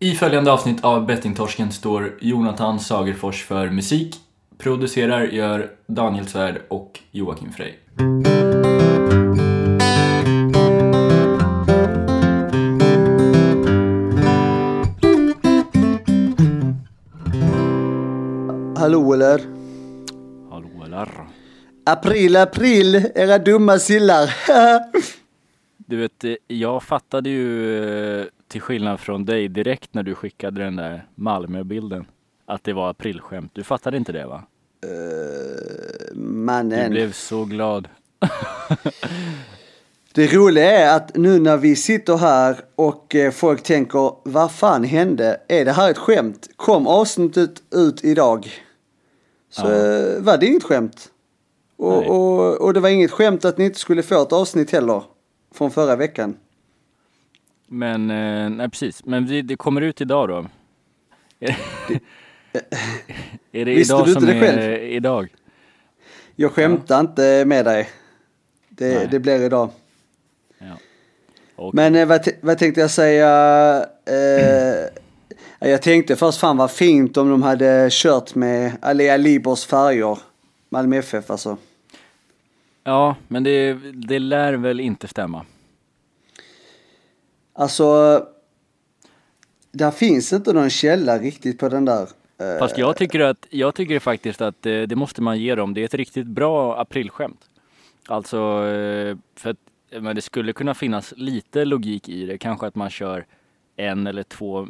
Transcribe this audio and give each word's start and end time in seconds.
I 0.00 0.14
följande 0.14 0.52
avsnitt 0.52 0.84
av 0.84 1.06
Bettingtorsken 1.06 1.72
står 1.72 2.18
Jonathan 2.20 2.80
Sagerfors 2.80 3.44
för 3.44 3.70
musik. 3.70 4.16
Producerar 4.58 5.24
gör 5.24 5.70
Daniel 5.86 6.26
Svärd 6.26 6.62
och 6.68 7.00
Joakim 7.10 7.52
Frey. 7.52 7.72
Hallå 18.76 19.12
eller? 19.12 19.40
Hallå 20.50 20.84
eller? 20.84 21.08
April, 21.86 22.36
april, 22.36 22.94
era 23.14 23.38
dumma 23.38 23.78
sillar. 23.78 24.34
Du 25.90 25.96
vet, 25.96 26.24
jag 26.46 26.82
fattade 26.82 27.30
ju 27.30 28.20
eh, 28.20 28.26
till 28.48 28.60
skillnad 28.60 29.00
från 29.00 29.24
dig 29.24 29.48
direkt 29.48 29.94
när 29.94 30.02
du 30.02 30.14
skickade 30.14 30.64
den 30.64 30.76
där 30.76 31.06
Malmö-bilden 31.14 32.06
att 32.46 32.64
det 32.64 32.72
var 32.72 32.90
aprilskämt. 32.90 33.50
Du 33.54 33.64
fattade 33.64 33.96
inte 33.96 34.12
det 34.12 34.26
va? 34.26 34.42
uh, 34.86 34.90
Du 36.12 36.20
mannen. 36.20 36.90
blev 36.90 37.12
så 37.12 37.44
glad. 37.44 37.88
Det 40.14 40.26
roliga 40.34 40.70
är 40.70 40.96
att 40.96 41.16
nu 41.16 41.38
när 41.40 41.56
vi 41.56 41.76
sitter 41.76 42.16
här 42.16 42.56
och 42.74 43.14
eh, 43.14 43.30
folk 43.30 43.62
tänker 43.62 44.12
vad 44.22 44.52
fan 44.52 44.84
hände? 44.84 45.40
Är 45.48 45.64
det 45.64 45.72
här 45.72 45.90
ett 45.90 45.98
skämt? 45.98 46.48
Kom 46.56 46.86
avsnittet 46.86 47.62
ut 47.74 48.04
idag? 48.04 48.48
Så 49.50 49.66
Ja. 49.66 49.72
eh, 49.72 50.20
var 50.22 50.36
det 50.38 50.46
inget 50.46 50.62
skämt. 50.62 51.08
Och, 51.76 52.06
och, 52.06 52.60
och 52.60 52.74
det 52.74 52.80
var 52.80 52.88
inget 52.88 53.10
skämt 53.10 53.44
att 53.44 53.58
ni 53.58 53.64
inte 53.64 53.78
skulle 53.78 54.02
få 54.02 54.22
ett 54.22 54.32
avsnitt 54.32 54.70
heller. 54.70 55.02
Från 55.54 55.70
förra 55.70 55.96
veckan. 55.96 56.36
Men, 57.68 58.10
eh, 58.10 58.50
nej 58.50 58.68
precis. 58.70 59.04
Men 59.04 59.26
det, 59.26 59.42
det 59.42 59.56
kommer 59.56 59.80
ut 59.80 60.00
idag 60.00 60.28
då? 60.28 60.46
Är, 61.40 61.48
är 63.52 63.64
det 63.64 63.74
Visste 63.74 63.94
idag 63.94 64.06
du 64.06 64.12
som 64.12 64.22
inte 64.22 64.34
det 64.34 64.46
är 64.46 64.56
själv? 64.56 64.82
idag? 64.82 65.28
Jag 66.36 66.52
skämtar 66.52 67.00
inte 67.00 67.44
med 67.46 67.64
dig. 67.64 67.88
Det, 68.68 69.10
det 69.10 69.18
blir 69.20 69.42
idag. 69.42 69.70
Ja. 70.58 70.78
Okej. 71.56 71.70
Men 71.72 71.94
eh, 71.94 72.06
vad, 72.08 72.28
vad 72.40 72.58
tänkte 72.58 72.80
jag 72.80 72.90
säga? 72.90 73.28
Eh, 74.06 75.68
jag 75.68 75.82
tänkte 75.82 76.16
först 76.16 76.38
fan 76.38 76.56
vad 76.56 76.70
fint 76.70 77.16
om 77.16 77.30
de 77.30 77.42
hade 77.42 77.88
kört 77.90 78.34
med 78.34 78.72
Alea 78.82 79.16
Libers 79.16 79.66
färger. 79.66 80.18
Malmö 80.68 80.96
FF 80.96 81.30
alltså. 81.30 81.56
Ja, 82.84 83.16
men 83.28 83.44
det, 83.44 83.72
det 83.92 84.18
lär 84.18 84.52
väl 84.52 84.80
inte 84.80 85.08
stämma. 85.08 85.44
Alltså. 87.58 88.26
Där 89.72 89.90
finns 89.90 90.32
inte 90.32 90.52
någon 90.52 90.70
källa 90.70 91.18
riktigt 91.18 91.58
på 91.58 91.68
den 91.68 91.84
där. 91.84 92.02
Eh, 92.38 92.58
Fast 92.58 92.78
jag 92.78 92.96
tycker, 92.96 93.20
att, 93.20 93.46
jag 93.50 93.74
tycker 93.74 93.98
faktiskt 93.98 94.40
att 94.40 94.66
eh, 94.66 94.82
det 94.82 94.96
måste 94.96 95.22
man 95.22 95.38
ge 95.38 95.54
dem. 95.54 95.74
Det 95.74 95.80
är 95.80 95.84
ett 95.84 95.94
riktigt 95.94 96.26
bra 96.26 96.80
aprilskämt. 96.80 97.40
Alltså, 98.08 98.36
eh, 98.66 99.16
för 99.36 99.50
att 99.50 99.56
men 100.00 100.16
det 100.16 100.22
skulle 100.22 100.52
kunna 100.52 100.74
finnas 100.74 101.14
lite 101.16 101.64
logik 101.64 102.08
i 102.08 102.26
det. 102.26 102.38
Kanske 102.38 102.66
att 102.66 102.74
man 102.74 102.90
kör 102.90 103.26
en 103.76 104.06
eller 104.06 104.22
två 104.22 104.68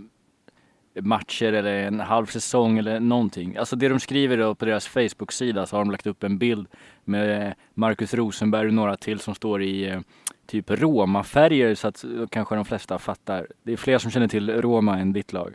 matcher 1.00 1.52
eller 1.52 1.74
en 1.74 2.00
halv 2.00 2.26
säsong 2.26 2.78
eller 2.78 3.00
någonting. 3.00 3.56
Alltså 3.56 3.76
det 3.76 3.88
de 3.88 4.00
skriver 4.00 4.36
då 4.36 4.54
på 4.54 4.64
deras 4.64 4.86
Facebook-sida 4.88 5.66
så 5.66 5.76
har 5.76 5.84
de 5.84 5.90
lagt 5.90 6.06
upp 6.06 6.24
en 6.24 6.38
bild 6.38 6.66
med 7.04 7.54
Marcus 7.74 8.14
Rosenberg 8.14 8.66
och 8.66 8.74
några 8.74 8.96
till 8.96 9.20
som 9.20 9.34
står 9.34 9.62
i 9.62 9.88
eh, 9.88 10.00
typ 10.48 10.70
Roma-färger 10.70 11.74
så 11.74 11.88
att 11.88 12.04
kanske 12.30 12.54
de 12.54 12.64
flesta 12.64 12.98
fattar. 12.98 13.46
Det 13.62 13.72
är 13.72 13.76
fler 13.76 13.98
som 13.98 14.10
känner 14.10 14.28
till 14.28 14.50
Roma 14.62 14.98
än 14.98 15.12
ditt 15.12 15.32
lag. 15.32 15.54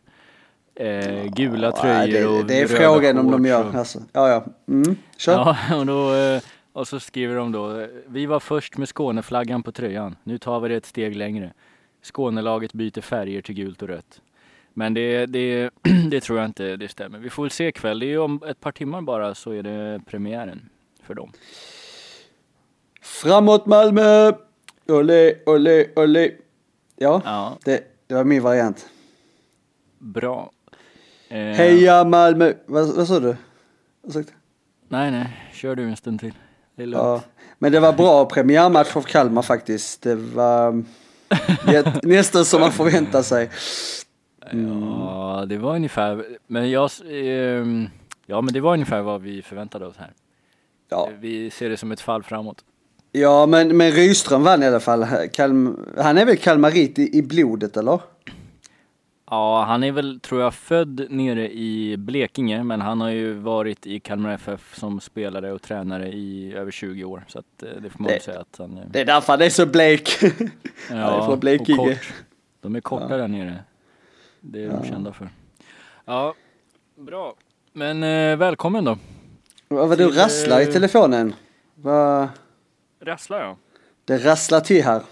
Eh, 0.75 1.25
gula 1.25 1.67
ja, 1.67 1.81
tröjor 1.81 2.19
det, 2.19 2.25
och 2.27 2.45
det 2.45 2.59
är 2.61 2.67
röda 2.67 2.79
frågan 2.79 3.17
om 3.17 3.31
de 3.31 3.45
gör. 3.45 3.69
och- 3.69 3.75
Alltså. 3.75 3.99
Ja, 4.13 4.29
ja. 4.29 4.45
Mm. 4.73 4.95
Kör. 5.17 5.33
Ja, 5.33 5.57
och, 5.79 5.85
då, 5.85 6.13
eh, 6.15 6.41
och 6.73 6.87
så 6.87 6.99
skriver 6.99 7.35
de 7.35 7.51
då, 7.51 7.87
vi 8.07 8.25
var 8.25 8.39
först 8.39 8.77
med 8.77 8.89
Skåneflaggan 8.89 9.63
på 9.63 9.71
tröjan, 9.71 10.15
nu 10.23 10.37
tar 10.37 10.59
vi 10.59 10.69
det 10.69 10.75
ett 10.75 10.85
steg 10.85 11.15
längre. 11.15 11.53
Skånelaget 12.03 12.73
byter 12.73 13.01
färger 13.01 13.41
till 13.41 13.55
gult 13.55 13.81
och 13.81 13.87
rött. 13.87 14.21
Men 14.73 14.93
det, 14.93 15.25
det, 15.25 15.69
det 16.09 16.21
tror 16.21 16.39
jag 16.39 16.45
inte 16.45 16.75
det 16.75 16.87
stämmer. 16.89 17.19
Vi 17.19 17.29
får 17.29 17.43
väl 17.43 17.51
se 17.51 17.67
ikväll, 17.67 17.99
det 17.99 18.05
är 18.13 18.19
om 18.19 18.43
ett 18.47 18.59
par 18.59 18.71
timmar 18.71 19.01
bara 19.01 19.35
så 19.35 19.51
är 19.51 19.63
det 19.63 20.01
premiären 20.05 20.69
för 21.03 21.13
dem. 21.13 21.31
Framåt 23.01 23.65
Malmö! 23.65 24.31
Olé, 24.87 25.35
olé, 25.45 25.87
olé. 25.95 26.31
Ja, 26.95 27.21
Ja, 27.25 27.57
det, 27.65 27.83
det 28.07 28.15
var 28.15 28.23
min 28.23 28.41
variant. 28.43 28.89
bra. 29.99 30.51
Eh, 31.29 31.37
Heja 31.37 32.03
Malmö! 32.03 32.53
Vad, 32.65 32.95
vad 32.95 33.07
sa 33.07 33.19
du? 33.19 33.35
Du? 34.03 34.23
Nej, 34.87 35.11
nej, 35.11 35.49
kör 35.53 35.75
du 35.75 35.83
en 35.83 35.95
stund 35.95 36.19
till. 36.19 36.33
Det 36.75 36.83
är 36.83 36.87
lugnt. 36.87 37.03
Ja, 37.03 37.21
men 37.59 37.71
det 37.71 37.79
var 37.79 37.93
bra 37.93 38.25
premiärmatch 38.25 38.95
av 38.95 39.01
Kalmar 39.01 39.41
faktiskt. 39.41 40.01
Det 40.01 40.15
var 40.15 40.83
nästan 42.07 42.45
som 42.45 42.61
man 42.61 42.71
förväntar 42.71 43.21
sig. 43.21 43.49
Ja, 44.51 45.45
det 45.47 45.57
var 45.57 45.75
ungefär, 45.75 46.25
men 46.47 46.69
jag, 46.71 46.89
ehm, 47.11 47.89
ja 48.25 48.41
men 48.41 48.53
det 48.53 48.61
var 48.61 48.73
ungefär 48.73 49.01
vad 49.01 49.21
vi 49.21 49.41
förväntade 49.41 49.85
oss 49.85 49.97
här. 49.97 50.11
Ja, 50.89 51.09
Vi 51.19 51.49
ser 51.49 51.69
det 51.69 51.77
som 51.77 51.91
ett 51.91 52.01
fall 52.01 52.23
framåt. 52.23 52.63
Ja 53.15 53.45
men, 53.45 53.77
men 53.77 53.91
Rydström 53.91 54.43
vann 54.43 54.63
i 54.63 54.67
alla 54.67 54.79
fall. 54.79 55.05
Kalm, 55.33 55.85
han 55.97 56.17
är 56.17 56.25
väl 56.25 56.37
kalmarit 56.37 56.99
i, 56.99 57.17
i 57.17 57.21
blodet 57.23 57.77
eller? 57.77 57.99
Ja, 59.29 59.63
han 59.67 59.83
är 59.83 59.91
väl, 59.91 60.19
tror 60.19 60.41
jag, 60.41 60.53
född 60.53 61.07
nere 61.09 61.51
i 61.53 61.95
Blekinge, 61.97 62.63
men 62.63 62.81
han 62.81 63.01
har 63.01 63.09
ju 63.09 63.33
varit 63.33 63.87
i 63.87 63.99
Kalmar 63.99 64.33
FF 64.33 64.75
som 64.79 64.99
spelare 65.01 65.51
och 65.53 65.61
tränare 65.61 66.07
i 66.09 66.53
över 66.53 66.71
20 66.71 67.03
år. 67.03 67.25
Så 67.27 67.39
att, 67.39 67.63
eh, 67.63 67.69
det 67.81 67.89
får 67.89 67.99
man 67.99 68.11
Det- 68.11 68.23
säga 68.23 68.39
att 68.39 68.55
han. 68.57 68.79
Det 68.91 69.01
är 69.01 69.05
därför 69.05 69.33
han 69.33 69.41
är 69.41 69.49
så 69.49 69.65
blek. 69.65 70.09
han 70.89 70.97
är 70.97 71.19
från 71.21 71.31
och 71.31 71.37
Blekinge. 71.37 71.77
kort. 71.95 72.13
De 72.61 72.75
är 72.75 72.81
korta 72.81 73.17
där 73.17 73.27
nere. 73.27 73.59
Det 74.41 74.63
är 74.63 74.69
de 74.69 74.87
kända 74.87 75.13
för. 75.13 75.29
Ja, 76.05 76.33
bra. 76.95 77.33
Men 77.73 78.03
eh, 78.03 78.37
välkommen 78.37 78.83
då. 78.85 78.97
Vad 79.67 79.89
var 79.89 79.95
du 79.95 80.07
Till, 80.09 80.17
rasslar 80.17 80.59
i 80.61 80.63
eh, 80.67 80.71
telefonen? 80.71 81.33
Vad, 81.75 82.27
Rasslar 83.05 83.41
jag? 83.41 83.57
det 84.05 84.17
rasslar 84.17 84.59
till 84.61 84.83
här. 84.83 85.03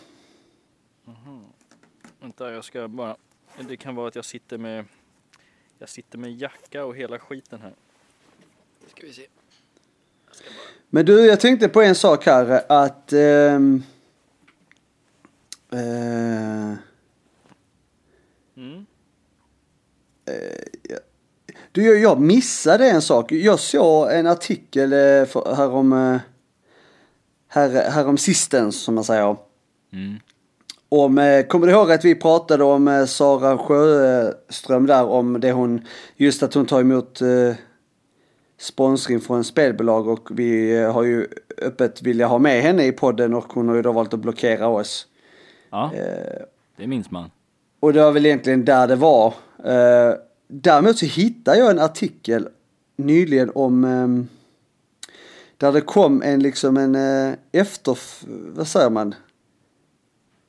Vänta, 2.19 2.51
jag 2.51 2.63
ska 2.63 2.87
bara... 2.87 3.15
Det 3.59 3.77
kan 3.77 3.95
vara 3.95 4.07
att 4.07 4.15
jag 4.15 4.25
sitter 4.25 4.57
med... 4.57 4.85
Jag 5.79 5.89
sitter 5.89 6.17
med 6.17 6.31
jacka 6.37 6.85
och 6.85 6.95
hela 6.95 7.19
skiten 7.19 7.61
här. 7.61 7.73
Ska 8.87 9.05
vi 9.05 9.13
se. 9.13 9.27
Men 10.89 11.05
du, 11.05 11.25
jag 11.25 11.39
tänkte 11.39 11.69
på 11.69 11.81
en 11.81 11.95
sak 11.95 12.25
här 12.25 12.61
att... 12.69 13.13
ehm, 13.13 13.83
eh, 15.71 16.77
Mm. 18.55 18.85
du, 21.71 21.83
jag, 21.85 21.99
jag 21.99 22.19
missade 22.19 22.89
en 22.89 23.01
sak. 23.01 23.31
Jag 23.31 23.59
såg 23.59 24.11
en 24.11 24.27
artikel 24.27 24.93
eh, 24.93 25.25
för, 25.25 25.55
härom, 25.55 25.93
eh, 25.93 26.19
här, 27.53 27.89
härom 27.91 28.17
sistens, 28.17 28.81
som 28.81 28.95
man 28.95 29.03
säger. 29.03 29.35
Mm. 29.93 30.19
Om, 30.89 31.17
eh, 31.17 31.45
kommer 31.45 31.67
du 31.67 31.73
ihåg 31.73 31.91
att 31.91 32.05
vi 32.05 32.15
pratade 32.15 32.63
om 32.63 32.87
eh, 32.87 33.05
Sara 33.05 33.57
Sjöström 33.57 34.85
där, 34.85 35.05
om 35.05 35.39
det 35.39 35.51
hon, 35.51 35.81
just 36.15 36.43
att 36.43 36.53
hon 36.53 36.65
tar 36.65 36.81
emot 36.81 37.21
eh, 37.21 37.55
sponsring 38.59 39.21
från 39.21 39.43
spelbolag 39.43 40.07
och 40.07 40.29
vi 40.31 40.77
eh, 40.81 40.93
har 40.93 41.03
ju 41.03 41.27
öppet 41.61 42.01
vilja 42.01 42.27
ha 42.27 42.39
med 42.39 42.61
henne 42.61 42.85
i 42.85 42.91
podden 42.91 43.33
och 43.33 43.53
hon 43.53 43.67
har 43.67 43.75
ju 43.75 43.81
då 43.81 43.91
valt 43.91 44.13
att 44.13 44.19
blockera 44.19 44.67
oss. 44.67 45.07
Ja, 45.69 45.91
Eh, 45.95 46.41
det 46.77 46.87
minns 46.87 47.11
man. 47.11 47.31
och 47.79 47.93
det 47.93 48.03
var 48.03 48.11
väl 48.11 48.25
egentligen 48.25 48.65
där 48.65 48.87
det 48.87 48.95
var. 48.95 49.27
Eh, 49.65 50.13
däremot 50.47 50.97
så 50.97 51.05
hittade 51.05 51.57
jag 51.57 51.71
en 51.71 51.79
artikel 51.79 52.47
nyligen 52.95 53.51
om 53.55 53.83
eh, 53.83 54.07
där 55.61 55.71
det 55.71 55.81
kom 55.81 56.21
en 56.21 56.39
liksom 56.43 56.77
en 56.77 56.95
eh, 56.95 57.33
efter, 57.51 57.97
vad 58.55 58.67
säger 58.67 58.89
man? 58.89 59.15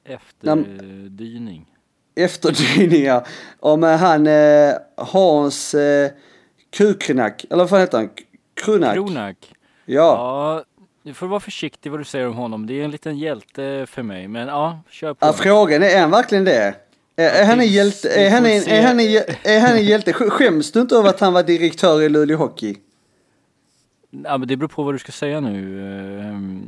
Efterdyning. 0.04 1.66
efterdyningar 2.14 3.26
om 3.60 3.84
eh, 3.84 3.96
han 3.96 4.26
eh, 4.26 4.74
Hans 4.96 5.74
eh, 5.74 6.10
Kukrenak, 6.76 7.44
eller 7.50 7.56
vad 7.62 7.70
fan 7.70 7.80
heter 7.80 7.98
han? 7.98 8.08
Krunak? 8.64 8.94
Kronak. 8.94 9.36
Ja. 9.84 10.02
Ja, 10.02 10.64
du 11.02 11.14
får 11.14 11.26
vara 11.26 11.40
försiktig 11.40 11.90
vad 11.90 12.00
du 12.00 12.04
säger 12.04 12.26
om 12.28 12.34
honom. 12.34 12.66
Det 12.66 12.80
är 12.80 12.84
en 12.84 12.90
liten 12.90 13.18
hjälte 13.18 13.86
för 13.88 14.02
mig. 14.02 14.28
Men 14.28 14.48
ja, 14.48 14.80
kör 14.90 15.14
på. 15.14 15.26
ja. 15.26 15.32
Frågan 15.32 15.82
är, 15.82 15.86
är 15.86 16.00
han 16.00 16.10
verkligen 16.10 16.44
det? 16.44 16.74
Är, 17.16 17.30
är, 17.42 17.44
han 17.44 17.60
en 17.60 17.66
hjälte? 17.66 18.08
Är 18.08 18.30
han 18.30 18.46
en, 18.46 18.60
se. 18.60 18.70
är, 18.70 18.82
han 18.86 19.00
en, 19.00 19.06
hjä- 19.06 19.36
är 19.42 19.60
han 19.60 19.70
en 19.76 19.84
hjälte? 19.84 20.12
Sk- 20.12 20.30
Skäms 20.30 20.72
du 20.72 20.80
inte 20.80 20.96
över 20.96 21.08
att 21.08 21.20
han 21.20 21.32
var 21.32 21.42
direktör 21.42 22.02
i 22.02 22.08
Luleå 22.08 22.36
Hockey? 22.36 22.76
Ja, 24.24 24.38
men 24.38 24.48
det 24.48 24.56
beror 24.56 24.68
på 24.68 24.82
vad 24.82 24.94
du 24.94 24.98
ska 24.98 25.12
säga 25.12 25.40
nu. 25.40 25.80
Ehm, 26.20 26.62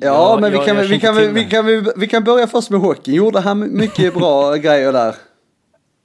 Ja, 0.00 0.06
jag- 0.06 0.40
men 0.40 0.50
vi 0.50 0.56
jag- 0.56 0.66
kan, 0.66 0.76
jag 0.76 0.84
vi, 0.84 1.00
kan, 1.00 1.34
vi, 1.34 1.44
kan, 1.44 1.66
vi, 1.66 1.84
vi 1.96 2.06
kan 2.06 2.24
börja 2.24 2.46
först 2.46 2.70
med 2.70 2.80
hockey. 2.80 3.12
Gjorde 3.14 3.40
han 3.40 3.76
mycket 3.76 4.14
bra 4.14 4.54
grejer 4.56 4.92
där? 4.92 5.14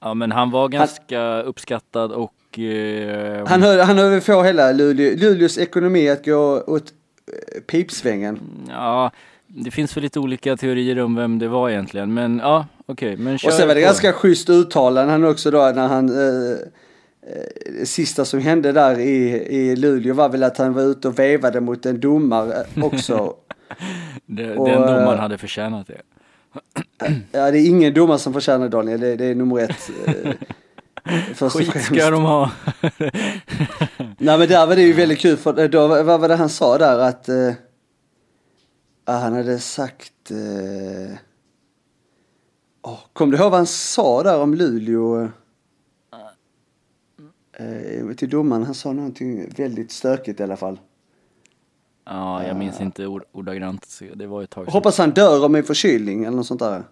Ja 0.02 0.14
men 0.14 0.32
han 0.32 0.50
var 0.50 0.68
ganska 0.68 1.42
uppskattad 1.42 2.12
och 2.12 2.58
eh, 2.58 3.46
Han 3.46 3.62
höll, 3.62 3.80
han 3.80 3.98
höll 3.98 4.20
få 4.20 4.42
hela 4.42 4.72
Luleå, 4.72 5.16
Luleås 5.16 5.58
ekonomi 5.58 6.08
att 6.10 6.24
gå 6.24 6.62
åt 6.66 6.92
eh, 7.54 7.60
pipsvängen. 7.60 8.38
ja, 8.68 9.10
det 9.46 9.70
finns 9.70 9.96
väl 9.96 10.02
lite 10.02 10.20
olika 10.20 10.56
teorier 10.56 11.00
om 11.00 11.14
vem 11.14 11.38
det 11.38 11.48
var 11.48 11.70
egentligen. 11.70 12.14
Men 12.14 12.38
ja, 12.38 12.66
okej. 12.86 13.16
men 13.16 13.38
kör 13.38 13.48
Och 13.48 13.54
sen 13.54 13.68
var 13.68 13.74
det 13.74 13.80
på. 13.80 13.84
ganska 13.86 14.12
schysst 14.12 14.50
uttalande 14.50 15.12
han 15.12 15.24
också 15.24 15.50
då 15.50 15.72
när 15.74 15.88
han 15.88 16.08
eh, 16.08 16.56
sista 17.84 18.24
som 18.24 18.40
hände 18.40 18.72
där 18.72 18.98
i, 18.98 19.30
i 19.48 19.76
Luleå 19.76 20.14
var 20.14 20.28
väl 20.28 20.42
att 20.42 20.58
han 20.58 20.72
var 20.72 20.82
ute 20.82 21.08
och 21.08 21.18
vevade 21.18 21.60
mot 21.60 21.86
en 21.86 22.00
domare 22.00 22.66
också. 22.82 23.34
Det, 24.26 24.56
och, 24.56 24.68
den 24.68 24.82
eh, 24.82 24.86
domaren 24.86 25.18
hade 25.18 25.38
förtjänat 25.38 25.86
det. 25.86 26.00
Ja, 27.32 27.50
det 27.50 27.58
är 27.58 27.66
ingen 27.66 27.94
domare 27.94 28.18
som 28.18 28.32
förtjänar 28.32 28.68
Daniel, 28.68 29.00
det, 29.00 29.16
det 29.16 29.24
är 29.24 29.34
nummer 29.34 29.58
ett. 29.58 29.90
Eh, 30.06 30.32
först 31.34 31.56
Skit 31.56 31.82
ska 31.82 32.10
de 32.10 32.22
ha. 32.22 32.50
Nej 34.18 34.38
men 34.38 34.48
där 34.48 34.66
var 34.66 34.76
det 34.76 34.82
ju 34.82 34.92
väldigt 34.92 35.18
kul 35.18 35.36
för 35.36 35.68
då, 35.68 35.86
vad 35.88 36.20
var 36.20 36.28
det 36.28 36.36
han 36.36 36.48
sa 36.48 36.78
där 36.78 36.98
att 36.98 37.28
eh, 37.28 37.52
han 39.06 39.32
hade 39.32 39.58
sagt 39.58 40.30
eh, 40.30 41.16
oh, 42.82 42.98
Kom 43.12 43.30
du 43.30 43.36
ihåg 43.36 43.50
vad 43.50 43.58
han 43.58 43.66
sa 43.66 44.22
där 44.22 44.40
om 44.40 44.54
Luleå? 44.54 45.28
Eh, 47.56 48.14
till 48.16 48.30
domaren, 48.30 48.62
han 48.62 48.74
sa 48.74 48.92
någonting 48.92 49.48
väldigt 49.56 49.92
stökigt 49.92 50.40
i 50.40 50.42
alla 50.42 50.56
fall. 50.56 50.80
Ja, 52.04 52.46
jag 52.46 52.56
minns 52.56 52.80
inte 52.80 53.06
ord, 53.06 53.24
ordagrant. 53.32 54.00
Det 54.14 54.26
var 54.26 54.42
ett 54.42 54.50
tag 54.50 54.64
sedan. 54.64 54.72
Hoppas 54.72 54.98
han 54.98 55.10
dör 55.10 55.44
av 55.44 55.56
en 55.56 55.64
förkylning 55.64 56.24
eller 56.24 56.36
något 56.36 56.46
sånt 56.46 56.60
där. 56.60 56.82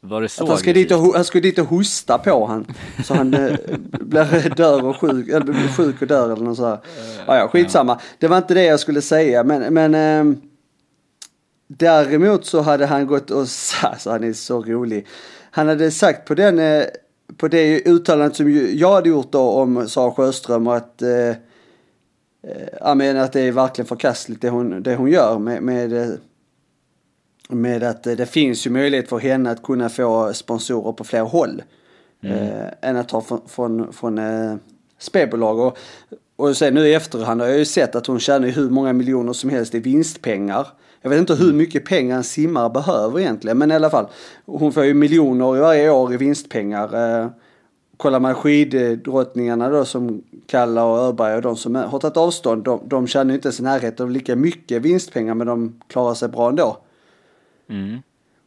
Var 0.00 0.22
det 0.22 0.28
så 0.28 0.42
Att 0.42 0.48
han 0.48 0.58
ska, 0.58 0.72
dit 0.72 0.92
och, 0.92 1.14
han 1.14 1.24
ska 1.24 1.40
dit 1.40 1.58
och 1.58 1.66
hosta 1.66 2.18
på 2.18 2.46
han. 2.46 2.66
Så 3.04 3.14
han 3.14 3.34
eh, 3.34 3.56
blir 4.00 4.54
dör 4.54 4.84
och 4.84 4.96
sjuk, 4.96 5.28
eller 5.28 5.40
blir 5.40 5.68
sjuk 5.68 6.02
och 6.02 6.08
dör 6.08 6.32
eller 6.32 6.44
något 6.44 6.56
sådär. 6.56 6.78
Ja, 7.26 7.36
ja, 7.36 7.48
skitsamma. 7.48 8.00
Det 8.18 8.28
var 8.28 8.38
inte 8.38 8.54
det 8.54 8.64
jag 8.64 8.80
skulle 8.80 9.02
säga 9.02 9.44
men, 9.44 9.74
men 9.74 9.94
ehm, 9.94 10.40
Däremot 11.68 12.46
så 12.46 12.60
hade 12.60 12.86
han 12.86 13.06
gått 13.06 13.30
och 13.30 13.48
sagt, 13.48 14.02
så 14.02 14.10
han 14.10 14.24
är 14.24 14.32
så 14.32 14.62
rolig. 14.62 15.06
Han 15.50 15.68
hade 15.68 15.90
sagt 15.90 16.28
på 16.28 16.34
den, 16.34 16.58
eh, 16.58 16.84
på 17.36 17.48
det 17.48 17.88
uttalandet 17.88 18.36
som 18.36 18.76
jag 18.76 18.92
hade 18.92 19.08
gjort 19.08 19.32
då 19.32 19.50
om 19.50 19.88
Sara 19.88 20.12
Sjöström 20.12 20.66
och 20.66 20.76
att, 20.76 21.02
eh, 21.02 21.28
eh, 21.28 21.36
ja 22.80 22.94
men 22.94 23.16
att 23.16 23.32
det 23.32 23.40
är 23.40 23.52
verkligen 23.52 23.86
förkastligt 23.86 24.42
det 24.42 24.50
hon, 24.50 24.82
det 24.82 24.94
hon 24.94 25.10
gör 25.10 25.38
med, 25.38 25.62
med, 25.62 25.92
eh, 25.92 26.08
med 27.48 27.82
att 27.82 28.02
det 28.02 28.26
finns 28.26 28.66
ju 28.66 28.70
möjlighet 28.70 29.08
för 29.08 29.18
henne 29.18 29.50
att 29.50 29.62
kunna 29.62 29.88
få 29.88 30.32
sponsorer 30.32 30.92
på 30.92 31.04
fler 31.04 31.22
håll. 31.22 31.62
Eh, 32.22 32.88
än 32.88 32.96
att 32.96 33.08
ta 33.08 33.20
från, 33.20 33.40
från, 33.48 33.92
från 33.92 34.18
eh, 34.18 34.56
spelbolag. 34.98 35.58
Och, 35.58 35.78
och 36.36 36.56
sen 36.56 36.74
nu 36.74 36.88
i 36.88 36.94
efterhand 36.94 37.40
har 37.40 37.48
jag 37.48 37.58
ju 37.58 37.64
sett 37.64 37.94
att 37.94 38.06
hon 38.06 38.20
tjänar 38.20 38.48
hur 38.48 38.70
många 38.70 38.92
miljoner 38.92 39.32
som 39.32 39.50
helst 39.50 39.74
i 39.74 39.78
vinstpengar. 39.78 40.66
Jag 41.06 41.10
vet 41.10 41.18
inte 41.20 41.34
hur 41.34 41.52
mycket 41.52 41.84
pengar 41.84 42.16
en 42.16 42.24
simmare 42.24 42.70
behöver 42.70 43.20
egentligen, 43.20 43.58
men 43.58 43.70
i 43.70 43.74
alla 43.74 43.90
fall. 43.90 44.06
Hon 44.46 44.72
får 44.72 44.84
ju 44.84 44.94
miljoner 44.94 45.60
varje 45.60 45.90
år 45.90 46.14
i 46.14 46.16
vinstpengar. 46.16 47.20
Eh, 47.22 47.28
kollar 47.96 48.20
man 48.20 48.34
skiddrottningarna 48.34 49.68
då 49.70 49.84
som 49.84 50.22
Kalla 50.46 50.84
och 50.84 50.98
Öberg 50.98 51.34
och 51.36 51.42
de 51.42 51.56
som 51.56 51.74
har 51.74 51.98
tagit 51.98 52.16
avstånd, 52.16 52.64
de, 52.64 52.80
de 52.84 53.06
tjänar 53.06 53.30
ju 53.30 53.34
inte 53.34 53.46
ens 53.48 53.60
i 53.60 53.62
närheten 53.62 54.04
av 54.06 54.10
lika 54.10 54.36
mycket 54.36 54.82
vinstpengar, 54.82 55.34
men 55.34 55.46
de 55.46 55.80
klarar 55.88 56.14
sig 56.14 56.28
bra 56.28 56.48
ändå. 56.48 56.76
Mm. 57.70 57.98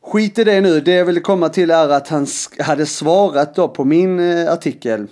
Skit 0.04 0.40
i 0.40 0.44
det 0.44 0.62
nu, 0.62 0.80
det 0.80 0.92
jag 0.94 1.06
ville 1.06 1.20
komma 1.20 1.50
till 1.50 1.72
är 1.72 1.90
att 1.90 2.08
han 2.08 2.28
hade 2.60 2.86
svarat 2.86 3.56
då 3.56 3.68
på 3.68 3.86
min 3.86 4.20
eh, 4.20 4.52
artikel. 4.54 5.08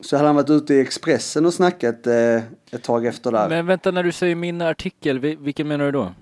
Så 0.00 0.16
hade 0.16 0.28
han 0.28 0.36
varit 0.36 0.50
ute 0.50 0.74
i 0.74 0.80
Expressen 0.80 1.46
och 1.46 1.54
snackat 1.54 2.06
eh, 2.06 2.36
ett 2.70 2.82
tag 2.82 3.06
efter 3.06 3.32
där. 3.32 3.48
Men 3.48 3.66
vänta, 3.66 3.90
när 3.90 4.02
du 4.02 4.12
säger 4.12 4.34
min 4.34 4.62
artikel, 4.62 5.18
vi- 5.18 5.34
vilken 5.40 5.68
menar 5.68 5.84
du 5.84 5.92
då? 5.92 6.12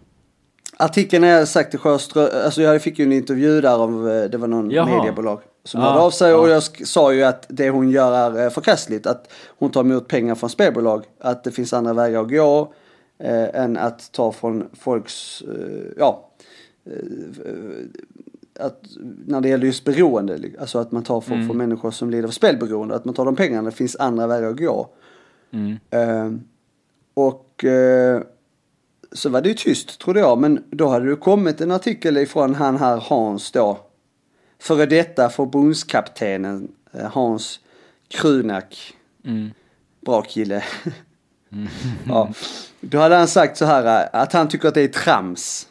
Artikeln 0.79 1.25
jag 1.25 1.49
sagt 1.49 1.71
till 1.71 1.79
Sjöström, 1.79 2.29
alltså 2.45 2.63
jag 2.63 2.83
fick 2.83 2.99
ju 2.99 3.05
en 3.05 3.13
intervju 3.13 3.61
där 3.61 3.75
av, 3.83 4.11
eh, 4.11 4.25
det 4.31 4.39
var 4.39 4.49
någon 4.49 4.71
Jaha. 4.71 4.99
mediebolag 4.99 5.41
som 5.65 5.81
Ja, 5.81 5.87
hörde 5.89 6.01
av 6.01 6.11
sig 6.11 6.35
och 6.35 6.49
ja. 6.49 6.53
jag 6.53 6.61
sk- 6.61 6.85
sa 6.85 7.13
ju 7.13 7.23
att 7.25 7.47
det 7.49 7.71
hon 7.71 7.91
gör 7.91 8.13
är 8.13 8.45
eh, 8.45 8.51
förkastligt. 8.51 9.07
Att 9.07 9.33
hon 9.59 9.71
tar 9.71 9.81
emot 9.81 10.09
pengar 10.09 10.35
från 10.35 10.51
spelbolag, 10.51 11.05
att 11.21 11.45
det 11.45 11.51
finns 11.51 11.73
andra 11.73 11.93
vägar 11.93 12.21
att 12.23 12.31
gå 12.31 12.73
eh, 13.19 13.61
än 13.63 13.77
att 13.77 14.13
ta 14.13 14.33
från 14.33 14.65
folks, 14.73 15.43
eh, 15.43 15.93
ja, 15.99 16.31
eh, 16.87 16.93
att 18.61 18.81
när 19.27 19.41
det 19.41 19.49
gäller 19.49 19.67
just 19.67 19.85
beroende, 19.85 20.39
alltså 20.61 20.79
att 20.79 20.93
man 20.93 21.03
tar 21.03 21.21
från, 21.21 21.37
Mm. 21.37 21.49
från 21.49 21.57
människor 21.59 21.91
som 21.91 22.11
lider 22.11 22.29
av 22.29 22.33
spelberoende, 22.33 22.95
att 22.95 23.05
man 23.05 23.15
tar 23.15 23.25
de 23.25 23.37
pengarna, 23.37 23.71
det 23.71 23.77
finns 23.77 23.97
andra 23.97 24.27
vägar 24.27 24.49
att 24.51 24.57
gå. 24.59 24.89
Mm. 25.51 25.77
Eh, 25.91 26.39
och 27.15 27.65
eh, 27.65 28.23
så 29.13 29.29
var 29.29 29.41
det 29.41 29.49
ju 29.49 29.55
tyst 29.55 30.01
trodde 30.01 30.21
jag, 30.21 30.39
men 30.39 30.65
då 30.71 30.89
hade 30.89 31.11
det 31.11 31.17
kommit 31.17 31.61
en 31.61 31.71
artikel 31.71 32.17
ifrån 32.17 32.55
han 32.55 32.77
här 32.77 32.97
Hans 32.97 33.51
då. 33.53 33.79
Före 34.59 34.87
detta 34.87 35.29
förbundskaptenen 35.29 36.69
eh, 36.93 37.11
Hans 37.11 37.61
Krunak. 38.09 38.95
Mm. 39.25 39.51
Bra 40.01 40.23
kille. 40.23 40.65
ja. 42.09 42.33
Då 42.81 42.99
hade 42.99 43.17
han 43.17 43.29
sagt 43.29 43.57
så 43.57 43.65
här 43.65 44.03
eh, 44.03 44.21
att 44.21 44.33
han 44.33 44.49
tycker 44.49 44.69
att 44.69 44.75
det 44.75 44.83
är 44.83 44.89
trams. 44.89 45.69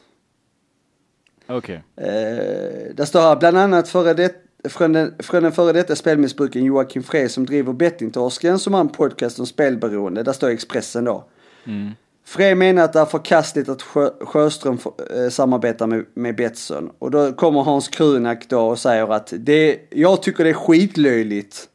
Okej. 1.47 1.83
Eh, 1.95 2.95
där 2.95 3.05
står 3.05 3.21
här 3.21 3.35
bland 3.35 3.57
annat 3.57 3.89
före 3.89 4.13
det, 4.13 4.35
från, 4.63 4.93
den, 4.93 5.15
från 5.19 5.43
den 5.43 5.51
före 5.51 5.73
detta 5.73 5.95
spelmissbrukaren 5.95 6.65
Joakim 6.65 7.03
Frey 7.03 7.29
som 7.29 7.45
driver 7.45 7.73
Bettingtorsken 7.73 8.59
som 8.59 8.73
har 8.73 8.81
en 8.81 8.89
podcast 8.89 9.39
om 9.39 9.45
spelberoende. 9.45 10.23
Där 10.23 10.33
står 10.33 10.49
Expressen 10.49 11.03
då. 11.03 11.25
Mm. 11.65 11.91
Frey 12.25 12.55
menar 12.55 12.83
att 12.83 12.93
det 12.93 12.99
är 12.99 13.05
förkastligt 13.05 13.69
att 13.69 13.81
Sjö, 13.81 14.09
Sjöström 14.21 14.79
eh, 15.15 15.29
samarbetar 15.29 15.87
med, 15.87 16.05
med 16.13 16.35
Betsson. 16.35 16.91
Och 16.99 17.11
då 17.11 17.33
kommer 17.33 17.61
Hans 17.61 17.87
Krunak 17.87 18.49
då 18.49 18.67
och 18.67 18.79
säger 18.79 19.13
att 19.13 19.33
det, 19.37 19.79
jag 19.89 20.21
tycker 20.21 20.43
det 20.43 20.49
är 20.49 20.53
skitlöjligt. 20.53 21.69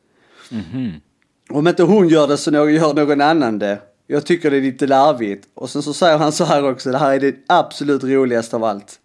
Mhm. 0.51 0.93
Om 1.51 1.69
inte 1.69 1.83
hon 1.83 2.09
gör 2.09 2.29
det 2.29 2.37
så 2.37 2.51
någon, 2.51 2.75
gör 2.75 2.95
någon 2.95 3.21
annan 3.21 3.59
det. 3.59 3.79
Jag 4.07 4.27
tycker 4.27 4.51
det 4.51 4.57
är 4.57 4.61
lite 4.61 4.87
larvigt. 4.87 5.49
Och 5.55 5.71
sen 5.71 5.83
så 5.83 5.95
säger 5.95 6.19
han 6.19 6.33
så 6.33 6.45
här 6.45 6.71
också, 6.71 6.91
det 6.91 6.99
här 6.99 7.15
är 7.15 7.21
det 7.21 7.35
absolut 7.47 8.05
roligaste 8.05 8.57
av 8.57 8.65
allt. 8.65 9.01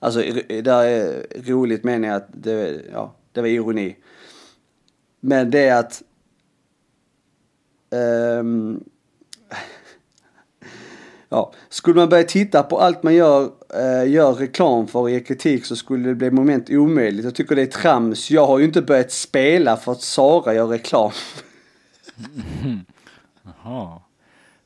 Alltså 0.00 0.20
det 0.48 0.66
är 0.66 1.26
roligt 1.50 1.84
menar 1.84 2.08
jag 2.08 2.16
att 2.16 2.28
det, 2.32 2.82
ja, 2.92 3.14
det 3.32 3.40
var 3.40 3.48
ironi. 3.48 3.96
Men 5.20 5.50
det 5.50 5.68
är 5.68 5.78
att 5.80 6.02
ehm, 7.90 8.84
Ja, 11.28 11.52
skulle 11.68 11.96
man 11.96 12.08
börja 12.08 12.24
titta 12.24 12.62
på 12.62 12.78
allt 12.78 13.02
man 13.02 13.14
gör, 13.14 13.50
eh, 13.74 14.10
gör 14.10 14.32
reklam 14.32 14.86
för 14.86 15.08
ge 15.08 15.20
kritik 15.20 15.64
så 15.64 15.76
skulle 15.76 16.08
det 16.08 16.14
bli 16.14 16.30
moment 16.30 16.70
omöjligt. 16.70 17.24
Jag 17.24 17.34
tycker 17.34 17.56
det 17.56 17.62
är 17.62 17.66
trams. 17.66 18.30
Jag 18.30 18.46
har 18.46 18.58
ju 18.58 18.64
inte 18.64 18.82
börjat 18.82 19.10
spela 19.10 19.76
för 19.76 19.92
att 19.92 20.02
Sara 20.02 20.54
gör 20.54 20.66
reklam. 20.66 21.10
Jaha. 23.42 24.00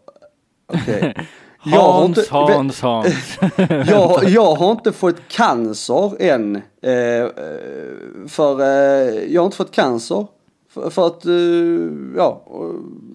Okej. 0.68 1.16
Jag 1.66 1.80
har 1.82 1.94
Hans, 1.94 2.18
inte- 2.18 2.34
Hans, 2.34 2.82
Hans. 2.82 3.38
Jag, 3.90 4.24
jag 4.30 4.56
har 4.56 4.72
inte 4.72 4.92
fått 4.92 5.28
cancer 5.28 6.22
än. 6.22 6.56
Eh, 6.82 6.94
eh, 6.94 7.28
för 8.28 8.62
eh, 8.62 9.24
jag 9.34 9.42
har 9.42 9.46
inte 9.46 9.58
fått 9.58 9.72
cancer. 9.72 10.28
För, 10.70 10.90
för 10.90 11.08
att, 11.08 11.26
ja, 12.18 12.42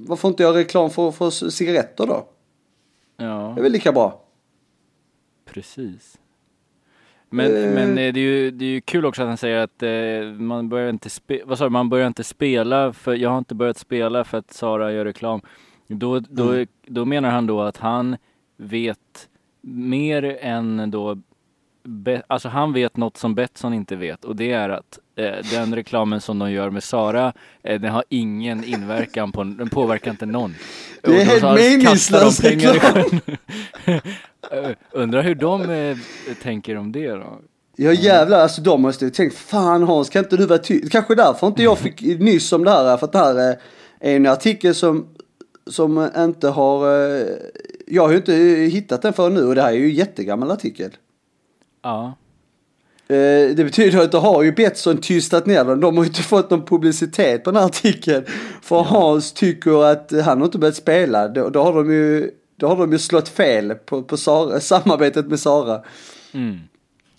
varför 0.08 0.28
inte 0.28 0.42
göra 0.42 0.56
reklam 0.56 0.90
för, 0.90 1.10
för 1.10 1.30
cigaretter 1.30 2.06
då? 2.06 2.24
ja, 3.16 3.52
Det 3.54 3.60
är 3.60 3.62
väl 3.62 3.72
lika 3.72 3.92
bra. 3.92 4.20
precis. 5.52 6.18
Men, 7.30 7.56
Eh. 7.56 7.74
men 7.74 7.94
det 7.94 8.02
är, 8.02 8.12
ju, 8.16 8.50
det 8.50 8.64
är 8.64 8.68
ju 8.68 8.80
kul 8.80 9.06
också 9.06 9.22
att 9.22 9.28
han 9.28 9.36
säger 9.36 9.56
att 9.58 9.82
eh, 9.82 10.40
man 10.40 10.68
börjar 10.68 10.90
inte 10.90 11.10
spela, 11.10 11.44
vad 11.46 11.58
sa 11.58 11.64
du, 11.64 11.70
man 11.70 11.88
börjar 11.88 12.06
inte 12.06 12.24
spela 12.24 12.92
för, 12.92 13.14
jag 13.14 13.30
har 13.30 13.38
inte 13.38 13.54
börjat 13.54 13.78
spela 13.78 14.24
för 14.24 14.38
att 14.38 14.52
Sara 14.52 14.92
gör 14.92 15.04
reklam. 15.04 15.40
Då, 15.86 16.20
då, 16.20 16.48
Mm. 16.48 16.66
då 16.86 17.04
menar 17.04 17.30
han 17.30 17.46
då 17.46 17.60
att 17.62 17.76
han 17.76 18.16
vet 18.60 19.28
mer 19.60 20.38
än 20.40 20.90
då, 20.90 21.18
Be, 21.82 22.22
alltså 22.26 22.48
han 22.48 22.72
vet 22.72 22.96
något 22.96 23.16
som 23.16 23.34
Betsson 23.34 23.74
inte 23.74 23.96
vet 23.96 24.24
och 24.24 24.36
det 24.36 24.52
är 24.52 24.68
att 24.68 24.98
eh, 25.16 25.34
den 25.52 25.74
reklamen 25.74 26.20
som 26.20 26.38
de 26.38 26.52
gör 26.52 26.70
med 26.70 26.82
Sara, 26.82 27.32
eh, 27.62 27.80
den 27.80 27.92
har 27.92 28.04
ingen 28.08 28.64
inverkan 28.64 29.32
på, 29.32 29.44
den 29.44 29.68
påverkar 29.68 30.10
inte 30.10 30.26
någon. 30.26 30.54
Det 31.02 31.20
är 31.20 31.24
helt 31.24 31.42
meningslös 31.42 32.40
reklam. 32.40 32.76
sjön. 32.78 33.20
Eh, 34.52 34.70
Undrar 34.92 35.22
hur 35.22 35.34
de 35.34 35.70
eh, 35.70 35.96
tänker 36.42 36.76
om 36.76 36.92
det 36.92 37.10
då? 37.10 37.38
Ja 37.76 37.92
jävlar, 37.92 38.38
alltså 38.40 38.62
de 38.62 38.82
måste 38.82 39.04
ju 39.04 39.10
tänkt, 39.10 39.36
fan 39.36 39.82
Hans 39.82 40.10
kan 40.10 40.24
inte 40.24 40.36
du 40.36 40.46
vara 40.46 40.58
tyst? 40.58 40.92
Kanske 40.92 41.14
därför 41.14 41.46
inte 41.46 41.62
jag 41.62 41.78
fick 41.78 42.02
nyss 42.02 42.52
om 42.52 42.64
det 42.64 42.70
här, 42.70 42.96
för 42.96 43.06
att 43.06 43.12
det 43.12 43.18
här 43.18 43.50
eh, 43.50 43.56
är 44.00 44.16
en 44.16 44.26
artikel 44.26 44.74
som, 44.74 45.08
som 45.66 46.10
inte 46.16 46.48
har, 46.48 47.04
eh, 47.18 47.26
jag 47.90 48.02
har 48.02 48.10
ju 48.10 48.16
inte 48.16 48.34
hittat 48.76 49.02
den 49.02 49.12
för 49.12 49.30
nu 49.30 49.46
och 49.46 49.54
det 49.54 49.62
här 49.62 49.68
är 49.68 49.76
ju 49.76 49.84
en 49.84 49.94
jättegammal 49.94 50.50
artikel. 50.50 50.90
Ja. 51.82 52.14
Eh, 53.08 53.54
Det 53.56 53.64
betyder 53.64 54.02
att 54.02 54.12
då 54.12 54.18
har 54.18 54.42
ju 54.42 54.52
Betsson 54.52 54.98
tystat 54.98 55.46
ner 55.46 55.64
dem. 55.64 55.80
De 55.80 55.96
har 55.96 56.04
ju 56.04 56.08
inte 56.08 56.22
fått 56.22 56.50
någon 56.50 56.64
publicitet 56.64 57.44
på 57.44 57.50
den 57.50 57.60
här 57.60 57.66
artikeln. 57.68 58.24
För 58.62 58.82
Hans 58.82 59.32
tycker 59.32 59.84
att 59.84 60.12
han 60.24 60.38
har 60.38 60.44
inte 60.44 60.58
börjat 60.58 60.76
spela. 60.76 61.28
Då, 61.28 61.48
då, 61.48 61.62
har, 61.62 61.74
de 61.74 61.92
ju, 61.92 62.30
då 62.56 62.68
har 62.68 62.76
de 62.76 62.92
ju 62.92 62.98
slått 62.98 63.28
fel 63.28 63.74
på, 63.74 64.02
på 64.02 64.16
Sara, 64.16 64.60
samarbetet 64.60 65.26
med 65.26 65.40
Sara. 65.40 65.82
Mm. 66.32 66.58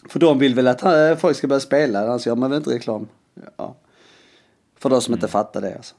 För 0.09 0.19
de 0.19 0.39
vill 0.39 0.55
väl 0.55 0.67
att 0.67 0.81
han, 0.81 1.17
folk 1.17 1.37
ska 1.37 1.47
börja 1.47 1.59
spela, 1.59 1.99
annars 2.01 2.27
gör 2.27 2.35
man 2.35 2.49
väl 2.49 2.57
inte 2.57 2.75
reklam. 2.75 3.07
Ja. 3.57 3.75
För 4.79 4.89
de 4.89 5.01
som 5.01 5.13
inte 5.13 5.27
fattar 5.27 5.61
det 5.61 5.75
alltså. 5.75 5.95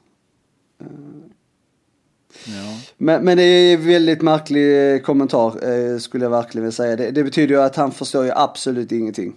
Ja. 2.45 2.79
Men, 2.97 3.25
men 3.25 3.37
det 3.37 3.43
är 3.43 3.73
en 3.73 3.87
väldigt 3.87 4.21
märklig 4.21 4.93
eh, 4.93 4.99
kommentar 4.99 5.69
eh, 5.69 5.97
skulle 5.97 6.25
jag 6.25 6.29
verkligen 6.29 6.63
vilja 6.63 6.75
säga. 6.75 6.95
Det, 6.95 7.11
det 7.11 7.23
betyder 7.23 7.55
ju 7.55 7.61
att 7.61 7.75
han 7.75 7.91
förstår 7.91 8.25
ju 8.25 8.31
absolut 8.35 8.91
ingenting. 8.91 9.35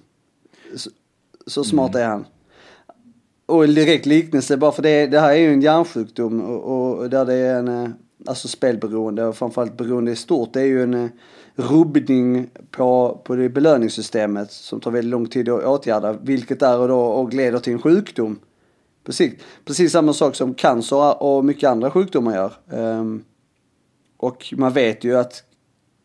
Så, 0.74 0.90
så 1.46 1.64
smart 1.64 1.94
är 1.94 2.06
han. 2.06 2.24
Och 3.46 3.64
en 3.64 3.74
direkt 3.74 4.06
liknelse, 4.06 4.56
bara 4.56 4.72
för 4.72 4.82
det, 4.82 5.06
det 5.06 5.20
här 5.20 5.30
är 5.30 5.36
ju 5.36 5.52
en 5.52 5.62
hjärnsjukdom 5.62 6.40
och, 6.40 6.98
och 6.98 7.10
där 7.10 7.24
det 7.24 7.34
är 7.34 7.58
en, 7.58 7.68
eh, 7.68 7.90
alltså 8.26 8.48
spelberoende 8.48 9.24
och 9.24 9.36
framförallt 9.36 9.76
beroende 9.76 10.10
i 10.10 10.16
stort, 10.16 10.52
det 10.52 10.60
är 10.60 10.66
ju 10.66 10.82
en 10.82 11.10
rubbning 11.56 12.50
på, 12.70 13.20
på 13.24 13.36
det 13.36 13.48
belöningssystemet 13.48 14.52
som 14.52 14.80
tar 14.80 14.90
väldigt 14.90 15.10
lång 15.10 15.26
tid 15.26 15.48
att 15.48 15.64
åtgärda, 15.64 16.12
vilket 16.12 16.62
är 16.62 16.78
och 16.78 16.88
då 16.88 17.00
och 17.00 17.34
leder 17.34 17.58
till 17.58 17.72
en 17.72 17.82
sjukdom 17.82 18.38
Precis. 19.06 19.34
Precis 19.64 19.92
samma 19.92 20.12
sak 20.12 20.34
som 20.34 20.54
cancer 20.54 21.22
och 21.22 21.44
mycket 21.44 21.70
andra 21.70 21.90
sjukdomar 21.90 22.34
gör. 22.34 22.52
Ehm, 22.70 23.24
och 24.16 24.54
man 24.56 24.72
vet 24.72 25.04
ju 25.04 25.16
att 25.16 25.42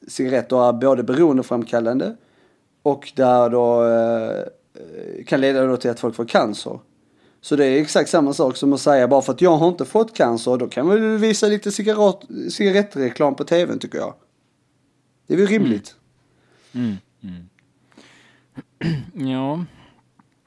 cigaretter 0.08 0.70
är 0.70 0.74
både 0.74 1.04
beroendeframkallande 1.04 2.16
och 2.84 3.12
där 3.16 3.50
då 3.50 3.88
eh, 3.88 5.24
kan 5.26 5.42
leda 5.42 5.66
då 5.66 5.78
till 5.78 5.90
att 5.90 6.00
folk 6.00 6.16
får 6.16 6.26
cancer. 6.26 6.80
Så 7.42 7.56
det 7.56 7.66
är 7.66 7.82
exakt 7.82 8.10
samma 8.10 8.34
sak 8.34 8.58
som 8.58 8.74
att 8.74 8.82
säga 8.82 9.08
bara 9.08 9.22
för 9.22 9.34
att 9.34 9.42
jag 9.42 9.58
har 9.58 9.68
inte 9.68 9.86
fått 9.86 10.16
cancer, 10.16 10.58
då 10.58 10.68
kan 10.68 10.90
vi 10.90 11.18
visa 11.18 11.48
lite 11.48 11.72
cigaret, 11.72 12.20
cigarettreklam 12.50 13.36
på 13.36 13.44
tvn 13.44 13.80
tycker 13.80 13.98
jag. 13.98 14.14
Det 15.28 15.34
är 15.34 15.38
väl 15.38 15.48
rimligt. 15.48 15.96
Mm. 16.74 16.96
Mm. 17.24 17.36
mm. 18.80 19.30
ja, 19.32 19.66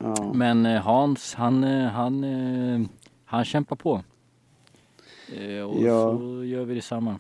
Ja. 0.05 0.33
men 0.35 0.67
eh, 0.67 0.83
Hans, 0.83 1.35
han, 1.35 1.65
eh, 1.65 1.89
han, 1.89 2.25
eh, 2.25 2.87
han 3.25 3.45
kämpar 3.45 3.77
på. 3.77 3.91
Och 5.67 5.83
Ja. 5.83 6.19
så 6.19 6.45
gör 6.45 6.65
vi 6.65 6.75
detsamma. 6.75 7.19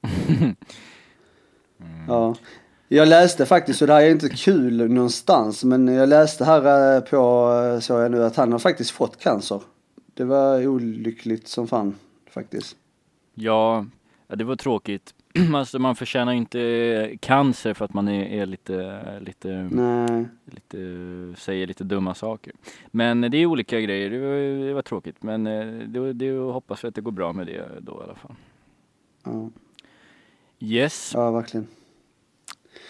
Ja. 2.08 2.34
Jag 2.88 3.08
läste 3.08 3.46
faktiskt, 3.46 3.80
och 3.82 3.86
det 3.88 3.94
här 3.94 4.02
är 4.02 4.10
inte 4.10 4.28
kul 4.28 4.90
någonstans, 4.90 5.64
men 5.64 5.88
jag 5.88 6.08
läste 6.08 6.44
här 6.44 7.00
på, 7.00 7.80
såg 7.80 8.00
jag 8.00 8.10
nu, 8.10 8.24
att 8.24 8.36
han 8.36 8.52
har 8.52 8.58
faktiskt 8.58 8.90
fått 8.90 9.18
cancer. 9.20 9.62
Det 10.14 10.24
var 10.24 10.66
olyckligt 10.66 11.48
som 11.48 11.66
fan 11.68 11.94
faktiskt. 12.30 12.76
Ja, 13.34 13.86
det 14.26 14.44
var 14.44 14.56
tråkigt. 14.56 15.14
alltså 15.54 15.78
man 15.78 15.96
förtjänar 15.96 16.32
inte 16.32 17.16
cancer 17.20 17.74
för 17.74 17.84
att 17.84 17.94
man 17.94 18.08
är, 18.08 18.24
är 18.42 18.46
lite, 18.46 19.02
lite, 19.20 19.68
Nej. 19.72 20.26
lite, 20.44 20.78
säger 21.40 21.66
lite 21.66 21.84
dumma 21.84 22.14
saker. 22.14 22.52
Men 22.90 23.20
det 23.20 23.36
är 23.36 23.46
olika 23.46 23.80
grejer, 23.80 24.10
det 24.10 24.18
var, 24.18 24.66
det 24.66 24.74
var 24.74 24.82
tråkigt. 24.82 25.22
Men 25.22 25.46
eh, 25.46 25.66
det, 25.88 26.12
det 26.12 26.30
hoppas 26.38 26.84
vi 26.84 26.88
att 26.88 26.94
det 26.94 27.00
går 27.00 27.12
bra 27.12 27.32
med 27.32 27.46
det 27.46 27.68
då 27.80 28.00
i 28.00 28.04
alla 28.04 28.14
fall. 28.14 28.34
Ja, 29.24 29.50
Yes. 30.58 31.12
ja 31.14 31.30
verkligen. 31.30 31.66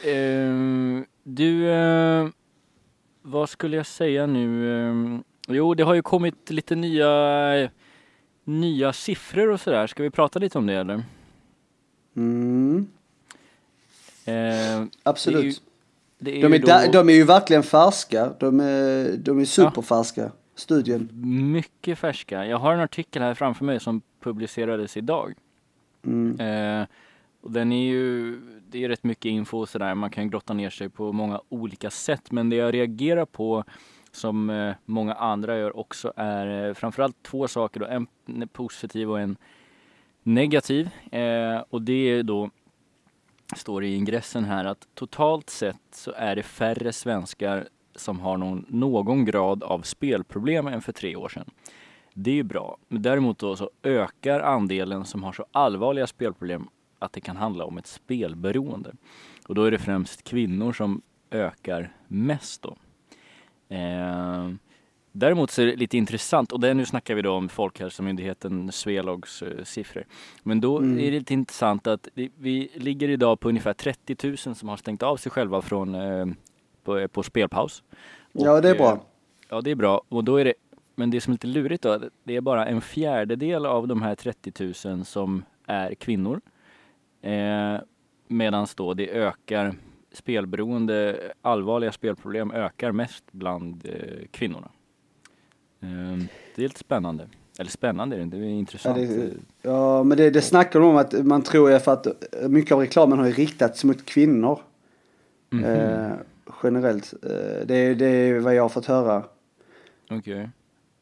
Eh, 0.05 1.05
du, 1.23 1.69
eh, 1.71 2.29
vad 3.23 3.49
skulle 3.49 3.77
jag 3.77 3.87
säga 3.87 4.27
nu? 4.27 4.71
Eh, 4.89 5.21
jo, 5.49 5.75
det 5.75 5.83
har 5.83 5.95
ju 5.95 6.03
kommit 6.03 6.51
lite 6.51 6.75
nya, 6.75 7.69
nya 8.45 8.93
siffror 8.93 9.51
och 9.51 9.61
sådär. 9.61 9.87
Ska 9.87 10.03
vi 10.03 10.11
prata 10.11 10.39
lite 10.39 10.59
om 10.59 10.67
det 10.67 10.75
eller? 10.75 11.03
Mm, 12.17 12.87
Eh, 14.27 14.85
absolut. 15.03 15.63
det 16.19 16.31
är 16.31 16.43
de, 16.43 16.49
ju 16.49 16.55
är 16.55 16.59
då 16.59 16.67
da, 16.67 16.87
de 16.93 17.09
är 17.09 17.15
ju 17.15 17.25
verkligen 17.25 17.63
färska. 17.63 18.33
De 18.39 18.61
är, 18.61 19.17
de 19.17 19.39
är 19.41 19.45
superfärska. 19.45 20.31
Studien. 20.55 21.09
mycket 21.53 21.99
färska. 21.99 22.47
Jag 22.47 22.59
har 22.59 22.73
en 22.73 22.81
artikel 22.81 23.23
här 23.23 23.35
framför 23.35 23.65
mig 23.65 23.81
som 23.81 24.03
publicerades 24.21 24.97
idag. 24.97 25.35
Mm. 26.05 26.41
Eh, 26.41 26.87
och 27.41 27.53
den 27.53 27.73
är 27.73 27.89
ju, 27.89 28.41
det 28.71 28.85
är 28.85 28.89
rätt 28.89 29.05
mycket 29.05 29.25
info 29.25 29.59
och 29.59 29.69
sådär. 29.69 29.95
Man 29.95 30.11
kan 30.11 30.31
grotta 30.31 30.55
ner 30.55 30.71
sig 30.71 30.89
på 30.89 31.13
många 31.13 31.41
olika 31.49 31.91
sätt. 31.91 32.31
Men 32.31 32.51
det 32.51 32.57
jag 32.57 32.75
reagerar 32.75 33.25
på 33.25 33.65
som 34.13 34.51
eh, 34.51 34.75
många 34.85 35.15
andra 35.15 35.59
gör 35.59 35.77
också 35.77 36.13
är 36.17 36.69
eh, 36.69 36.75
framförallt 36.75 37.23
två 37.23 37.49
saker. 37.49 37.81
Då. 37.81 37.87
En 37.87 38.07
positiv 38.49 39.11
och 39.11 39.21
en 39.21 39.37
negativ. 40.27 40.91
Eh, 41.13 41.65
och 41.71 41.83
det 41.83 41.93
är 41.93 42.23
då, 42.23 42.51
står 43.57 43.81
det 43.81 43.87
i 43.87 43.95
ingressen 43.95 44.45
här, 44.45 44.65
att 44.65 44.89
totalt 44.95 45.51
sett 45.51 45.81
så 45.93 46.13
är 46.17 46.37
det 46.37 46.43
färre 46.43 46.93
svenskar 46.93 47.69
som 47.95 48.21
har 48.21 48.37
någon, 48.37 48.65
någon 48.69 49.25
grad 49.25 49.63
av 49.63 49.83
spelproblem 49.83 50.67
än 50.67 50.83
för 50.83 50.93
tre 50.93 51.17
år 51.17 51.29
sedan. 51.29 51.51
Det 52.15 52.31
är 52.31 52.35
ju 52.35 52.43
bra. 52.43 52.77
Men 52.89 53.03
däremot 53.03 53.39
då 53.39 53.57
så 53.57 53.71
ökar 53.83 54.41
andelen 54.41 55.05
som 55.05 55.25
har 55.25 55.33
så 55.33 55.47
allvarliga 55.53 56.07
spelproblem 56.07 56.69
att 56.99 57.13
det 57.13 57.21
kan 57.21 57.37
handla 57.37 57.65
om 57.65 57.79
ett 57.79 57.87
spelberoende. 57.87 58.93
Och 59.49 59.55
då 59.55 59.65
är 59.65 59.71
det 59.71 59.79
främst 59.79 60.23
kvinnor 60.23 60.73
som 60.73 61.03
ökar 61.31 61.93
mest 62.09 62.63
då. 62.63 62.77
Eh, 63.77 64.51
däremot 65.19 65.51
så 65.51 65.63
är 65.63 65.67
det 65.67 65.77
lite 65.77 65.97
intressant, 65.97 66.53
och 66.53 66.61
det, 66.61 66.75
nu 66.75 66.87
snackar 66.87 67.15
vi 67.15 67.23
då 67.23 67.33
om 67.33 67.49
Folkhälsomyndigheten 67.49 68.73
Svelogs 68.73 69.43
eh, 69.43 69.65
siffror. 69.65 70.05
Men 70.43 70.61
då 70.61 70.79
Mm. 70.79 70.99
är 70.99 71.03
det 71.11 71.19
lite 71.19 71.35
intressant 71.35 71.87
att 71.87 72.09
vi, 72.15 72.31
vi 72.39 72.69
ligger 72.75 73.09
idag 73.09 73.41
på 73.41 73.49
ungefär 73.49 73.73
30 73.73 74.29
000 74.29 74.37
som 74.37 74.69
har 74.69 74.77
stängt 74.77 75.03
av 75.03 75.17
sig 75.17 75.33
själva 75.33 75.63
från, 75.63 75.95
eh, 75.95 76.27
på, 76.85 77.09
på 77.09 77.23
spelpaus. 77.23 77.83
Ja, 78.33 78.61
det 78.61 78.69
är 78.69 78.75
eh, 78.75 78.79
bra. 78.79 79.01
Ja, 79.49 79.61
det 79.61 79.71
är 79.71 79.75
bra. 79.75 80.03
Och 80.09 80.25
då 80.25 80.37
är 80.37 80.45
det, 80.45 80.55
men 80.95 81.11
det 81.11 81.21
som 81.21 81.31
är 81.31 81.35
lite 81.35 81.47
lurigt 81.47 81.83
då, 81.83 82.01
det 82.25 82.37
är 82.37 82.41
bara 82.41 82.67
en 82.67 82.81
fjärdedel 82.81 83.67
av 83.67 83.89
de 83.89 84.03
här 84.03 84.15
30 84.15 84.75
000 84.89 85.05
som 85.05 85.45
är 85.67 85.95
kvinnor. 85.95 86.41
Eh, 87.23 87.77
Medan 88.29 88.67
då 88.77 88.95
det 88.95 89.11
ökar, 89.11 89.75
spelberoende, 90.13 91.19
allvarliga 91.43 91.93
spelproblem 91.93 92.51
ökar 92.51 92.93
mest 92.93 93.25
bland 93.33 93.87
eh, 93.87 94.27
kvinnorna. 94.31 94.71
Eh, 95.87 96.25
det 96.57 96.63
är 96.65 96.69
lite 96.69 96.79
spännande. 96.81 97.29
Eller 97.59 97.71
spännande 97.71 98.17
är 98.17 98.19
det 98.19 98.23
inte, 98.25 98.37
det 98.37 98.43
är 98.45 98.49
Ja, 98.49 98.55
intressant. 98.55 98.97
det, 98.97 99.31
ja, 99.63 100.03
men 100.03 100.19
det, 100.19 100.31
det 100.31 100.43
snackar 100.43 100.81
de 100.81 100.89
om 100.91 100.97
att 100.97 101.13
man 101.27 101.43
tror 101.43 101.71
ju 101.71 101.79
för 101.79 101.93
att 101.93 102.07
mycket 102.49 102.73
av 102.73 102.81
reklamen 102.81 103.19
har 103.19 103.27
ju 103.27 103.33
riktats 103.33 103.85
mot 103.85 104.05
kvinnor. 104.05 104.61
Mhm. 105.51 105.65
Eh, 105.65 106.11
generellt. 106.63 107.15
Eh, 107.23 107.67
det, 107.67 107.75
är- 107.77 107.95
det 107.95 108.07
är 108.07 108.39
vad 108.41 108.55
jag 108.55 108.63
har 108.63 108.69
fått 108.69 108.87
höra. 108.87 109.23
Okej. 110.11 110.51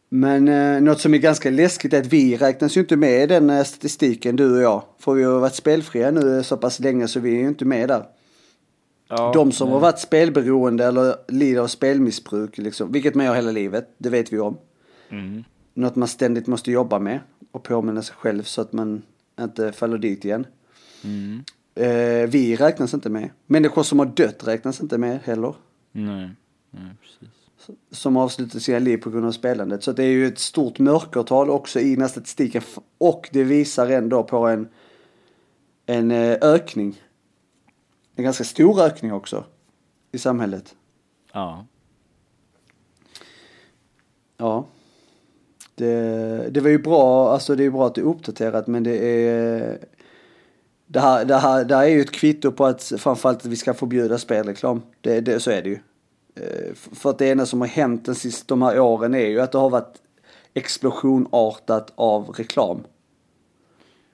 Men 0.08 0.48
eh, 0.48 0.80
något 0.80 1.00
som 1.00 1.14
är 1.14 1.18
ganska 1.18 1.50
läskigt 1.50 1.92
är 1.92 2.00
att 2.00 2.06
vi 2.06 2.36
räknas 2.36 2.76
ju 2.76 2.80
inte 2.80 2.96
med 2.96 3.22
i 3.22 3.26
den 3.26 3.50
eh, 3.50 3.62
statistiken, 3.64 4.36
du 4.36 4.56
och 4.56 4.62
jag. 4.62 4.82
För 4.98 5.14
vi 5.14 5.22
har 5.24 5.38
varit 5.40 5.54
spelfria 5.54 6.10
nu 6.10 6.42
så 6.42 6.56
pass 6.56 6.80
länge 6.80 7.08
så 7.08 7.20
vi 7.20 7.30
är 7.36 7.40
ju 7.40 7.48
inte 7.48 7.64
med 7.64 7.88
där. 7.88 8.04
Ja, 9.08 9.32
De 9.34 9.52
som 9.52 9.66
nej. 9.68 9.72
har 9.72 9.80
varit 9.80 9.98
spelberoende 9.98 10.84
eller 10.84 11.16
lider 11.28 11.60
av 11.60 11.66
spelmissbruk, 11.66 12.58
liksom, 12.58 12.92
vilket 12.92 13.14
man 13.14 13.26
gör 13.26 13.34
hela 13.34 13.50
livet, 13.50 13.88
det 13.98 14.10
vet 14.10 14.32
vi 14.32 14.38
om. 14.38 14.56
Mm. 15.18 15.44
Något 15.74 15.96
man 15.96 16.08
ständigt 16.08 16.46
måste 16.46 16.70
jobba 16.70 16.98
med 16.98 17.20
och 17.50 17.62
påminna 17.62 18.02
sig 18.02 18.16
själv 18.16 18.42
så 18.42 18.60
att 18.60 18.72
man 18.72 19.02
inte 19.40 19.72
faller 19.72 19.98
dit 19.98 20.24
igen. 20.24 20.46
Mm. 21.04 21.44
Eh, 21.74 22.30
vi 22.30 22.56
räknas 22.56 22.94
inte 22.94 23.10
med. 23.10 23.30
Människor 23.46 23.82
som 23.82 23.98
har 23.98 24.06
dött 24.06 24.46
räknas 24.46 24.80
inte 24.80 24.98
med 24.98 25.20
heller. 25.24 25.54
Nej, 25.92 26.30
nej 26.70 26.90
precis. 27.00 27.34
Som 27.90 28.16
avslutar 28.16 28.58
sina 28.58 28.78
liv 28.78 28.96
på 28.96 29.10
grund 29.10 29.26
av 29.26 29.32
spelandet. 29.32 29.82
Så 29.82 29.92
det 29.92 30.04
är 30.04 30.08
ju 30.10 30.26
ett 30.26 30.38
stort 30.38 30.78
mörkertal 30.78 31.50
också 31.50 31.80
i 31.80 31.90
den 31.90 32.02
här 32.02 32.08
statistiken. 32.08 32.62
Och 32.98 33.28
det 33.32 33.44
visar 33.44 33.88
ändå 33.88 34.22
på 34.22 34.46
en, 34.46 34.68
en 35.86 36.10
eh, 36.10 36.38
ökning. 36.40 37.02
En 38.16 38.24
ganska 38.24 38.44
stor 38.44 38.80
ökning 38.80 39.12
också. 39.12 39.44
I 40.12 40.18
samhället. 40.18 40.74
Ja. 41.32 41.66
Ja. 44.36 44.66
Det, 45.74 46.48
det 46.50 46.60
var 46.60 46.70
ju 46.70 46.78
bra, 46.78 47.32
alltså 47.32 47.54
det 47.54 47.64
är 47.64 47.70
bra 47.70 47.86
att 47.86 47.94
det 47.94 48.00
är 48.00 48.04
uppdaterat 48.04 48.66
men 48.66 48.82
det 48.82 48.96
är 49.04 49.78
det 50.86 51.00
här, 51.00 51.24
det, 51.24 51.36
här, 51.36 51.64
det 51.64 51.76
här 51.76 51.84
är 51.84 51.88
ju 51.88 52.00
ett 52.00 52.12
kvitto 52.12 52.52
på 52.52 52.66
att 52.66 52.92
framförallt 52.98 53.38
att 53.38 53.46
vi 53.46 53.56
ska 53.56 53.74
förbjuda 53.74 54.18
spelreklam. 54.18 54.82
Det, 55.00 55.20
det, 55.20 55.40
så 55.40 55.50
är 55.50 55.62
det 55.62 55.68
ju. 55.68 55.78
Eh, 56.34 56.74
För 56.74 57.10
att 57.10 57.18
det 57.18 57.30
enda 57.30 57.46
som 57.46 57.60
har 57.60 57.68
hänt 57.68 58.04
den 58.06 58.14
sista, 58.14 58.44
de 58.46 58.62
här 58.62 58.80
åren 58.80 59.14
är 59.14 59.26
ju 59.26 59.40
att 59.40 59.52
det 59.52 59.58
har 59.58 59.70
varit 59.70 60.02
explosionartat 60.54 61.92
av 61.94 62.28
reklam. 62.28 62.84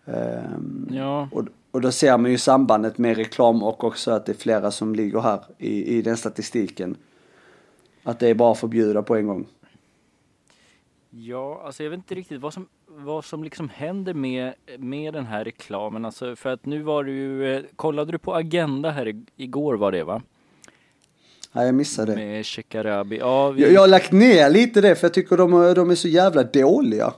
Ehm, 0.06 0.88
Ja. 0.92 1.28
och, 1.32 1.44
och 1.70 1.80
då 1.80 1.92
ser 1.92 2.18
man 2.18 2.30
ju 2.30 2.38
sambandet 2.38 2.98
med 2.98 3.16
reklam 3.16 3.62
och 3.62 3.84
också 3.84 4.10
att 4.10 4.26
det 4.26 4.32
är 4.32 4.36
flera 4.36 4.70
som 4.70 4.94
ligger 4.94 5.20
här 5.20 5.40
i, 5.58 5.96
i 5.98 6.02
den 6.02 6.16
statistiken. 6.16 6.96
Att 8.02 8.18
det 8.18 8.28
är 8.28 8.34
bara 8.34 8.52
att 8.52 8.58
förbjuda 8.58 9.02
på 9.02 9.16
en 9.16 9.26
gång. 9.26 9.46
Ja, 11.10 11.62
alltså 11.64 11.82
jag 11.82 11.90
vet 11.90 11.96
inte 11.96 12.14
riktigt 12.14 12.40
vad 12.40 12.54
som, 12.54 12.66
vad 12.86 13.24
som 13.24 13.44
liksom 13.44 13.68
händer 13.68 14.14
med, 14.14 14.54
med 14.78 15.14
den 15.14 15.26
här 15.26 15.44
reklamen. 15.44 16.04
Alltså 16.04 16.36
för 16.36 16.50
att 16.50 16.66
nu 16.66 16.82
var 16.82 17.04
det 17.04 17.10
ju, 17.10 17.54
eh, 17.56 17.62
kollade 17.76 18.12
du 18.12 18.18
på 18.18 18.34
Agenda 18.34 18.90
här 18.90 19.14
igår 19.36 19.74
var 19.74 19.92
det 19.92 20.04
va? 20.04 20.22
Nej, 21.52 21.66
jag 21.66 21.74
missade 21.74 22.12
det. 22.12 22.16
Med 22.16 22.46
Shekarabi. 22.46 23.18
Ja, 23.18 23.50
vi, 23.50 23.62
Jag, 23.62 23.72
jag 23.72 23.80
har 23.80 23.88
lagt 23.88 24.12
ner 24.12 24.50
lite 24.50 24.80
det 24.80 24.94
för 24.96 25.04
jag 25.04 25.14
tycker 25.14 25.36
de, 25.36 25.74
de 25.74 25.90
är 25.90 25.94
så 25.94 26.08
jävla 26.08 26.42
dåliga. 26.42 27.12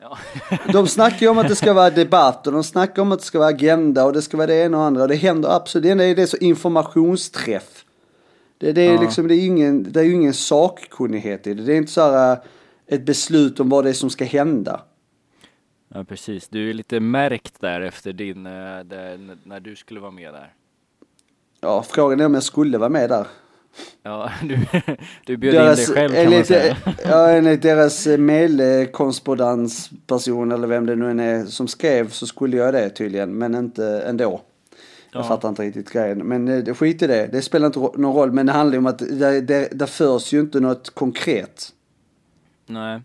ja. 0.00 0.18
De 0.72 0.86
snackar 0.86 1.18
ju 1.18 1.28
om 1.28 1.38
att 1.38 1.48
det 1.48 1.56
ska 1.56 1.72
vara 1.72 1.90
debatt 1.90 2.46
och 2.46 2.52
de 2.52 2.64
snackar 2.64 3.02
om 3.02 3.12
att 3.12 3.18
det 3.18 3.24
ska 3.24 3.38
vara 3.38 3.48
agenda 3.48 4.04
och 4.04 4.12
det 4.12 4.22
ska 4.22 4.36
vara 4.36 4.46
det 4.46 4.54
ena 4.64 4.76
och 4.78 4.82
andra. 4.84 5.02
Och 5.02 5.08
det 5.08 5.14
händer 5.16 5.48
absolut, 5.56 5.82
det 5.82 5.90
enda 5.90 6.04
är 6.04 6.14
det 6.14 6.26
så 6.26 6.36
informationsträff. 6.36 7.84
Det, 8.58 8.72
det 8.72 8.82
är 8.82 8.94
Ja. 8.94 9.00
liksom, 9.00 9.28
det 9.28 9.34
är 9.34 9.46
ingen, 9.46 9.92
det 9.92 10.00
är 10.00 10.04
ingen 10.12 10.34
sakkunnighet 10.34 11.46
i 11.46 11.54
det. 11.54 11.62
Det 11.62 11.72
är 11.72 11.76
inte 11.76 11.92
så 11.92 12.10
här 12.10 12.38
ett 12.88 13.06
beslut 13.06 13.60
om 13.60 13.68
vad 13.68 13.84
det 13.84 13.90
är 13.90 13.94
som 13.94 14.10
ska 14.10 14.24
hända. 14.24 14.80
ja, 15.94 16.04
precis. 16.04 16.48
Du 16.48 16.70
är 16.70 16.74
lite 16.74 17.00
märkt 17.00 17.60
där 17.60 17.80
efter 17.80 18.12
din, 18.12 18.46
eh, 18.46 18.52
där, 18.84 19.36
när 19.44 19.60
du 19.60 19.76
skulle 19.76 20.00
vara 20.00 20.10
med 20.10 20.34
där. 20.34 20.52
Ja, 21.60 21.82
frågan 21.82 22.20
är 22.20 22.26
om 22.26 22.34
jag 22.34 22.42
skulle 22.42 22.78
vara 22.78 22.88
med 22.90 23.08
där. 23.10 23.26
Ja, 24.02 24.30
du, 24.42 24.58
du 25.26 25.36
bjöd 25.36 25.54
in 25.54 25.60
dig 25.76 25.86
själv 25.86 26.14
kan 26.14 26.24
man 26.24 26.32
enligt, 26.32 26.46
säga. 26.46 26.76
ja, 27.04 27.28
enligt 27.30 27.62
deras 27.62 28.06
mailkorrespondensperson 28.06 30.52
eller 30.52 30.66
vem 30.66 30.86
det 30.86 30.96
nu 30.96 31.10
än 31.10 31.20
är 31.20 31.44
som 31.44 31.68
skrev 31.68 32.10
så 32.10 32.26
skulle 32.26 32.56
jag 32.56 32.74
det 32.74 32.90
tydligen, 32.90 33.38
men 33.38 33.54
inte 33.54 34.02
ändå. 34.06 34.40
Jag 35.12 35.24
Ja. 35.24 35.28
fattar 35.28 35.48
inte 35.48 35.62
riktigt 35.62 35.90
grejen. 35.90 36.18
Men 36.18 36.48
eh, 36.48 36.74
skit 36.74 37.02
i 37.02 37.06
det, 37.06 37.28
det 37.32 37.42
spelar 37.42 37.66
inte 37.66 37.78
någon 37.78 38.14
roll. 38.16 38.32
Men 38.32 38.46
det 38.46 38.52
handlar 38.52 38.72
ju 38.74 38.78
om 38.78 38.86
att 38.86 38.98
det, 38.98 39.40
det, 39.40 39.68
det 39.72 39.86
förs 39.86 40.32
ju 40.32 40.40
inte 40.40 40.60
något 40.60 40.90
konkret. 40.90 41.72
Nej. 42.66 43.00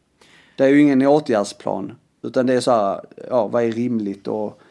Det 0.55 0.63
är 0.63 0.69
ju 0.69 0.81
ingen 0.81 1.01
åtgärdsplan. 1.01 1.95
Utan 2.21 2.45
det 2.45 2.53
är 2.53 2.59
så 2.59 2.71
här, 2.71 3.01
ja 3.29 3.47
vad 3.47 3.63
är 3.63 3.71
rimligt 3.71 4.27
och... 4.27 4.61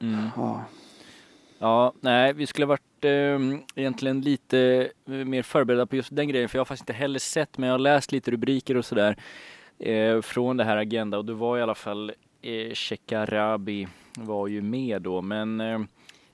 Mm. 0.00 0.28
Ja. 0.36 0.64
Ja, 1.58 1.92
nej, 2.00 2.32
vi 2.32 2.46
skulle 2.46 2.66
ha 2.66 2.68
varit 2.68 3.04
eh, 3.04 3.58
egentligen 3.74 4.20
lite 4.20 4.90
eh, 5.06 5.12
mer 5.12 5.42
förberedda 5.42 5.86
på 5.86 5.96
just 5.96 6.16
den 6.16 6.28
grejen, 6.28 6.48
för 6.48 6.58
jag 6.58 6.60
har 6.60 6.64
faktiskt 6.64 6.82
inte 6.82 6.98
heller 6.98 7.18
sett, 7.18 7.58
men 7.58 7.66
jag 7.66 7.74
har 7.74 7.78
läst 7.78 8.12
lite 8.12 8.30
rubriker 8.30 8.76
och 8.76 8.84
sådär 8.84 9.16
eh, 9.78 10.20
från 10.20 10.56
det 10.56 10.64
här 10.64 10.76
Agenda 10.76 11.18
och 11.18 11.24
det 11.24 11.34
var 11.34 11.58
i 11.58 11.62
alla 11.62 11.74
fall 11.74 12.12
eh, 12.42 12.74
Shekarabi 12.74 13.88
var 14.16 14.46
ju 14.46 14.62
med 14.62 15.02
då, 15.02 15.22
men 15.22 15.60
eh, 15.60 15.80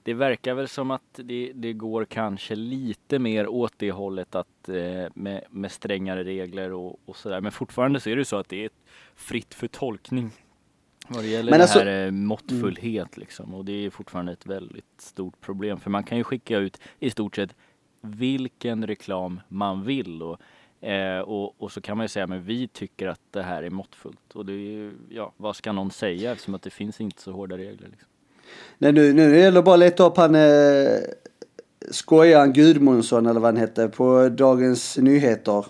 det 0.02 0.14
verkar 0.14 0.54
väl 0.54 0.68
som 0.68 0.90
att 0.90 1.20
det, 1.24 1.52
det 1.54 1.72
går 1.72 2.04
kanske 2.04 2.54
lite 2.54 3.18
mer 3.18 3.48
åt 3.48 3.72
det 3.76 3.90
hållet 3.92 4.34
att 4.34 4.68
eh, 4.68 5.06
med, 5.14 5.44
med 5.50 5.72
strängare 5.72 6.24
regler 6.24 6.72
och, 6.72 7.00
och 7.04 7.16
sådär, 7.16 7.40
men 7.40 7.52
fortfarande 7.52 8.00
så 8.00 8.10
är 8.10 8.16
det 8.16 8.24
så 8.24 8.36
att 8.36 8.48
det 8.48 8.64
är 8.64 8.70
fritt 9.14 9.54
för 9.54 9.68
tolkning 9.68 10.30
vad 11.08 11.24
det 11.24 11.28
gäller 11.28 11.50
Men 11.50 11.58
det 11.58 11.64
alltså- 11.64 11.78
här 11.78 12.06
eh, 12.06 12.10
måttfullhet 12.10 13.16
liksom. 13.16 13.54
Och 13.54 13.64
det 13.64 13.72
är 13.72 13.90
fortfarande 13.90 14.32
ett 14.32 14.46
väldigt 14.46 15.00
stort 15.00 15.40
problem. 15.40 15.80
För 15.80 15.90
man 15.90 16.04
kan 16.04 16.18
ju 16.18 16.24
skicka 16.24 16.58
ut 16.58 16.80
i 16.98 17.10
stort 17.10 17.36
sett 17.36 17.54
vilken 18.00 18.86
reklam 18.86 19.40
man 19.48 19.84
vill. 19.84 20.22
Och, 20.22 20.40
eh, 20.88 21.20
och, 21.20 21.62
och 21.62 21.72
så 21.72 21.80
kan 21.80 21.96
man 21.96 22.04
ju 22.04 22.08
säga, 22.08 22.26
men 22.26 22.42
vi 22.42 22.68
tycker 22.68 23.08
att 23.08 23.20
det 23.30 23.42
här 23.42 23.62
är 23.62 23.70
måttfullt. 23.70 24.34
Och 24.34 24.46
det 24.46 24.52
är 24.52 24.56
ju, 24.56 24.92
ja, 25.08 25.32
vad 25.36 25.56
ska 25.56 25.72
någon 25.72 25.90
säga 25.90 26.32
eftersom 26.32 26.54
att 26.54 26.62
det 26.62 26.70
finns 26.70 27.00
inte 27.00 27.22
så 27.22 27.32
hårda 27.32 27.58
regler. 27.58 27.88
Liksom. 27.88 28.09
Nej, 28.78 28.92
nu, 28.92 29.12
nu 29.12 29.38
gäller 29.38 29.58
det 29.58 29.62
bara 29.62 29.74
att 29.74 29.78
leta 29.80 30.06
upp 30.06 30.16
han 30.16 30.34
eh, 30.34 30.98
skojaren 31.90 32.52
Gudmundsson 32.52 33.26
eller 33.26 33.40
vad 33.40 33.48
han 33.54 33.60
hette 33.60 33.88
på 33.88 34.28
Dagens 34.28 34.98
Nyheter. 34.98 35.66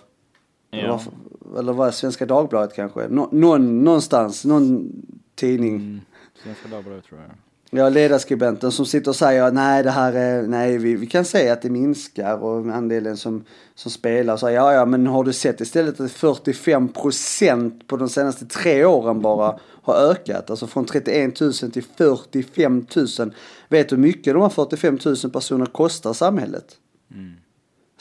Eller, 0.72 0.84
Ja. 0.84 1.00
vad, 1.40 1.58
eller 1.58 1.72
vad 1.72 1.94
Svenska 1.94 2.26
Dagbladet 2.26 2.74
kanske. 2.76 3.08
Nå, 3.08 3.28
någon, 3.32 3.84
någonstans, 3.84 4.44
någon 4.44 4.92
tidning. 5.34 5.74
Mm, 5.76 6.00
Svenska 6.44 6.68
Dagbladet 6.68 7.04
tror 7.04 7.20
jag. 7.20 7.30
Ja, 7.72 7.88
ledarskribenten 7.88 8.72
som 8.72 8.86
sitter 8.86 9.10
och 9.10 9.16
säger 9.16 9.52
nej, 9.52 9.82
det 9.82 9.90
här 9.90 10.12
är, 10.12 10.42
nej, 10.42 10.78
vi, 10.78 10.96
vi 10.96 11.06
kan 11.06 11.24
säga 11.24 11.52
att 11.52 11.62
det 11.62 11.70
minskar 11.70 12.36
och 12.36 12.66
andelen 12.66 13.16
som, 13.16 13.44
som 13.74 13.90
spelar 13.90 14.36
så 14.36 14.50
ja, 14.50 14.72
ja, 14.72 14.84
men 14.84 15.06
har 15.06 15.24
du 15.24 15.32
sett 15.32 15.60
istället 15.60 16.00
att 16.00 16.12
45 16.12 16.88
procent 16.88 17.86
på 17.86 17.96
de 17.96 18.08
senaste 18.08 18.46
tre 18.46 18.84
åren 18.84 19.20
bara 19.20 19.58
har 19.82 19.94
ökat, 19.94 20.50
alltså 20.50 20.66
från 20.66 20.84
31 20.84 21.40
000 21.40 21.52
till 21.52 21.84
45 21.96 22.86
000. 23.18 23.34
Vet 23.68 23.88
du 23.88 23.96
hur 23.96 24.02
mycket 24.02 24.34
de 24.34 24.42
här 24.42 24.48
45 24.48 24.98
000 25.04 25.16
personer 25.32 25.66
kostar 25.66 26.12
samhället? 26.12 26.76
Mm. 27.14 27.32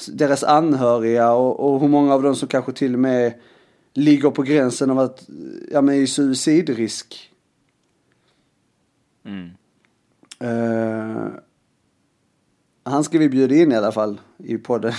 Deras 0.08 0.43
anhöriga 0.43 1.32
och, 1.32 1.60
och 1.60 1.79
hur 1.82 1.88
många 1.88 2.13
av 2.13 2.23
dem 2.23 2.36
som 2.36 2.47
kanske 2.47 2.71
till 2.71 2.93
och 2.93 2.99
med 2.99 3.34
ligger 3.93 4.29
på 4.29 4.41
gränsen 4.41 4.89
av 4.89 4.99
att, 4.99 5.29
ja 5.71 5.82
men 5.82 5.95
i 5.95 6.08
suicidrisk. 6.08 7.32
Mm. 9.25 9.49
Eh, 10.39 11.28
han 12.84 13.04
ska 13.04 13.19
vi 13.19 13.30
bjuda 13.30 13.56
in 13.56 13.71
i 13.71 13.75
alla 13.75 13.91
fall 13.91 14.21
i 14.38 14.58
podden. 14.58 14.93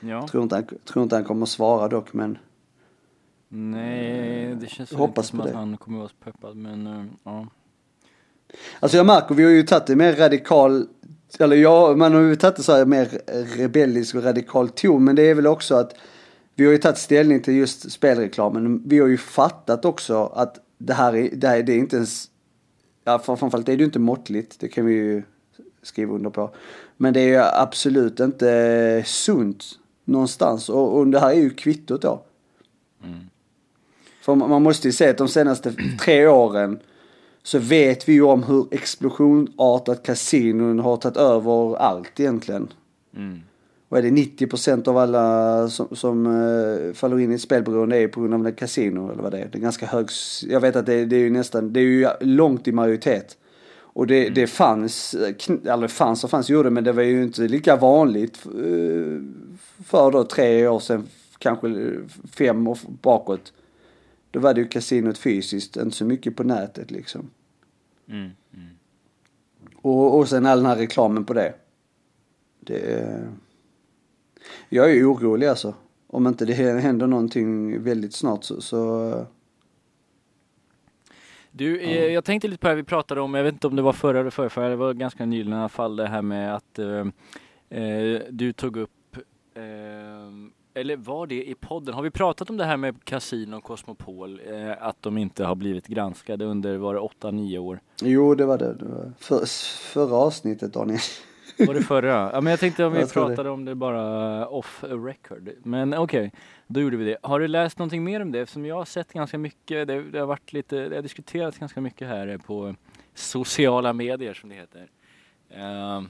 Ja. 0.00 0.28
Tror 0.28 0.42
inte 0.42 0.54
han, 0.54 0.64
tror 0.84 1.02
inte 1.02 1.16
han 1.16 1.24
kommer 1.24 1.42
att 1.42 1.48
svara 1.48 1.88
dock 1.88 2.12
men 2.12 2.38
Nej, 3.54 4.54
det 4.54 4.66
känns 4.66 4.92
Hoppas 4.92 5.26
som 5.28 5.40
att 5.40 5.46
det. 5.46 5.56
han 5.56 5.76
kommer 5.76 5.98
vara 5.98 6.08
så 6.08 6.14
peppad. 6.24 6.56
Men 6.56 6.86
eh, 6.86 7.04
ja. 7.24 7.46
Alltså 8.80 8.96
jag 8.96 9.06
märker, 9.06 9.34
vi 9.34 9.44
har 9.44 9.50
ju 9.50 9.62
tagit 9.62 9.86
det 9.86 9.96
mer 9.96 10.12
radikal, 10.12 10.86
eller 11.38 11.56
ja, 11.56 11.94
man 11.96 12.14
har 12.14 12.20
ju 12.20 12.36
tagit 12.36 12.56
det 12.56 12.62
så 12.62 12.72
här 12.72 12.86
mer 12.86 13.08
rebellisk 13.56 14.14
och 14.14 14.24
radikal 14.24 14.68
ton, 14.68 15.04
men 15.04 15.16
det 15.16 15.22
är 15.22 15.34
väl 15.34 15.46
också 15.46 15.74
att 15.74 15.94
vi 16.54 16.64
har 16.64 16.72
ju 16.72 16.78
tagit 16.78 16.98
ställning 16.98 17.40
till 17.42 17.54
just 17.54 17.92
spelreklamen. 17.92 18.82
Vi 18.86 18.98
har 18.98 19.08
ju 19.08 19.18
fattat 19.18 19.84
också 19.84 20.26
att 20.26 20.58
det 20.78 20.94
här 20.94 21.16
är, 21.16 21.30
det, 21.32 21.48
här, 21.48 21.62
det 21.62 21.72
är 21.72 21.78
inte 21.78 21.96
ens, 21.96 22.26
ja 23.04 23.18
framförallt 23.18 23.68
är 23.68 23.72
det 23.72 23.78
ju 23.78 23.84
inte 23.84 23.98
måttligt, 23.98 24.60
det 24.60 24.68
kan 24.68 24.86
vi 24.86 24.92
ju 24.92 25.22
skriva 25.82 26.14
under 26.14 26.30
på. 26.30 26.50
Men 26.96 27.14
det 27.14 27.20
är 27.20 27.28
ju 27.28 27.38
absolut 27.38 28.20
inte 28.20 29.02
sunt 29.06 29.64
någonstans 30.04 30.68
och, 30.68 30.98
och 30.98 31.06
det 31.06 31.20
här 31.20 31.30
är 31.30 31.40
ju 31.40 31.50
kvittot 31.50 32.02
då. 32.02 32.22
Mm. 33.04 33.18
För 34.20 34.34
man 34.34 34.62
måste 34.62 34.88
ju 34.88 34.92
se 34.92 35.08
att 35.08 35.18
de 35.18 35.28
senaste 35.28 35.74
tre 36.00 36.26
åren 36.26 36.80
så 37.42 37.58
vet 37.58 38.08
vi 38.08 38.12
ju 38.12 38.22
om 38.22 38.42
hur 38.42 38.66
explosionartat 38.70 40.02
kasinon 40.02 40.78
har 40.78 40.96
tagit 40.96 41.16
över 41.16 41.76
allt 41.76 42.20
egentligen. 42.20 42.72
Mm. 43.16 43.40
Och 43.92 43.98
är 43.98 44.02
det 44.02 44.10
90% 44.10 44.88
av 44.88 44.98
alla 44.98 45.68
som, 45.68 45.96
som 45.96 46.26
uh, 46.26 46.92
faller 46.92 47.18
in 47.18 47.32
i 47.32 47.38
spelberoende 47.38 47.96
är 47.96 48.08
på 48.08 48.20
grund 48.20 48.34
av 48.34 48.46
en 48.46 48.54
kasino 48.54 49.12
eller 49.12 49.22
vad 49.22 49.32
det 49.32 49.38
är. 49.38 49.48
Det 49.48 49.58
är 49.58 49.62
ganska 49.62 49.86
hög, 49.86 50.08
jag 50.48 50.60
vet 50.60 50.76
att 50.76 50.86
det, 50.86 51.04
det 51.04 51.16
är 51.16 51.20
ju 51.20 51.30
nästan, 51.30 51.72
det 51.72 51.80
är 51.80 51.84
ju 51.84 52.08
långt 52.20 52.68
i 52.68 52.72
majoritet. 52.72 53.38
Och 53.72 54.06
det, 54.06 54.28
det 54.28 54.46
fanns, 54.46 55.14
eller 55.64 55.88
fanns 55.88 56.24
och 56.24 56.30
fanns 56.30 56.50
gjorde 56.50 56.70
men 56.70 56.84
det 56.84 56.92
var 56.92 57.02
ju 57.02 57.22
inte 57.22 57.42
lika 57.42 57.76
vanligt 57.76 58.46
eh, 58.46 59.22
för 59.84 60.10
då 60.10 60.24
tre 60.24 60.68
år 60.68 60.80
sedan, 60.80 61.08
kanske 61.38 61.94
fem 62.32 62.66
år 62.66 62.78
bakåt. 63.02 63.52
Då 64.30 64.40
var 64.40 64.54
det 64.54 64.60
ju 64.60 64.68
kasinot 64.68 65.18
fysiskt, 65.18 65.76
inte 65.76 65.96
så 65.96 66.04
mycket 66.04 66.36
på 66.36 66.44
nätet 66.44 66.90
liksom. 66.90 67.30
Mm. 68.08 68.30
Mm. 68.54 68.68
Och, 69.76 70.18
och 70.18 70.28
sen 70.28 70.46
all 70.46 70.58
den 70.58 70.66
här 70.66 70.76
reklamen 70.76 71.24
på 71.24 71.32
det. 71.32 71.54
Det 72.60 72.92
är... 72.92 73.28
Jag 74.68 74.92
är 74.92 75.12
orolig 75.12 75.46
alltså. 75.46 75.74
Om 76.06 76.26
inte 76.26 76.44
det 76.44 76.54
händer 76.54 77.06
någonting 77.06 77.82
väldigt 77.82 78.14
snart 78.14 78.44
så... 78.44 78.60
så... 78.60 79.26
Du, 81.50 81.80
eh, 81.80 82.06
jag 82.06 82.24
tänkte 82.24 82.48
lite 82.48 82.60
på 82.60 82.66
det 82.66 82.70
här 82.70 82.76
vi 82.76 82.82
pratade 82.82 83.20
om, 83.20 83.34
jag 83.34 83.44
vet 83.44 83.52
inte 83.52 83.66
om 83.66 83.76
det 83.76 83.82
var 83.82 83.92
förra 83.92 84.20
eller 84.20 84.30
förra, 84.30 84.68
det 84.68 84.76
var 84.76 84.92
ganska 84.94 85.24
nyligen 85.24 85.52
i 85.52 85.56
alla 85.56 85.68
fall 85.68 85.96
det 85.96 86.08
här 86.08 86.22
med 86.22 86.54
att 86.54 86.78
eh, 86.78 87.06
eh, 87.80 88.20
du 88.30 88.52
tog 88.52 88.76
upp, 88.76 89.16
eh, 89.54 89.62
eller 90.74 90.96
var 90.96 91.26
det 91.26 91.44
i 91.48 91.54
podden, 91.54 91.94
har 91.94 92.02
vi 92.02 92.10
pratat 92.10 92.50
om 92.50 92.56
det 92.56 92.64
här 92.64 92.76
med 92.76 93.04
Casino 93.04 93.56
och 93.56 93.64
Cosmopol, 93.64 94.40
eh, 94.46 94.86
att 94.86 95.02
de 95.02 95.18
inte 95.18 95.44
har 95.44 95.54
blivit 95.54 95.86
granskade 95.86 96.44
under, 96.44 96.76
var 96.76 96.94
det 96.94 97.00
8-9 97.00 97.58
år? 97.58 97.80
Jo, 98.02 98.34
det 98.34 98.46
var 98.46 98.58
det. 98.58 98.74
det 98.74 98.84
var 98.84 99.12
för, 99.18 99.46
förra 99.92 100.16
avsnittet 100.16 100.72
Daniel. 100.72 101.00
Var 101.58 101.74
det 101.74 101.82
förra? 101.82 102.30
Ja 102.32 102.40
men 102.40 102.50
jag 102.50 102.60
tänkte 102.60 102.84
om 102.84 102.92
vi 102.92 103.00
Jag 103.00 103.12
pratade 103.12 103.50
om 103.50 103.64
det 103.64 103.74
bara 103.74 104.46
off 104.48 104.84
record. 104.88 105.50
Men 105.62 105.94
okej, 105.94 106.32
då 106.66 106.80
gjorde 106.80 106.96
vi 106.96 107.04
det. 107.04 107.16
Har 107.22 107.40
du 107.40 107.48
läst 107.48 107.78
någonting 107.78 108.04
mer 108.04 108.22
om 108.22 108.32
det? 108.32 108.40
Eftersom 108.40 108.66
jag 108.66 108.74
har 108.74 108.84
sett 108.84 109.12
ganska 109.12 109.38
mycket, 109.38 109.86
det, 109.86 110.02
det 110.02 110.18
har 110.18 110.26
varit 110.26 110.52
lite, 110.52 110.88
det 110.88 110.94
har 110.94 111.02
diskuterats 111.02 111.58
ganska 111.58 111.80
mycket 111.80 112.08
här 112.08 112.38
på 112.38 112.74
sociala 113.14 113.92
medier 113.92 114.34
som 114.34 114.48
det 114.48 114.54
heter. 114.54 114.86
Ehm, 115.50 116.08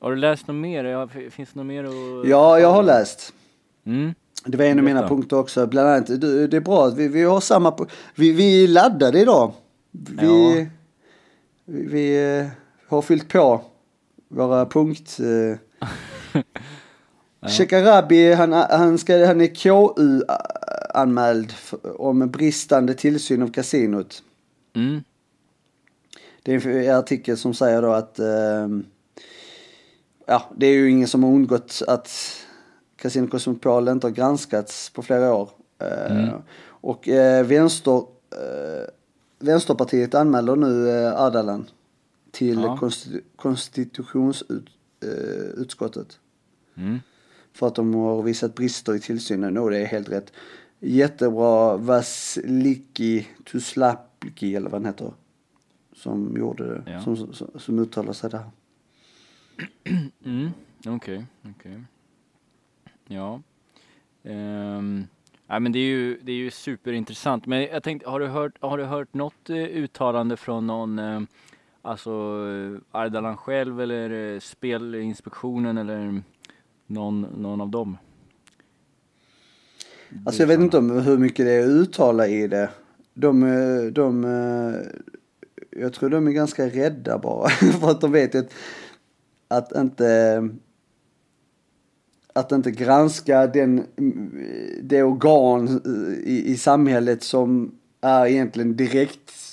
har 0.00 0.10
du 0.10 0.16
läst 0.16 0.46
något 0.46 0.56
mer? 0.56 1.30
Finns 1.30 1.52
det 1.52 1.58
något 1.58 1.66
mer 1.66 1.84
att... 1.84 2.28
Ja, 2.28 2.60
jag 2.60 2.70
har 2.70 2.82
läst. 2.82 3.34
Mm. 3.86 4.14
Det 4.44 4.56
var 4.58 4.64
en 4.64 4.78
av 4.78 4.84
mina 4.84 5.08
punkter 5.08 5.38
också. 5.38 5.66
Bland 5.66 5.88
annat, 5.88 6.20
det, 6.50 6.56
är 6.56 6.60
bra 6.60 6.86
att 6.86 6.96
vi, 6.96 7.08
vi 7.08 7.22
har 7.22 7.40
samma... 7.40 7.86
Vi, 8.14 8.32
vi 8.32 8.64
är 8.64 8.68
laddade 8.68 9.20
idag. 9.20 9.52
Vi, 9.90 10.58
Ja. 10.58 10.66
vi, 11.64 11.86
vi 11.86 12.50
har 12.88 13.02
fyllt 13.02 13.28
på 13.28 13.64
våra 14.32 14.66
punkt... 14.66 15.18
Eh. 15.20 15.58
Shekarabi, 17.48 18.32
han, 18.32 18.52
han, 18.52 18.98
ska, 18.98 19.26
han 19.26 19.40
är 19.40 19.54
KU-anmäld 19.54 21.52
om 21.98 22.30
bristande 22.30 22.94
tillsyn 22.94 23.42
av 23.42 23.52
kasinot. 23.52 24.22
Mm. 24.74 25.02
Det 26.42 26.54
är 26.54 26.66
en 26.66 26.96
artikel 26.96 27.36
som 27.36 27.54
säger 27.54 27.82
då 27.82 27.92
att 27.92 28.18
eh, 28.18 28.68
ja, 30.26 30.42
det 30.56 30.66
är 30.66 30.72
ju 30.72 30.90
ingen 30.90 31.08
som 31.08 31.22
har 31.22 31.30
undgått 31.30 31.82
att 31.86 32.10
Casino 32.96 33.28
Cosmopol 33.28 33.88
inte 33.88 34.06
har 34.06 34.12
granskats 34.12 34.90
på 34.90 35.02
flera 35.02 35.34
år. 35.34 35.50
Eh, 35.78 36.16
Mm. 36.16 36.42
Och 36.64 37.08
eh, 37.08 37.46
vänster, 37.46 37.96
eh, 38.30 38.86
Vänsterpartiet 39.38 40.14
anmäler 40.14 40.56
nu 40.56 40.90
eh, 40.90 41.20
Ardalan 41.20 41.66
till 42.32 42.58
Ja. 42.62 42.76
konstitu- 42.80 43.22
konstitutionsutskottet. 43.36 46.20
Mm. 46.74 46.98
För 47.52 47.66
att 47.66 47.74
de 47.74 47.94
har 47.94 48.22
visat 48.22 48.54
brister 48.54 48.94
i 48.94 49.00
tillsynen 49.00 49.58
och 49.58 49.70
det 49.70 49.78
är 49.78 49.86
helt 49.86 50.08
rätt. 50.08 50.32
Jättebra 50.80 51.76
Vasiliki 51.76 53.28
Tuslapki 53.44 54.56
eller 54.56 54.70
vad 54.70 54.80
han 54.82 54.86
heter. 54.92 55.12
Som 55.92 56.36
gjorde 56.38 56.64
det, 56.74 56.82
Ja. 56.92 57.02
som, 57.02 57.16
som, 57.16 57.50
som 57.56 57.78
uttalar 57.78 58.12
sig 58.12 58.30
där. 58.30 58.44
Mm, 60.24 60.50
okej, 60.86 61.26
okej. 61.56 61.82
Ja. 63.06 63.42
Ehm, 64.22 65.06
nej, 65.46 65.60
men 65.60 65.72
det 65.72 65.78
är 65.78 65.86
ju, 65.86 66.18
det 66.22 66.32
är 66.32 66.36
ju 66.36 66.50
superintressant. 66.50 67.46
Men 67.46 67.62
jag 67.62 67.82
tänkte, 67.82 68.10
har 68.10 68.20
du 68.20 68.26
hört, 68.26 68.52
har 68.60 68.78
du 68.78 68.84
hört 68.84 69.14
något 69.14 69.50
eh, 69.50 69.56
uttalande 69.56 70.36
från 70.36 70.66
någon, 70.66 70.98
eh, 70.98 71.20
alltså 71.82 72.10
eh, 72.10 72.80
Ardalan 72.90 73.36
själv 73.36 73.80
eller 73.80 74.34
eh, 74.34 74.40
Spelinspektionen 74.40 75.78
eller 75.78 76.22
någon, 76.86 77.20
någon 77.20 77.60
av 77.60 77.68
dem? 77.68 77.96
Alltså 80.26 80.42
jag 80.42 80.48
vet 80.48 80.60
inte 80.60 80.78
om 80.78 80.90
hur 80.90 81.18
mycket 81.18 81.46
det 81.46 81.52
är 81.52 81.62
att 81.62 81.68
uttala 81.68 82.28
i 82.28 82.48
det. 82.48 82.70
De, 83.14 83.42
eh, 83.42 83.92
de, 83.92 84.24
jag 85.70 85.92
tror 85.92 86.10
de 86.10 86.26
är 86.26 86.32
ganska 86.32 86.66
rädda 86.66 87.18
bara. 87.18 87.48
för 87.80 87.90
att 87.90 88.00
de 88.00 88.12
vet 88.12 88.34
att, 88.34 88.52
att 89.48 89.76
inte, 89.76 90.48
att 92.32 92.52
inte 92.52 92.70
granska 92.70 93.46
den, 93.46 93.86
det 94.82 95.02
organ 95.02 95.80
i, 96.24 96.52
i 96.52 96.56
samhället 96.56 97.22
som 97.22 97.78
är 98.00 98.26
egentligen 98.26 98.76
direkt, 98.76 99.51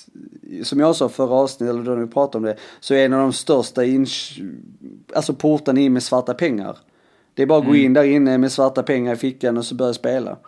som 0.62 0.80
jag 0.80 0.96
sa 0.96 1.08
förra 1.08 1.34
avsnittet, 1.34 1.74
eller 1.74 1.84
då 1.84 1.94
vi 1.94 2.06
pratade 2.06 2.38
om 2.38 2.42
det, 2.44 2.56
så 2.80 2.94
är 2.94 3.04
en 3.04 3.12
av 3.12 3.20
de 3.20 3.32
största 3.32 3.84
ins, 3.84 4.30
alltså 5.14 5.34
portarna 5.34 5.80
in 5.80 5.92
med 5.92 6.02
svarta 6.02 6.34
pengar. 6.34 6.78
Det 7.34 7.42
är 7.42 7.46
bara 7.46 7.58
att 7.58 7.66
gå 7.66 7.76
in 7.76 7.92
där 7.92 8.04
inne 8.04 8.38
med 8.38 8.52
svarta 8.52 8.82
pengar 8.82 9.12
i 9.12 9.16
fickan 9.16 9.58
och 9.58 9.64
så 9.64 9.74
börja 9.74 9.94
spela 9.94 10.38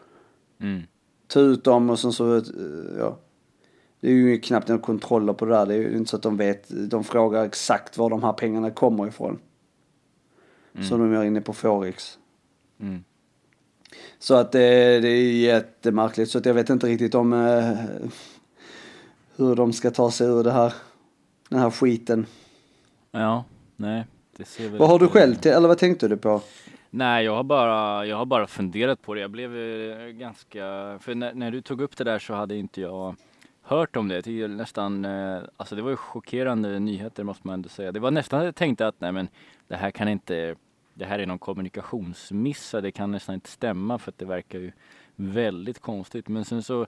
Mm. 0.61 0.83
ta 1.27 1.41
ut 1.41 1.65
dem 1.65 1.91
och 1.91 1.99
sen 1.99 2.13
så, 2.13 2.37
eh, 2.37 2.43
ja. 2.99 3.19
Det 4.01 4.09
är 4.09 4.13
ju 4.13 4.41
knappt 4.41 4.69
några 4.69 4.83
kontroller 4.83 5.33
på 5.33 5.45
det 5.45 5.53
där. 5.53 5.67
Det 5.67 5.75
är 5.75 5.79
ju 5.79 5.97
inte 5.97 6.11
så 6.11 6.17
att 6.17 6.23
de 6.23 6.37
vet, 6.37 6.91
de 6.91 7.05
frågar 7.05 7.45
exakt 7.45 7.99
var 7.99 8.11
de 8.11 8.23
här 8.23 8.33
pengarna 8.33 8.71
kommer 8.71 9.09
ifrån. 9.09 9.39
Som 10.89 11.01
de 11.01 11.13
gör 11.13 11.25
inne 11.25 11.41
på 11.41 11.53
Forex. 11.53 12.19
Mm. 12.81 13.05
Så 14.19 14.35
att 14.35 14.53
det, 14.53 15.01
det 15.01 15.09
är 15.09 15.33
jättemärkligt. 15.33 16.31
Så 16.31 16.39
att 16.39 16.47
jag 16.47 16.55
vet 16.55 16.71
inte 16.71 16.87
riktigt 16.87 17.15
om 17.15 17.33
eh, 17.33 17.71
hur 19.45 19.57
de 19.57 19.73
ska 19.73 19.91
ta 19.91 20.11
sig 20.11 20.27
ur 20.27 20.45
det 20.45 20.53
här, 20.53 20.73
den 21.49 21.59
här 21.59 21.71
skiten. 21.71 22.27
Ja, 23.11 23.45
nej. 23.77 24.05
Det 24.37 24.45
ser 24.45 24.69
väl 24.69 24.79
Vad 24.79 24.89
har 24.89 24.99
du 24.99 25.09
själv 25.09 25.35
till, 25.35 25.51
eller 25.51 25.69
vad 25.69 25.79
tänkte 25.79 26.09
du 26.09 26.17
på? 26.17 26.41
Nej, 26.91 27.25
jag 27.25 27.35
har 27.35 27.43
bara, 27.43 28.07
jag 28.07 28.17
har 28.17 28.27
bara 28.27 28.47
funderat 28.47 29.03
på 29.03 29.15
det. 29.15 29.21
Jag 29.21 29.31
blev 29.31 29.57
eh, 29.57 30.07
ganska, 30.07 30.61
för 31.01 31.15
när, 31.15 31.35
när 31.35 31.51
du 31.51 31.63
tog 31.63 31.81
upp 31.81 31.97
det 31.97 32.05
där 32.05 32.19
så 32.19 32.35
hade 32.35 32.57
inte 32.57 32.81
jag 32.81 33.17
hört 33.63 33.97
om 33.97 34.09
det. 34.09 34.15
Jag 34.15 34.25
tycker 34.25 34.49
nästan, 34.49 35.05
eh, 35.05 35.39
alltså 35.57 35.77
det 35.77 35.83
var 35.83 35.91
ju 35.91 35.97
chockerande 35.97 36.79
nyheter 36.79 37.25
måste 37.25 37.47
man 37.47 37.55
ändå 37.55 37.69
säga. 37.69 37.93
Det 37.93 38.01
var 38.01 38.11
nästan 38.11 38.39
att 38.41 38.45
jag 38.45 38.57
tänkte 38.57 38.87
att 38.87 39.01
nej 39.01 39.13
men 39.13 39.29
det 39.69 39.77
här 39.77 39.91
kan 39.91 40.09
inte, 40.09 40.55
det 40.95 41.05
här 41.05 41.19
är 41.19 41.27
någon 41.27 41.39
kommunikationsmiss. 41.39 42.75
Det 42.83 42.93
kan 42.93 43.11
nästan 43.11 43.35
inte 43.35 43.51
stämma 43.51 43.99
för 43.99 44.11
att 44.11 44.19
det 44.19 44.25
verkar 44.25 44.59
ju 44.59 44.73
väldigt 45.17 45.79
konstigt. 45.79 46.29
Men 46.29 46.45
sen 46.45 46.63
så, 46.63 46.87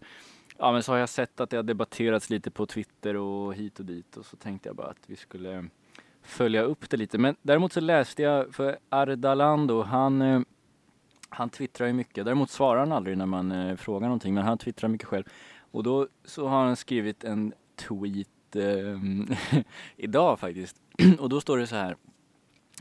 ja 0.58 0.72
men 0.72 0.82
så 0.82 0.92
har 0.92 0.98
jag 0.98 1.08
sett 1.08 1.40
att 1.40 1.50
det 1.50 1.56
har 1.56 1.62
debatterats 1.62 2.30
lite 2.30 2.50
på 2.50 2.66
Twitter 2.66 3.16
och 3.16 3.54
hit 3.54 3.78
och 3.78 3.84
dit 3.84 4.16
och 4.16 4.26
så 4.26 4.36
tänkte 4.36 4.68
jag 4.68 4.76
bara 4.76 4.86
att 4.86 5.02
vi 5.06 5.16
skulle 5.16 5.54
eh, 5.54 5.62
följa 6.22 6.62
upp 6.62 6.90
det 6.90 6.96
lite. 6.96 7.18
Men 7.18 7.36
däremot 7.42 7.72
så 7.72 7.80
läste 7.80 8.22
jag 8.22 8.54
för 8.54 8.78
Ardalando, 8.88 9.82
han, 9.82 10.22
eh, 10.22 10.40
han 11.28 11.50
twittrar 11.50 11.86
ju 11.86 11.92
mycket. 11.92 12.24
Däremot 12.24 12.50
svarar 12.50 12.80
han 12.80 12.92
aldrig 12.92 13.18
när 13.18 13.26
man 13.26 13.52
eh, 13.52 13.76
frågar 13.76 14.08
någonting, 14.08 14.34
men 14.34 14.44
han 14.44 14.58
twittrar 14.58 14.88
mycket 14.88 15.08
själv. 15.08 15.24
Och 15.70 15.82
då 15.82 16.08
så 16.24 16.48
har 16.48 16.64
han 16.64 16.76
skrivit 16.76 17.24
en 17.24 17.52
tweet 17.76 18.56
eh, 18.56 19.60
idag 19.96 20.40
faktiskt. 20.40 20.76
Och 21.18 21.28
då 21.28 21.40
står 21.40 21.58
det 21.58 21.66
så 21.66 21.76
här. 21.76 21.96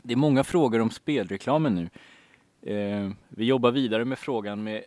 Det 0.02 0.14
är 0.14 0.16
många 0.16 0.44
frågor 0.44 0.80
om 0.80 0.90
spelreklamen 0.90 1.74
nu. 1.74 1.90
Eh, 2.72 3.10
vi 3.28 3.44
jobbar 3.44 3.70
vidare 3.70 4.04
med 4.04 4.18
frågan 4.18 4.62
med 4.62 4.84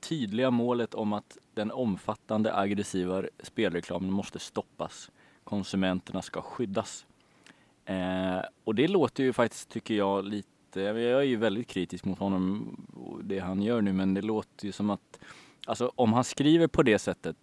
tydliga 0.00 0.50
målet 0.50 0.94
om 0.94 1.12
att 1.12 1.38
den 1.54 1.70
omfattande 1.70 2.56
aggressiva 2.56 3.22
spelreklamen 3.42 4.12
måste 4.12 4.38
stoppas. 4.38 5.10
Konsumenterna 5.44 6.22
ska 6.22 6.42
skyddas. 6.42 7.06
Eh, 7.84 8.40
och 8.64 8.74
det 8.74 8.88
låter 8.88 9.24
ju 9.24 9.32
faktiskt, 9.32 9.68
tycker 9.68 9.94
jag, 9.94 10.24
lite, 10.24 10.80
jag 10.80 11.02
är 11.02 11.22
ju 11.22 11.36
väldigt 11.36 11.68
kritisk 11.68 12.04
mot 12.04 12.18
honom 12.18 12.76
det 13.22 13.38
han 13.38 13.62
gör 13.62 13.80
nu, 13.80 13.92
men 13.92 14.14
det 14.14 14.22
låter 14.22 14.66
ju 14.66 14.72
som 14.72 14.90
att, 14.90 15.18
alltså 15.66 15.92
om 15.94 16.12
han 16.12 16.24
skriver 16.24 16.66
på 16.66 16.82
det 16.82 16.98
sättet 16.98 17.36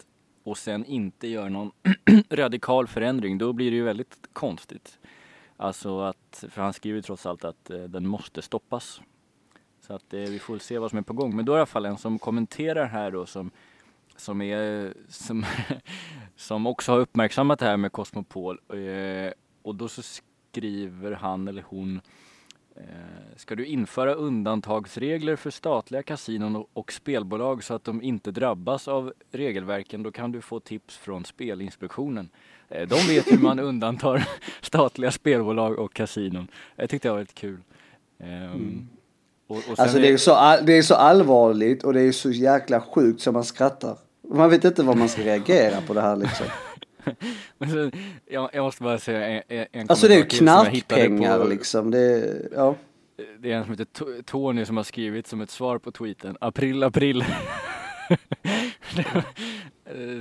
och 0.43 0.57
sen 0.57 0.85
inte 0.85 1.27
gör 1.27 1.49
någon 1.49 1.71
radikal 2.29 2.87
förändring, 2.87 3.37
då 3.37 3.53
blir 3.53 3.71
det 3.71 3.77
ju 3.77 3.83
väldigt 3.83 4.29
konstigt. 4.33 4.99
Alltså 5.57 5.99
att, 5.99 6.45
för 6.49 6.61
han 6.61 6.73
skriver 6.73 6.95
ju 6.95 7.01
trots 7.01 7.25
allt 7.25 7.45
att 7.45 7.69
eh, 7.69 7.83
den 7.83 8.07
måste 8.07 8.41
stoppas. 8.41 9.01
Så 9.87 9.93
att 9.93 10.13
eh, 10.13 10.19
vi 10.19 10.39
får 10.39 10.57
se 10.57 10.77
vad 10.79 10.89
som 10.89 10.99
är 10.99 11.03
på 11.03 11.13
gång. 11.13 11.35
Men 11.35 11.45
då 11.45 11.51
är 11.51 11.55
det 11.55 11.59
i 11.59 11.61
alla 11.61 11.65
fall 11.65 11.85
en 11.85 11.97
som 11.97 12.19
kommenterar 12.19 12.85
här 12.85 13.11
då 13.11 13.25
som, 13.25 13.51
som 14.15 14.41
är, 14.41 14.85
eh, 14.85 14.91
som, 15.09 15.45
som 16.35 16.67
också 16.67 16.91
har 16.91 16.99
uppmärksammat 16.99 17.59
det 17.59 17.65
här 17.65 17.77
med 17.77 17.91
Cosmopol. 17.91 18.59
Eh, 18.69 19.31
och 19.61 19.75
då 19.75 19.87
så 19.87 20.01
skriver 20.01 21.11
han 21.11 21.47
eller 21.47 21.63
hon 21.67 22.01
eh, 22.75 23.35
Ska 23.35 23.55
du 23.55 23.65
införa 23.65 24.13
undantagsregler 24.13 25.35
för 25.35 25.49
statliga 25.49 26.03
kasinon 26.03 26.65
och- 26.73 26.91
spelbolag 26.91 27.63
så 27.63 27.73
att 27.73 27.83
de 27.83 28.01
inte 28.01 28.31
drabbas 28.31 28.87
av 28.87 29.13
regelverken 29.31 30.03
då 30.03 30.11
kan 30.11 30.31
du 30.31 30.41
få 30.41 30.59
tips 30.59 30.97
från 30.97 31.25
Spelinspektionen. 31.25 32.29
Eh, 32.69 32.87
de 32.87 32.95
vet 32.95 33.31
hur 33.31 33.39
man 33.39 33.59
undantar 33.59 34.27
statliga 34.61 35.11
spelbolag 35.11 35.79
och 35.79 35.93
kasinon. 35.93 36.47
Det 36.75 36.87
tyckte 36.87 37.07
jag 37.07 37.13
var 37.13 37.19
lite 37.21 37.33
kul. 37.33 37.61
Ehm, 38.19 38.43
mm 38.43 38.87
och, 39.47 39.57
och 39.57 39.79
Alltså 39.79 39.99
det 39.99 40.07
är, 40.09 40.17
så, 40.17 40.33
all- 40.33 40.65
det 40.65 40.73
är 40.77 40.81
så 40.81 40.95
allvarligt 40.95 41.83
och 41.83 41.93
det 41.93 42.01
är 42.01 42.11
så 42.11 42.31
jäkla 42.31 42.81
sjukt 42.81 43.21
så 43.21 43.31
man 43.31 43.43
skrattar. 43.43 43.97
Man 44.33 44.49
vet 44.49 44.65
inte 44.65 44.83
vad 44.83 44.97
man 44.97 45.09
ska 45.09 45.21
reagera 45.21 45.81
på 45.87 45.93
det 45.93 46.01
här 46.01 46.15
liksom. 46.15 46.45
Men 47.57 47.69
sen, 47.71 47.91
jag, 48.29 48.49
jag 48.53 48.63
måste 48.63 48.83
bara 48.83 48.97
säga 48.97 49.41
en, 49.47 49.65
en 49.71 49.89
Alltså 49.89 50.07
det 50.07 50.13
är 50.13 50.17
ju 50.17 50.25
knarkpengar 50.25 51.45
liksom. 51.45 51.91
Det 51.91 51.99
är, 51.99 52.49
ja. 52.55 52.75
Det 53.39 53.51
är 53.51 53.55
en 53.55 53.63
som 53.63 53.71
heter 53.71 53.85
To- 53.85 54.23
Tony 54.23 54.65
som 54.65 54.77
har 54.77 54.83
skrivit 54.83 55.27
som 55.27 55.41
ett 55.41 55.51
svar 55.51 55.77
på 55.77 55.91
tweeten. 55.91 56.37
April, 56.41 56.83
april. 56.83 57.25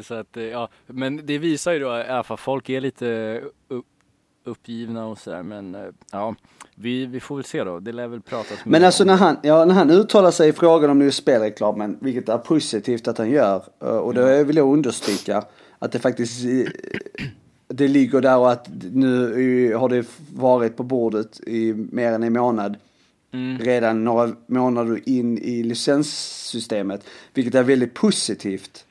Så 0.02 0.14
att, 0.14 0.36
ja, 0.52 0.68
men 0.86 1.26
det 1.26 1.38
visar 1.38 1.72
ju 1.72 1.78
då 1.78 2.22
fall 2.24 2.36
folk 2.36 2.68
är 2.68 2.80
lite 2.80 3.40
uppgivna 4.44 5.06
och 5.06 5.18
sådär. 5.18 5.42
Men 5.42 5.74
eh, 5.74 5.80
ja, 6.12 6.34
vi, 6.74 7.06
vi 7.06 7.20
får 7.20 7.36
väl 7.36 7.44
se 7.44 7.64
då. 7.64 7.80
Det 7.80 7.92
lär 7.92 8.08
väl 8.08 8.20
pratas 8.20 8.64
mer 8.64 8.72
Men 8.72 8.84
alltså 8.84 9.04
när 9.04 9.16
han, 9.16 9.36
ja, 9.42 9.64
när 9.64 9.74
han 9.74 9.90
uttalar 9.90 10.30
sig 10.30 10.48
i 10.48 10.52
frågan 10.52 10.90
om 10.90 11.02
just 11.02 11.18
spelreklamen, 11.18 11.98
vilket 12.00 12.28
är 12.28 12.38
positivt 12.38 13.08
att 13.08 13.18
han 13.18 13.30
gör, 13.30 13.64
eh, 13.80 13.88
och 13.88 14.14
det 14.14 14.44
vill 14.44 14.56
jag 14.56 14.72
understryka, 14.72 15.44
att 15.78 15.92
det 15.92 15.98
faktiskt 15.98 16.44
eh, 16.44 16.66
det 17.68 17.88
ligger 17.88 18.20
där 18.20 18.38
och 18.38 18.52
att 18.52 18.68
nu 18.92 19.74
har 19.74 19.88
det 19.88 20.06
varit 20.34 20.76
på 20.76 20.82
bordet 20.82 21.40
i 21.40 21.72
mer 21.72 22.12
än 22.12 22.22
en 22.22 22.32
månad. 22.32 22.76
Mm. 23.32 23.58
Redan 23.58 24.04
några 24.04 24.32
månader 24.46 25.08
in 25.08 25.38
i 25.38 25.62
licenssystemet, 25.62 27.04
vilket 27.34 27.54
är 27.54 27.62
väldigt 27.62 27.94
positivt. 27.94 28.84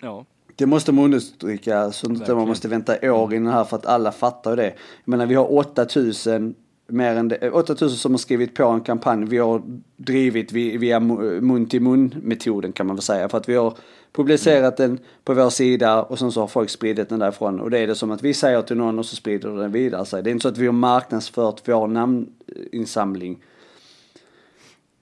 Ja, 0.00 0.24
Det 0.56 0.66
måste 0.66 0.92
man 0.92 1.04
understryka 1.04 1.92
så 1.92 2.06
att 2.06 2.12
inte 2.12 2.34
man 2.34 2.48
måste 2.48 2.68
vänta 2.68 3.12
år 3.12 3.34
innan 3.34 3.52
här 3.52 3.64
för 3.64 3.76
att 3.76 3.86
alla 3.86 4.12
fattar 4.12 4.56
det. 4.56 4.64
Jag 4.64 4.74
menar 5.04 5.26
vi 5.26 5.34
har 5.34 5.52
8000 5.58 6.54
mer 6.88 7.16
än 7.16 7.28
det, 7.28 7.50
8000 7.50 7.98
som 7.98 8.12
har 8.12 8.18
skrivit 8.18 8.54
på 8.54 8.64
en 8.64 8.80
kampanj 8.80 9.24
vi 9.24 9.38
har 9.38 9.62
drivit 9.96 10.52
via 10.52 11.00
mun 11.00 11.66
till 11.66 11.82
mun 11.82 12.14
metoden 12.22 12.72
kan 12.72 12.86
man 12.86 12.96
väl 12.96 13.02
säga. 13.02 13.28
För 13.28 13.38
att 13.38 13.48
vi 13.48 13.54
har 13.54 13.74
publicerat 14.12 14.76
den 14.76 14.98
på 15.24 15.34
vår 15.34 15.50
sida 15.50 16.02
och 16.02 16.18
sen 16.18 16.32
så 16.32 16.40
har 16.40 16.46
folk 16.46 16.70
spridit 16.70 17.08
den 17.08 17.18
därifrån. 17.18 17.60
Och 17.60 17.70
det 17.70 17.78
är 17.78 17.86
det 17.86 17.94
som 17.94 18.10
att 18.10 18.22
vi 18.22 18.34
säger 18.34 18.62
till 18.62 18.76
någon 18.76 18.98
och 18.98 19.06
så 19.06 19.16
sprider 19.16 19.50
den 19.50 19.72
vidare 19.72 20.04
sig. 20.04 20.22
Det 20.22 20.30
är 20.30 20.32
inte 20.32 20.42
så 20.42 20.48
att 20.48 20.58
vi 20.58 20.66
har 20.66 20.72
marknadsfört 20.72 21.68
vår 21.68 21.86
namninsamling. 21.86 23.38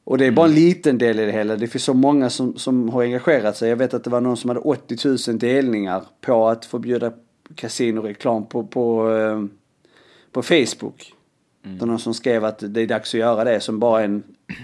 Och 0.04 0.18
det 0.18 0.26
är 0.26 0.30
bara 0.30 0.46
en 0.46 0.54
liten 0.54 0.98
del 0.98 1.20
i 1.20 1.26
det 1.26 1.32
hela. 1.32 1.56
Det 1.56 1.66
finns 1.66 1.84
så 1.84 1.94
många 1.94 2.30
som, 2.30 2.56
som 2.56 2.88
har 2.88 3.02
engagerat 3.02 3.56
sig. 3.56 3.68
Jag 3.68 3.76
vet 3.76 3.94
att 3.94 4.04
det 4.04 4.10
var 4.10 4.20
någon 4.20 4.36
som 4.36 4.50
hade 4.50 4.60
80 4.60 5.08
000 5.28 5.38
delningar 5.38 6.02
på 6.20 6.48
att 6.48 6.64
förbjuda 6.64 7.12
kasinoreklam 7.54 8.46
på, 8.46 8.66
på, 8.66 9.10
eh, 9.10 9.44
på 10.32 10.42
Facebook. 10.42 11.14
Mm. 11.64 11.76
Det 11.76 11.80
var 11.80 11.86
någon 11.86 11.98
som 11.98 12.14
skrev 12.14 12.44
att 12.44 12.62
det 12.66 12.80
är 12.80 12.86
dags 12.86 13.14
att 13.14 13.20
göra 13.20 13.44
det 13.44 13.60
som 13.60 13.78
bara 13.78 14.02
en, 14.02 14.22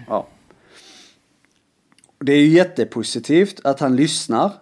ja. 0.09 0.27
Det 2.19 2.33
är 2.33 2.39
ju 2.39 2.49
jättepositivt 2.49 3.61
att 3.65 3.81
han 3.81 3.97
lyssnar. 3.97 4.53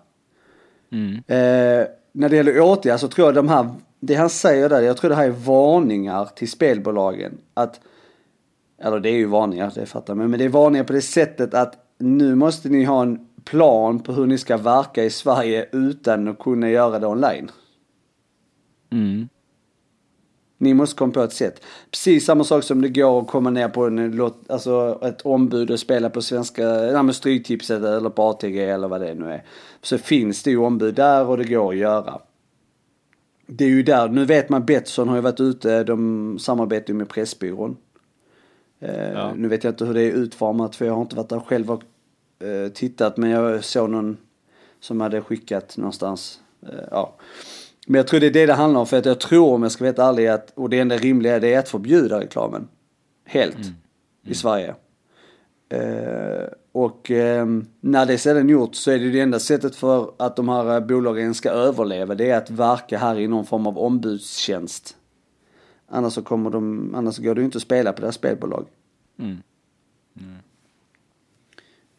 Mm. 0.93 1.15
Eh, 1.15 1.87
när 2.12 2.29
det 2.29 2.37
gäller 2.37 2.61
åtgärder 2.61 2.99
så 2.99 3.09
tror 3.09 3.29
jag 3.29 3.35
de 3.35 3.49
här, 3.49 3.75
det 4.01 4.15
han 4.15 4.31
säger 4.31 4.69
där, 4.69 4.81
jag 4.81 4.97
tror 4.97 5.11
det 5.11 5.17
här 5.17 5.27
är 5.27 5.31
varningar 5.31 6.25
till 6.37 6.51
spelbolagen. 6.51 7.39
Att, 7.55 7.81
eller 8.79 9.01
det 9.01 9.09
är 9.09 9.17
ju 9.17 9.27
varningar, 9.27 9.73
det 9.75 9.87
fattar 9.87 10.15
man, 10.15 10.31
men 10.31 10.39
det 10.39 10.45
är 10.45 10.49
varningar 10.49 10.85
på 10.85 10.93
det 10.93 11.03
sättet 11.03 11.55
att 11.55 11.75
nu 11.99 12.35
måste 12.35 12.69
ni 12.69 12.85
ha 12.85 13.03
en 13.03 13.27
plan 13.45 14.01
på 14.01 14.12
hur 14.12 14.27
ni 14.27 14.39
ska 14.39 14.57
verka 14.57 15.05
i 15.05 15.11
Sverige 15.11 15.69
utan 15.73 16.29
att 16.29 16.39
kunna 16.39 16.71
göra 16.71 16.99
det 16.99 17.07
online. 17.07 17.51
Mm. 18.91 19.29
Ni 20.59 20.75
måste 20.75 20.97
komma 20.97 21.12
på 21.12 21.23
ett 21.23 21.33
sätt. 21.33 21.62
Precis 21.91 22.25
samma 22.25 22.45
sak 22.45 22.65
som 22.65 22.83
det 22.83 22.89
går 22.89 23.21
att 23.21 23.29
komma 23.29 23.51
ner 23.51 23.69
på 23.69 23.87
en, 23.87 24.31
alltså 24.49 24.99
ett 25.03 25.23
ombud 25.23 25.71
och 25.71 25.81
spela 25.81 26.11
på 26.11 26.23
svenska, 26.23 26.62
nej 26.69 27.03
men 27.03 27.15
Stryktipset 27.15 27.83
eller 27.83 28.11
på 28.11 28.23
ATG 28.23 28.65
eller 28.65 28.89
vad 28.89 29.01
det 29.01 29.15
nu 29.15 29.33
är. 29.33 29.45
Så 29.83 29.99
finns 29.99 30.43
det 30.43 30.51
ju 30.51 30.59
ombud 30.59 30.95
där 30.95 31.27
och 31.27 31.37
det 31.37 31.45
går 31.45 31.73
att 31.73 31.79
göra. 31.79 32.21
Det 33.47 33.65
är 33.65 33.69
ju 33.69 33.83
där, 33.83 34.09
nu 34.09 34.25
vet 34.25 34.49
man 34.49 34.65
Betsson 34.65 35.09
har 35.09 35.17
ju 35.17 35.23
varit 35.23 35.41
ute, 35.41 35.85
de 35.85 36.39
samarbetar 36.39 36.89
ju 36.93 36.95
med 36.95 37.09
Pressbyrån. 37.09 37.77
Eh, 38.81 39.12
ja. 39.12 39.35
Nu 39.37 39.49
vet 39.49 39.65
jag 39.65 39.71
inte 39.71 39.85
hur 39.85 39.95
det 39.95 40.03
är 40.03 40.12
utformat 40.12 40.77
för 40.77 40.87
jag 40.87 40.95
har 40.95 41.03
inte 41.03 41.17
varit 41.17 41.29
där 41.29 41.41
själv 41.41 41.71
och 41.71 41.83
eh, 42.47 42.69
tittat 42.69 43.17
men 43.17 43.31
jag 43.31 43.65
såg 43.65 43.91
någon 43.91 44.17
som 44.81 45.01
hade 45.01 45.21
skickat 45.21 45.77
någonstans. 45.77 46.41
Eh, 46.62 46.85
ja. 46.91 47.15
Men 47.87 47.99
jag 47.99 48.07
tror 48.07 48.21
det 48.21 48.27
är 48.27 48.31
det 48.31 48.47
det 48.47 48.53
handlar 48.53 48.81
om 48.81 48.87
för 48.87 48.99
att 48.99 49.07
jag 49.07 49.21
tror 49.21 49.55
om 49.55 49.62
jag 49.62 49.73
ska 49.73 49.93
vara 49.93 50.09
ärlig 50.09 50.27
att, 50.27 50.53
och 50.55 50.71
det 50.71 50.81
enda 50.81 50.97
rimliga 50.97 51.39
det 51.39 51.55
är 51.55 51.59
att 51.59 51.69
förbjuda 51.69 52.21
reklamen. 52.21 52.69
Helt. 53.25 53.57
Mm. 53.57 53.67
Mm. 53.67 53.77
I 54.25 54.35
Sverige. 54.35 54.75
Uh, 55.75 56.47
och 56.73 57.11
uh, 57.11 57.47
när 57.81 58.07
det 58.07 58.19
sedan 58.19 58.49
gjort 58.49 58.75
så 58.75 58.91
är 58.91 58.99
det 58.99 59.11
det 59.11 59.21
enda 59.21 59.39
sättet 59.39 59.77
för 59.77 60.11
att 60.17 60.37
de 60.37 60.49
här 60.49 60.81
bolagen 60.81 61.35
ska 61.35 61.51
överleva 61.51 62.15
det 62.15 62.31
är 62.31 62.39
att 62.39 62.51
verka 62.51 62.99
här 62.99 63.19
i 63.19 63.29
någon 63.29 63.47
form 63.47 63.67
av 63.67 63.79
ombudstjänst. 63.79 64.97
Annars 65.88 66.12
så 66.12 66.22
kommer 66.22 66.51
de, 66.51 66.94
annars 66.94 67.18
går 67.18 67.35
det 67.35 67.40
ju 67.40 67.44
inte 67.44 67.59
att 67.59 67.62
spela 67.62 67.92
på 67.92 68.03
deras 68.03 68.14
spelbolag. 68.14 68.66
Mm. 69.18 69.42
Mm. 70.20 70.37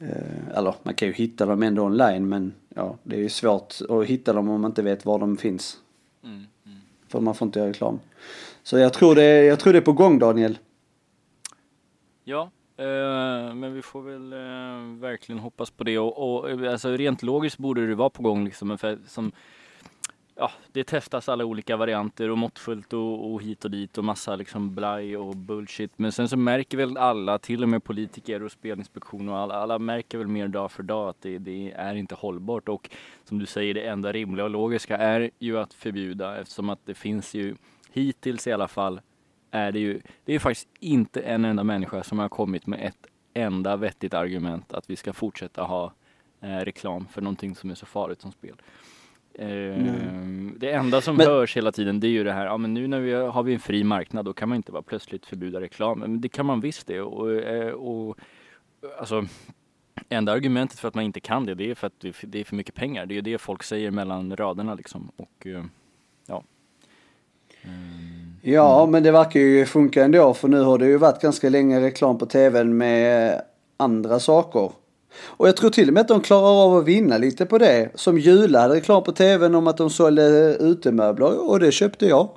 Uh, 0.01 0.57
eller 0.57 0.75
man 0.83 0.93
kan 0.93 1.07
ju 1.07 1.13
hitta 1.13 1.45
dem 1.45 1.63
ändå 1.63 1.83
online 1.83 2.29
men 2.29 2.53
ja, 2.75 2.97
det 3.03 3.15
är 3.15 3.19
ju 3.19 3.29
svårt 3.29 3.73
att 3.89 4.05
hitta 4.05 4.33
dem 4.33 4.49
om 4.49 4.61
man 4.61 4.71
inte 4.71 4.81
vet 4.81 5.05
var 5.05 5.19
de 5.19 5.37
finns. 5.37 5.77
Mm, 6.23 6.45
mm. 6.65 6.77
För 7.07 7.19
man 7.19 7.35
får 7.35 7.45
inte 7.45 7.59
göra 7.59 7.69
reklam. 7.69 7.99
Så 8.63 8.77
jag 8.77 8.93
tror 8.93 9.15
det, 9.15 9.43
jag 9.45 9.59
tror 9.59 9.73
det 9.73 9.79
är 9.79 9.81
på 9.81 9.93
gång 9.93 10.19
Daniel. 10.19 10.57
Ja, 12.23 12.51
eh, 12.77 13.55
men 13.55 13.73
vi 13.73 13.81
får 13.81 14.01
väl 14.01 14.33
eh, 14.33 14.99
verkligen 15.01 15.39
hoppas 15.39 15.69
på 15.69 15.83
det 15.83 15.99
och, 15.99 16.17
och 16.17 16.49
alltså, 16.49 16.89
rent 16.89 17.23
logiskt 17.23 17.57
borde 17.57 17.87
det 17.87 17.95
vara 17.95 18.09
på 18.09 18.23
gång 18.23 18.45
liksom. 18.45 18.77
För, 18.77 18.97
som, 19.07 19.31
ja, 20.37 20.51
det 20.71 20.83
testas 20.83 21.29
alla 21.29 21.45
olika 21.45 21.77
varianter 21.77 22.29
och 22.29 22.37
måttfullt 22.37 22.93
och, 22.93 23.33
och 23.33 23.41
hit 23.41 23.65
och 23.65 23.71
dit 23.71 23.97
och 23.97 24.03
massa 24.03 24.35
liksom 24.35 24.75
blaj 24.75 25.17
och 25.17 25.35
bullshit. 25.35 25.91
Men 25.95 26.11
sen 26.11 26.29
så 26.29 26.37
märker 26.37 26.77
väl 26.77 26.97
alla, 26.97 27.39
till 27.39 27.63
och 27.63 27.69
med 27.69 27.83
politiker 27.83 28.43
och 28.43 28.51
spelinspektion 28.51 29.29
och 29.29 29.37
alla, 29.37 29.55
alla 29.55 29.79
märker 29.79 30.17
väl 30.17 30.27
mer 30.27 30.47
dag 30.47 30.71
för 30.71 30.83
dag 30.83 31.09
att 31.09 31.21
det, 31.21 31.37
det 31.37 31.71
är 31.71 31.95
inte 31.95 32.15
hållbart. 32.15 32.69
Och 32.69 32.89
som 33.23 33.39
du 33.39 33.45
säger, 33.45 33.73
det 33.73 33.87
enda 33.87 34.11
rimliga 34.11 34.43
och 34.43 34.51
logiska 34.51 34.97
är 34.97 35.31
ju 35.39 35.57
att 35.59 35.73
förbjuda 35.73 36.37
eftersom 36.37 36.69
att 36.69 36.85
det 36.85 36.93
finns 36.93 37.33
ju 37.33 37.55
hittills 37.91 38.47
i 38.47 38.51
alla 38.51 38.67
fall 38.67 39.01
är 39.51 39.71
det 39.71 39.79
ju, 39.79 40.01
det 40.25 40.33
är 40.33 40.39
faktiskt 40.39 40.67
inte 40.79 41.21
en 41.21 41.45
enda 41.45 41.63
människa 41.63 42.03
som 42.03 42.19
har 42.19 42.29
kommit 42.29 42.67
med 42.67 42.79
ett 42.87 43.07
enda 43.33 43.75
vettigt 43.75 44.13
argument 44.13 44.73
att 44.73 44.89
vi 44.89 44.95
ska 44.95 45.13
fortsätta 45.13 45.63
ha 45.63 45.93
eh, 46.41 46.57
reklam 46.57 47.07
för 47.07 47.21
någonting 47.21 47.55
som 47.55 47.69
är 47.71 47.75
så 47.75 47.85
farligt 47.85 48.21
som 48.21 48.31
spel. 48.31 48.55
Mm. 49.39 50.55
Det 50.57 50.71
enda 50.71 51.01
som 51.01 51.15
men, 51.15 51.27
hörs 51.27 51.57
hela 51.57 51.71
tiden 51.71 51.99
det 51.99 52.07
är 52.07 52.11
ju 52.11 52.23
det 52.23 52.33
här, 52.33 52.45
ja 52.45 52.57
men 52.57 52.73
nu 52.73 52.87
när 52.87 52.99
vi 52.99 53.13
har 53.13 53.43
vi 53.43 53.53
en 53.53 53.59
fri 53.59 53.83
marknad 53.83 54.25
då 54.25 54.33
kan 54.33 54.49
man 54.49 54.55
inte 54.55 54.71
bara 54.71 54.81
plötsligt 54.81 55.25
förbjuda 55.25 55.61
reklam. 55.61 55.99
Men 55.99 56.21
det 56.21 56.29
kan 56.29 56.45
man 56.45 56.61
visst 56.61 56.87
det 56.87 57.01
och, 57.01 57.31
eh, 57.31 57.71
och 57.71 58.17
alltså 58.99 59.25
Enda 60.09 60.31
argumentet 60.31 60.79
för 60.79 60.87
att 60.87 60.95
man 60.95 61.03
inte 61.03 61.19
kan 61.19 61.45
det, 61.45 61.55
det 61.55 61.71
är 61.71 61.75
för 61.75 61.87
att 61.87 62.05
det 62.21 62.39
är 62.39 62.43
för 62.43 62.55
mycket 62.55 62.75
pengar. 62.75 63.05
Det 63.05 63.17
är 63.17 63.21
det 63.21 63.37
folk 63.37 63.63
säger 63.63 63.91
mellan 63.91 64.35
raderna 64.35 64.75
liksom. 64.75 65.11
Och, 65.15 65.47
eh, 65.47 65.63
ja. 66.25 66.43
Mm. 67.63 68.35
Ja, 68.41 68.85
men 68.85 69.03
det 69.03 69.11
verkar 69.11 69.39
ju 69.39 69.65
funka 69.65 70.03
ändå. 70.03 70.33
För 70.33 70.47
nu 70.47 70.61
har 70.61 70.77
det 70.77 70.85
ju 70.85 70.97
varit 70.97 71.21
ganska 71.21 71.49
länge 71.49 71.81
reklam 71.81 72.17
på 72.17 72.25
tvn 72.25 72.77
med 72.77 73.41
andra 73.77 74.19
saker. 74.19 74.71
Och 75.19 75.47
jag 75.47 75.57
tror 75.57 75.69
till 75.69 75.87
och 75.87 75.93
med 75.93 76.01
att 76.01 76.07
de 76.07 76.21
klarar 76.21 76.65
av 76.65 76.77
att 76.77 76.85
vinna 76.85 77.17
lite 77.17 77.45
på 77.45 77.57
det. 77.57 77.89
Som 77.95 78.17
Jula 78.17 78.61
hade 78.61 78.75
reklam 78.75 79.03
på 79.03 79.11
tvn 79.11 79.55
om 79.55 79.67
att 79.67 79.77
de 79.77 79.89
sålde 79.89 80.57
utemöbler 80.59 81.49
och 81.49 81.59
det 81.59 81.71
köpte 81.71 82.05
jag. 82.05 82.29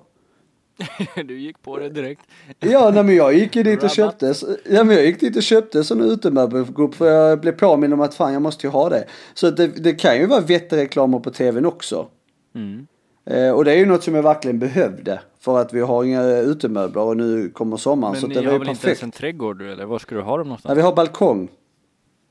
du 1.25 1.39
gick 1.39 1.63
på 1.63 1.79
det 1.79 1.89
direkt. 1.89 2.21
ja, 2.59 2.91
nej, 2.91 3.05
men 3.05 3.15
jag 3.15 3.35
gick 3.35 3.57
ju 3.57 3.63
dit 3.63 3.83
och 3.83 3.91
köpte, 3.91 4.35
ja, 4.71 4.85
men 4.85 4.97
jag 4.97 5.07
gick 5.07 5.21
dit 5.21 5.37
och 5.37 5.43
köpte 5.43 5.85
sån 5.85 6.01
utemöbelgrupp 6.01 6.95
för 6.95 7.07
jag 7.07 7.41
blev 7.41 7.53
påminn 7.53 7.93
om 7.93 8.01
att 8.01 8.15
fan 8.15 8.33
jag 8.33 8.43
måste 8.43 8.67
ju 8.67 8.71
ha 8.71 8.89
det. 8.89 9.05
Så 9.35 9.51
det, 9.51 9.67
det 9.67 9.93
kan 9.93 10.17
ju 10.17 10.27
vara 10.27 10.41
vettiga 10.41 10.81
reklamer 10.81 11.19
på 11.19 11.31
tvn 11.31 11.67
också. 11.67 12.07
Mm. 12.55 12.87
Eh, 13.27 13.51
och 13.51 13.65
det 13.65 13.73
är 13.73 13.77
ju 13.77 13.87
något 13.87 14.05
som 14.05 14.15
jag 14.15 14.23
verkligen 14.23 14.59
behövde. 14.59 15.21
För 15.41 15.59
att 15.59 15.73
vi 15.73 15.81
har 15.81 16.05
inga 16.05 16.39
utemöbler 16.39 17.03
och 17.03 17.17
nu 17.17 17.49
kommer 17.49 17.77
sommaren. 17.77 18.13
Men 18.13 18.21
så 18.21 18.27
ni 18.27 18.35
det 18.35 18.51
har 18.51 18.59
väl 18.59 18.69
inte 18.69 18.87
ens 18.87 19.03
en 19.03 19.11
trädgård 19.11 19.63
eller 19.63 19.85
var 19.85 19.99
ska 19.99 20.15
du 20.15 20.21
ha 20.21 20.39
dem 20.39 20.47
någonstans? 20.47 20.71
Ja, 20.71 20.75
vi 20.75 20.83
har 20.83 20.93
balkong. 20.93 21.49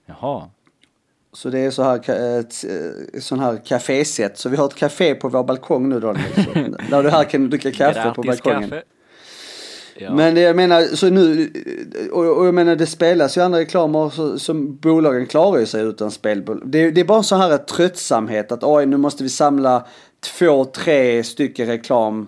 Jaha. 0.10 0.50
Så 1.34 1.50
det 1.50 1.60
är 1.60 1.72
så 1.72 1.84
här, 1.84 2.10
ett 2.40 2.66
sån 3.24 3.40
här 3.40 3.58
kafésätt. 3.66 4.38
Så 4.38 4.50
vi 4.50 4.58
har 4.58 4.66
ett 4.66 4.76
café 4.76 5.16
på 5.16 5.30
vår 5.30 5.44
balkong 5.44 5.90
nu 5.90 6.00
Daniel. 6.00 6.26
Där 6.90 7.04
du 7.04 7.10
här 7.10 7.24
kan 7.24 7.50
dricka 7.50 7.72
kaffe 7.72 8.00
Gratis 8.00 8.16
på 8.16 8.24
balkongen. 8.24 8.70
Kaffe. 8.70 8.84
Ja. 10.02 10.14
Men 10.14 10.38
jag 10.38 10.56
menar, 10.56 10.82
så 10.82 11.10
nu, 11.10 11.52
och, 12.12 12.38
och 12.38 12.48
jag 12.48 12.54
menar 12.54 12.76
det 12.76 12.86
spelas 12.86 13.38
ju 13.38 13.42
andra 13.42 13.60
reklamer 13.60 14.10
så, 14.10 14.40
som 14.40 14.78
bolagen 14.78 15.26
klarar 15.26 15.60
ju 15.60 15.66
sig 15.66 15.84
utan 15.84 16.12
spelbolag. 16.12 16.64
Det, 16.66 16.92
det, 16.92 17.02
är 17.02 17.06
bara 17.06 17.24
sån 17.24 17.40
här 17.40 17.58
tröttsamhet 17.58 18.52
att 18.52 18.64
oj 18.64 18.86
nu 18.86 18.98
måste 18.98 19.24
vi 19.24 19.30
samla 19.30 19.86
två, 20.20 20.66
tre 20.66 21.24
stycken 21.24 21.68
reklam 21.68 22.28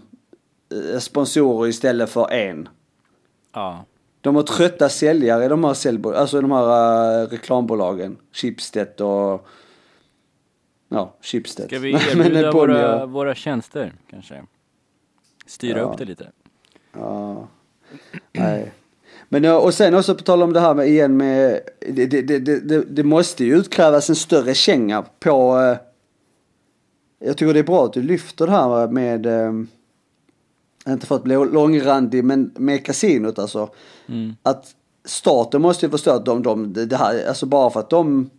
eh, 0.94 1.00
sponsorer 1.00 1.70
istället 1.70 2.10
för 2.10 2.32
en. 2.32 2.70
Ja. 3.54 3.86
De 4.22 4.36
har 4.36 4.44
trötta 4.44 4.90
säljare, 4.90 5.48
de 5.48 5.64
här, 5.64 5.74
säljbo- 5.74 6.14
alltså 6.14 6.42
de 6.42 6.52
här 6.52 7.22
uh, 7.24 7.30
reklambolagen. 7.30 8.18
Schibsted 8.32 9.02
och... 9.02 9.48
Ja, 10.90 11.16
Schibsted. 11.22 11.66
Ska 11.66 11.80
vi 11.80 11.92
erbjuda 12.12 12.52
våra, 12.52 13.06
våra 13.06 13.36
tjänster 13.36 13.94
kanske? 14.10 14.44
Styra 15.46 15.80
ja. 15.80 15.84
upp 15.84 15.98
det 15.98 16.06
lite. 16.06 16.28
Ja. 16.94 17.48
Nej. 18.32 18.72
Men 19.30 19.46
och 19.46 19.74
sen 19.74 19.96
också 19.96 20.16
på 20.16 20.24
tal 20.24 20.44
om 20.44 20.54
det 20.54 20.60
här 20.60 20.74
med 20.74 20.88
igen 20.88 21.18
med, 21.18 21.60
det, 21.80 22.06
det, 22.06 22.40
det, 22.40 22.82
det, 22.82 23.04
måste 23.04 23.44
ju 23.44 23.56
utkrävas 23.58 24.10
en 24.10 24.16
större 24.16 24.54
känga 24.54 25.02
på, 25.20 25.58
uh, 25.58 25.78
jag 27.20 27.38
tycker 27.38 27.54
det 27.54 27.60
är 27.60 27.64
bra 27.64 27.86
att 27.86 27.94
du 27.94 28.02
lyfter 28.02 28.48
det 28.48 28.52
här 28.52 28.88
med, 28.88 29.28
inte 30.88 31.06
för 31.06 31.16
att 31.16 31.24
bli 31.24 31.36
långrandig, 31.36 32.24
men 32.24 32.52
med 32.56 32.86
kasinot 32.86 33.40
alltså. 33.40 33.70
Mm. 34.08 34.36
Att 34.44 34.76
staten 35.06 35.62
måste 35.62 35.86
ju 35.86 35.90
förstå 35.90 36.12
att 36.12 36.26
de, 36.26 36.44
de, 36.44 36.74
det 36.74 36.96
här, 36.96 37.28
alltså 37.28 37.46
bara 37.46 37.70
för 37.70 37.80
att 37.80 37.90
de 37.90 38.30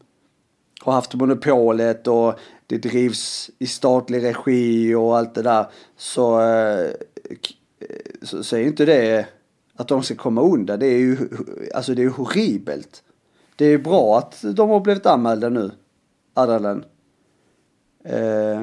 har 0.81 0.92
haft 0.92 1.14
monopolet 1.14 2.07
och 2.07 2.35
det 2.66 2.78
drivs 2.78 3.50
i 3.59 3.66
statlig 3.66 4.22
regi 4.24 4.94
och 4.94 5.18
allt 5.18 5.35
det 5.35 5.42
där 5.42 5.66
så, 5.96 6.40
eh, 6.40 6.90
så, 8.22 8.42
så 8.42 8.57
är 8.57 8.66
inte 8.66 8.85
det 8.85 9.26
att 9.76 9.88
de 9.88 10.02
ska 10.02 10.14
komma 10.14 10.42
undan. 10.42 10.78
Det 10.78 10.87
är 10.87 10.98
ju, 10.98 11.16
alltså 11.74 11.94
det 11.94 12.02
är 12.02 12.09
horribelt. 12.09 13.02
Det 13.57 13.66
är 13.66 13.78
bra 13.78 14.18
att 14.18 14.44
de 14.55 14.70
har 14.70 14.81
blivit 14.81 15.07
anmälda 15.07 15.48
nu, 15.48 15.70
Adalen. 16.35 16.85
Eh, 18.05 18.62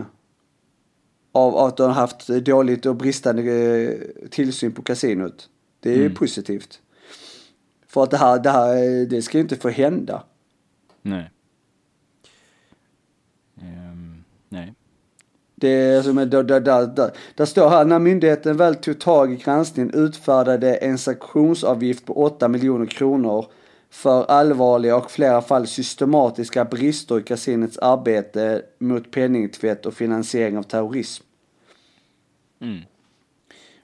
av 1.32 1.58
att 1.58 1.78
de 1.78 1.84
har 1.84 1.94
haft 1.94 2.28
dåligt 2.28 2.86
och 2.86 2.96
bristande 2.96 3.42
eh, 3.44 4.00
tillsyn 4.30 4.72
på 4.72 4.82
kasinot. 4.82 5.50
Det 5.80 5.90
är 5.90 5.96
ju 5.96 6.02
Mm. 6.06 6.16
positivt. 6.16 6.82
För 7.88 8.04
att 8.04 8.12
det 8.12 8.18
här, 8.18 8.40
det 8.40 8.50
här, 8.50 9.06
det 9.06 9.22
ska 9.22 9.38
ju 9.38 9.42
inte 9.42 9.56
få 9.56 9.70
hända. 9.70 10.24
Nej. 11.02 11.32
Ehm, 13.62 14.24
nej. 14.50 14.74
Det 15.56 15.68
är 15.70 16.02
som 16.02 16.16
där, 16.16 16.26
där, 16.26 16.44
där, 16.44 16.88
där, 16.88 17.12
där 17.36 17.46
står 17.46 17.70
här, 17.70 17.86
när 17.86 18.00
myndigheten 18.00 18.58
väl 18.58 18.76
tog 18.76 19.00
tag 19.00 19.34
i 19.34 19.36
granskningen 19.36 19.94
utfärdade 19.94 20.76
en 20.76 20.98
sanktionsavgift 20.98 22.06
på 22.06 22.24
8 22.24 22.48
miljoner 22.48 22.86
kronor 22.86 23.46
för 23.90 24.24
allvarliga 24.24 24.96
och 24.96 25.12
flera 25.12 25.42
fall 25.42 25.68
systematiska 25.68 26.66
brister 26.66 27.20
i 27.20 27.24
kasinots 27.24 27.78
arbete 27.78 28.62
mot 28.80 29.12
penningtvätt 29.12 29.86
och 29.86 29.94
finansiering 29.94 30.58
av 30.58 30.64
terrorism. 30.64 31.24
Mm. 32.62 32.80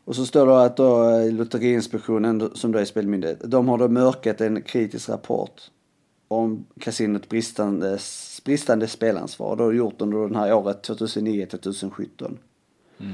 Och 0.05 0.15
så 0.15 0.25
står 0.25 0.45
det 0.45 0.61
att 0.61 0.77
då 0.77 1.09
eh, 1.09 1.31
Lotteriinspektionen, 1.31 2.51
som 2.53 2.71
då 2.71 2.79
är 2.79 2.85
spelmyndighet, 2.85 3.41
de 3.43 3.67
har 3.67 3.77
då 3.77 3.87
mörkat 3.87 4.41
en 4.41 4.61
kritisk 4.61 5.09
rapport 5.09 5.61
om 6.27 6.65
kasinot 6.79 7.29
bristande, 7.29 7.99
bristande 8.43 8.87
spelansvar. 8.87 9.55
Då 9.55 9.63
har 9.63 9.71
de 9.71 9.77
gjort 9.77 10.01
under 10.01 10.27
det 10.27 10.37
här 10.37 10.53
året 10.53 10.89
2009-2017. 10.89 12.37
Mm. 12.99 13.13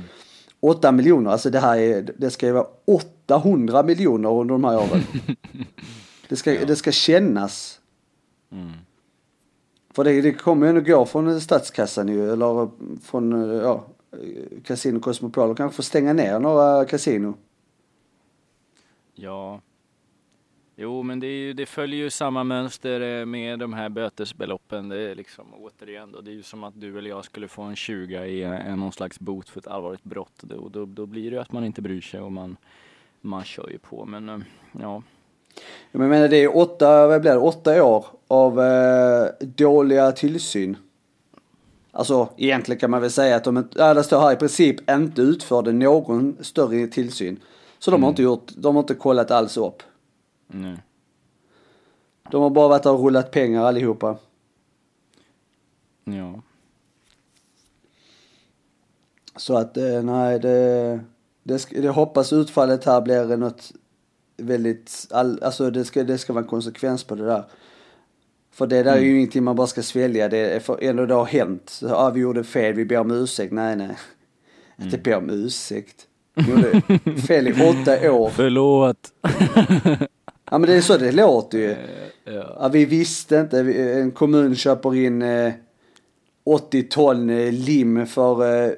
8 0.59 0.91
miljoner, 0.91 1.31
alltså 1.31 1.49
det 1.49 1.59
här 1.59 1.77
är, 1.77 2.13
det 2.17 2.29
ska 2.29 2.45
ju 2.45 2.51
vara 2.51 2.67
800 2.85 3.83
miljoner 3.83 4.29
under 4.29 4.53
de 4.53 4.63
här 4.63 4.77
åren. 4.77 5.03
det, 6.31 6.37
ska, 6.37 6.65
det 6.65 6.75
ska 6.75 6.91
kännas. 6.91 7.81
Mm. 8.51 8.71
För 9.89 10.03
det, 10.03 10.21
det 10.21 10.33
kommer 10.33 10.65
ju 10.65 10.69
ändå 10.69 10.81
gå 10.81 11.05
från 11.05 11.41
statskassan 11.41 12.07
ju, 12.07 12.31
eller 12.31 12.69
från, 13.01 13.51
eh, 13.51 13.57
ja, 13.57 13.85
Casino 14.63 14.99
Cosmopol 14.99 15.49
och 15.49 15.57
kanske 15.57 15.75
få 15.75 15.83
stänga 15.83 16.13
ner 16.13 16.39
några 16.39 16.85
kasino. 16.85 17.33
Ja. 19.13 19.61
Jo, 20.75 21.03
men 21.03 21.19
det, 21.19 21.27
ju, 21.27 21.53
det 21.53 21.65
följer 21.65 21.99
ju 21.99 22.09
samma 22.09 22.43
mönster 22.43 23.01
eh, 23.01 23.25
med 23.25 23.59
de 23.59 23.73
här 23.73 23.89
bötesbeloppen. 23.89 24.89
Det 24.89 25.11
är 25.11 25.15
liksom 25.15 25.45
återigen 25.53 26.11
då, 26.11 26.21
det 26.21 26.31
är 26.31 26.35
ju 26.35 26.43
som 26.43 26.63
att 26.63 26.81
du 26.81 26.97
eller 26.97 27.09
jag 27.09 27.25
skulle 27.25 27.47
få 27.47 27.61
en 27.61 27.75
20 27.75 28.25
i 28.25 28.43
en, 28.43 28.79
någon 28.79 28.91
slags 28.91 29.19
bot 29.19 29.49
för 29.49 29.59
ett 29.59 29.67
allvarligt 29.67 30.03
brott. 30.03 30.39
Då, 30.41 30.69
då, 30.69 30.85
då 30.85 31.05
blir 31.05 31.31
det 31.31 31.35
ju 31.35 31.41
att 31.41 31.51
man 31.51 31.65
inte 31.65 31.81
bryr 31.81 32.01
sig 32.01 32.19
och 32.19 32.31
man, 32.31 32.57
man 33.21 33.43
kör 33.43 33.69
ju 33.69 33.77
på. 33.77 34.05
Men 34.05 34.29
eh, 34.29 34.37
ja, 34.79 35.03
jag 35.91 35.99
menar 35.99 36.27
det 36.27 36.37
är 36.37 36.57
åtta, 36.57 37.07
vad 37.07 37.21
blir 37.21 37.31
det, 37.31 37.37
åtta 37.37 37.83
år 37.83 38.05
av 38.27 38.61
eh, 38.61 39.27
dåliga 39.39 40.11
tillsyn. 40.11 40.77
Alltså 41.91 42.29
egentligen 42.37 42.79
kan 42.79 42.91
man 42.91 43.01
väl 43.01 43.11
säga 43.11 43.35
att 43.35 43.43
de, 43.43 43.69
ja, 43.75 43.93
det 43.93 44.03
står 44.03 44.21
här 44.21 44.33
i 44.33 44.35
princip 44.35 44.89
inte 44.89 45.21
utförde 45.21 45.71
någon 45.71 46.37
större 46.41 46.87
tillsyn. 46.87 47.39
Så 47.79 47.91
de 47.91 48.03
har 48.03 48.09
inte 48.09 48.23
gjort, 48.23 48.51
de 48.55 48.75
har 48.75 48.83
inte 48.83 48.93
kollat 48.95 49.31
alls 49.31 49.57
upp. 49.57 49.83
nej. 50.47 50.77
De 52.31 52.41
har 52.41 52.49
bara 52.49 52.67
varit 52.67 52.85
och 52.85 53.03
rullat 53.03 53.31
pengar 53.31 53.63
allihopa. 53.63 54.17
Ja. 56.03 56.41
Så 59.35 59.57
att 59.57 59.77
eh, 59.77 60.03
nej, 60.03 60.39
det, 60.39 60.99
det, 61.43 61.67
det 61.69 61.89
hoppas 61.89 62.33
utfallet 62.33 62.85
här 62.85 63.01
blir 63.01 63.37
något 63.37 63.71
väldigt, 64.37 65.07
all, 65.11 65.43
alltså 65.43 65.71
det 65.71 65.85
ska, 65.85 66.03
det 66.03 66.17
ska 66.17 66.33
vara 66.33 66.43
en 66.43 66.49
konsekvens 66.49 67.03
på 67.03 67.15
det 67.15 67.25
där. 67.25 67.43
För 68.53 68.67
det 68.67 68.83
där 68.83 68.95
är 68.95 69.01
ju 69.01 69.17
ingenting 69.17 69.43
man 69.43 69.55
bara 69.55 69.67
ska 69.67 69.83
svälja, 69.83 70.29
det 70.29 70.37
är 70.37 70.59
för 70.59 70.83
ändå 70.83 71.05
det 71.05 71.13
har 71.13 71.25
hänt. 71.25 71.69
Så, 71.69 71.85
ja, 71.85 72.09
vi 72.09 72.19
gjorde 72.19 72.43
fel, 72.43 72.73
vi 72.73 72.85
ber 72.85 72.97
om 72.97 73.11
ursäkt. 73.11 73.53
Nej, 73.53 73.75
nej. 73.75 73.97
Inte 74.81 74.97
ber 74.97 75.15
om 75.15 75.29
ursäkt. 75.29 76.07
Gjorde 76.35 76.81
fel 77.27 77.47
i 77.47 77.51
åtta 77.51 78.11
år. 78.11 78.29
Förlåt. 78.35 78.97
Ja 80.51 80.57
men 80.57 80.69
det 80.69 80.75
är 80.75 80.81
så 80.81 80.97
det 80.97 81.11
låter 81.11 81.57
ju. 81.57 81.75
ja. 82.23 82.57
Ja, 82.59 82.67
vi 82.67 82.85
visste 82.85 83.37
inte, 83.37 83.59
en 83.59 84.11
kommun 84.11 84.55
köper 84.55 84.95
in 84.95 85.21
eh, 85.21 85.53
80 86.43 86.83
ton 86.83 87.29
eh, 87.29 87.51
lim 87.51 88.05
för 88.05 88.65
eh, 88.65 88.71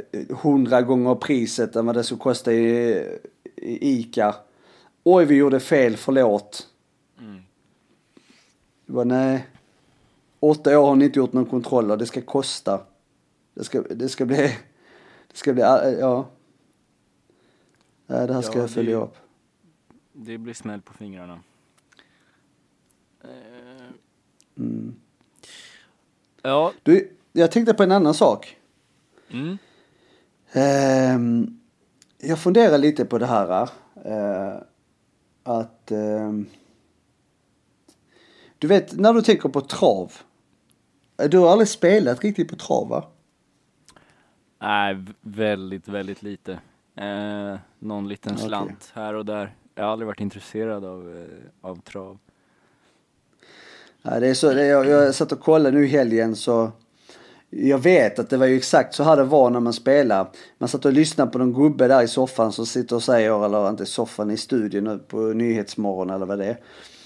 100 0.43 0.81
gånger 0.81 1.15
priset 1.15 1.75
än 1.75 1.85
vad 1.85 1.95
det 1.95 2.03
skulle 2.03 2.19
kosta 2.19 2.53
i, 2.53 3.03
i 3.55 3.99
Ica. 3.99 4.35
Oj, 5.03 5.25
vi 5.25 5.35
gjorde 5.35 5.59
fel, 5.59 5.97
förlåt. 5.97 6.67
Mm. 7.19 7.41
Det 8.85 8.93
var 8.93 9.05
nej. 9.05 9.47
Åtta 10.39 10.79
år 10.79 10.85
har 10.87 10.95
ni 10.95 11.05
inte 11.05 11.19
gjort 11.19 11.33
någon 11.33 11.45
kontroller, 11.45 11.97
det 11.97 12.05
ska 12.05 12.21
kosta. 12.21 12.81
Det 13.53 13.63
ska, 13.63 13.81
det 13.81 14.09
ska 14.09 14.25
bli, 14.25 14.57
det 15.31 15.37
ska 15.37 15.53
bli, 15.53 15.61
ja. 15.99 16.29
Nej, 18.07 18.27
det 18.27 18.33
här 18.33 18.41
ska 18.41 18.53
Ja, 18.53 18.59
jag 18.59 18.69
det- 18.69 18.73
följa 18.73 18.95
upp. 18.97 19.15
Det 20.13 20.37
blir 20.37 20.53
smäll 20.53 20.81
på 20.81 20.93
fingrarna. 20.93 21.39
Mm. 24.57 24.95
Ja. 26.41 26.73
Du, 26.83 27.11
jag 27.31 27.51
tänkte 27.51 27.73
på 27.73 27.83
en 27.83 27.91
annan 27.91 28.13
sak. 28.13 28.57
Mm. 29.29 29.57
Ehm, 30.51 31.59
jag 32.17 32.39
funderar 32.39 32.77
lite 32.77 33.05
på 33.05 33.17
det 33.17 33.25
här. 33.25 33.69
eh, 34.05 34.57
att... 35.43 35.91
ehm, 35.91 36.45
du 38.59 38.67
vet, 38.67 38.93
när 38.93 39.13
du 39.13 39.21
tänker 39.21 39.49
på 39.49 39.61
trav. 39.61 40.13
eh, 41.17 41.29
Du 41.29 41.37
har 41.37 41.51
aldrig 41.51 41.67
spelat 41.67 42.23
riktigt 42.23 42.49
på 42.49 42.55
trav 42.55 42.87
va? 42.89 43.07
Nej, 44.59 45.05
väldigt, 45.21 45.87
väldigt 45.87 46.23
lite. 46.23 46.59
Eh, 46.95 47.55
någon 47.79 48.07
liten 48.07 48.37
slant 48.37 48.91
här 48.93 49.13
och 49.13 49.25
där. 49.25 49.55
Jag 49.75 49.83
har 49.83 49.91
aldrig 49.91 50.07
varit 50.07 50.19
intresserad 50.19 50.85
av, 50.85 51.17
eh, 51.17 51.69
av 51.69 51.81
trav. 51.81 52.17
Nej, 54.01 54.21
det 54.21 54.27
är 54.27 54.33
så, 54.33 54.53
det 54.53 54.63
är, 54.63 54.69
jag, 54.69 54.85
jag 54.85 55.15
satt 55.15 55.31
och 55.31 55.39
kollade 55.39 55.77
nu 55.77 55.85
i 55.85 55.87
helgen 55.89 56.35
så 56.35 56.71
jag 57.55 57.77
vet 57.77 58.19
att 58.19 58.29
det 58.29 58.37
var 58.37 58.45
ju 58.45 58.57
exakt 58.57 58.95
så 58.95 59.03
här 59.03 59.17
det 59.17 59.23
var 59.23 59.49
när 59.49 59.59
man 59.59 59.73
spelar. 59.73 60.27
Man 60.57 60.69
satt 60.69 60.85
och 60.85 60.93
lyssnade 60.93 61.31
på 61.31 61.37
någon 61.37 61.53
gubbe 61.53 61.87
där 61.87 62.03
i 62.03 62.07
soffan 62.07 62.51
som 62.51 62.65
sitter 62.65 62.95
och 62.95 63.03
säger, 63.03 63.45
eller 63.45 63.69
inte 63.69 63.85
soffan 63.85 64.31
i 64.31 64.37
studion 64.37 64.99
på 65.07 65.17
Nyhetsmorgon 65.17 66.09
eller 66.09 66.25
vad 66.25 66.39
det 66.39 66.45
är. 66.45 66.57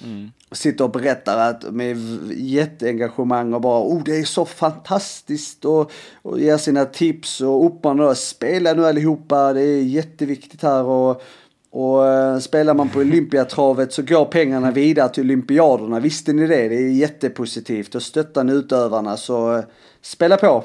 Mm. 0.04 0.32
Sitter 0.52 0.84
och 0.84 0.92
berättar 0.92 1.50
att 1.50 1.74
med 1.74 1.98
jätteengagemang 2.36 3.54
och 3.54 3.62
bara 3.62 3.82
oh 3.82 4.04
det 4.04 4.16
är 4.16 4.24
så 4.24 4.46
fantastiskt 4.46 5.66
och, 5.66 5.92
och 6.22 6.40
ger 6.40 6.58
sina 6.58 6.86
tips 6.86 7.42
och 7.42 7.66
uppmanar 7.66 8.14
spela 8.14 8.74
nu 8.74 8.86
allihopa 8.86 9.54
det 9.54 9.62
är 9.62 9.82
jätteviktigt 9.82 10.62
här 10.62 10.84
och, 10.84 11.22
och 11.70 12.08
eh, 12.08 12.40
spelar 12.40 12.74
man 12.74 12.90
på 12.90 13.00
Olympiatravet 13.00 13.94
så 13.94 14.02
går 14.02 14.26
pengarna 14.26 14.72
vidare 14.72 15.10
till 15.10 15.24
olympiaderna 15.24 16.00
visste 16.00 16.34
ni 16.34 16.48
det? 16.48 16.68
Det 16.68 16.76
är 16.76 16.90
jättepositivt 16.90 17.96
och 17.96 18.04
stöttar 18.04 18.44
ni 18.44 18.54
utövarna 18.54 19.18
så 19.18 19.56
eh, 19.56 19.64
spela 20.08 20.38
på. 20.38 20.64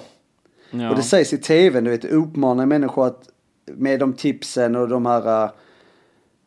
Ja. 0.70 0.90
Och 0.90 0.96
det 0.96 1.02
sägs 1.02 1.32
i 1.32 1.38
tv, 1.38 1.80
du 1.80 1.90
vet, 1.90 2.04
uppmanar 2.04 2.66
människor 2.66 3.06
att 3.06 3.28
med 3.66 4.00
de 4.00 4.12
tipsen 4.12 4.76
och 4.76 4.88
de 4.88 5.06
här, 5.06 5.44
uh, 5.44 5.50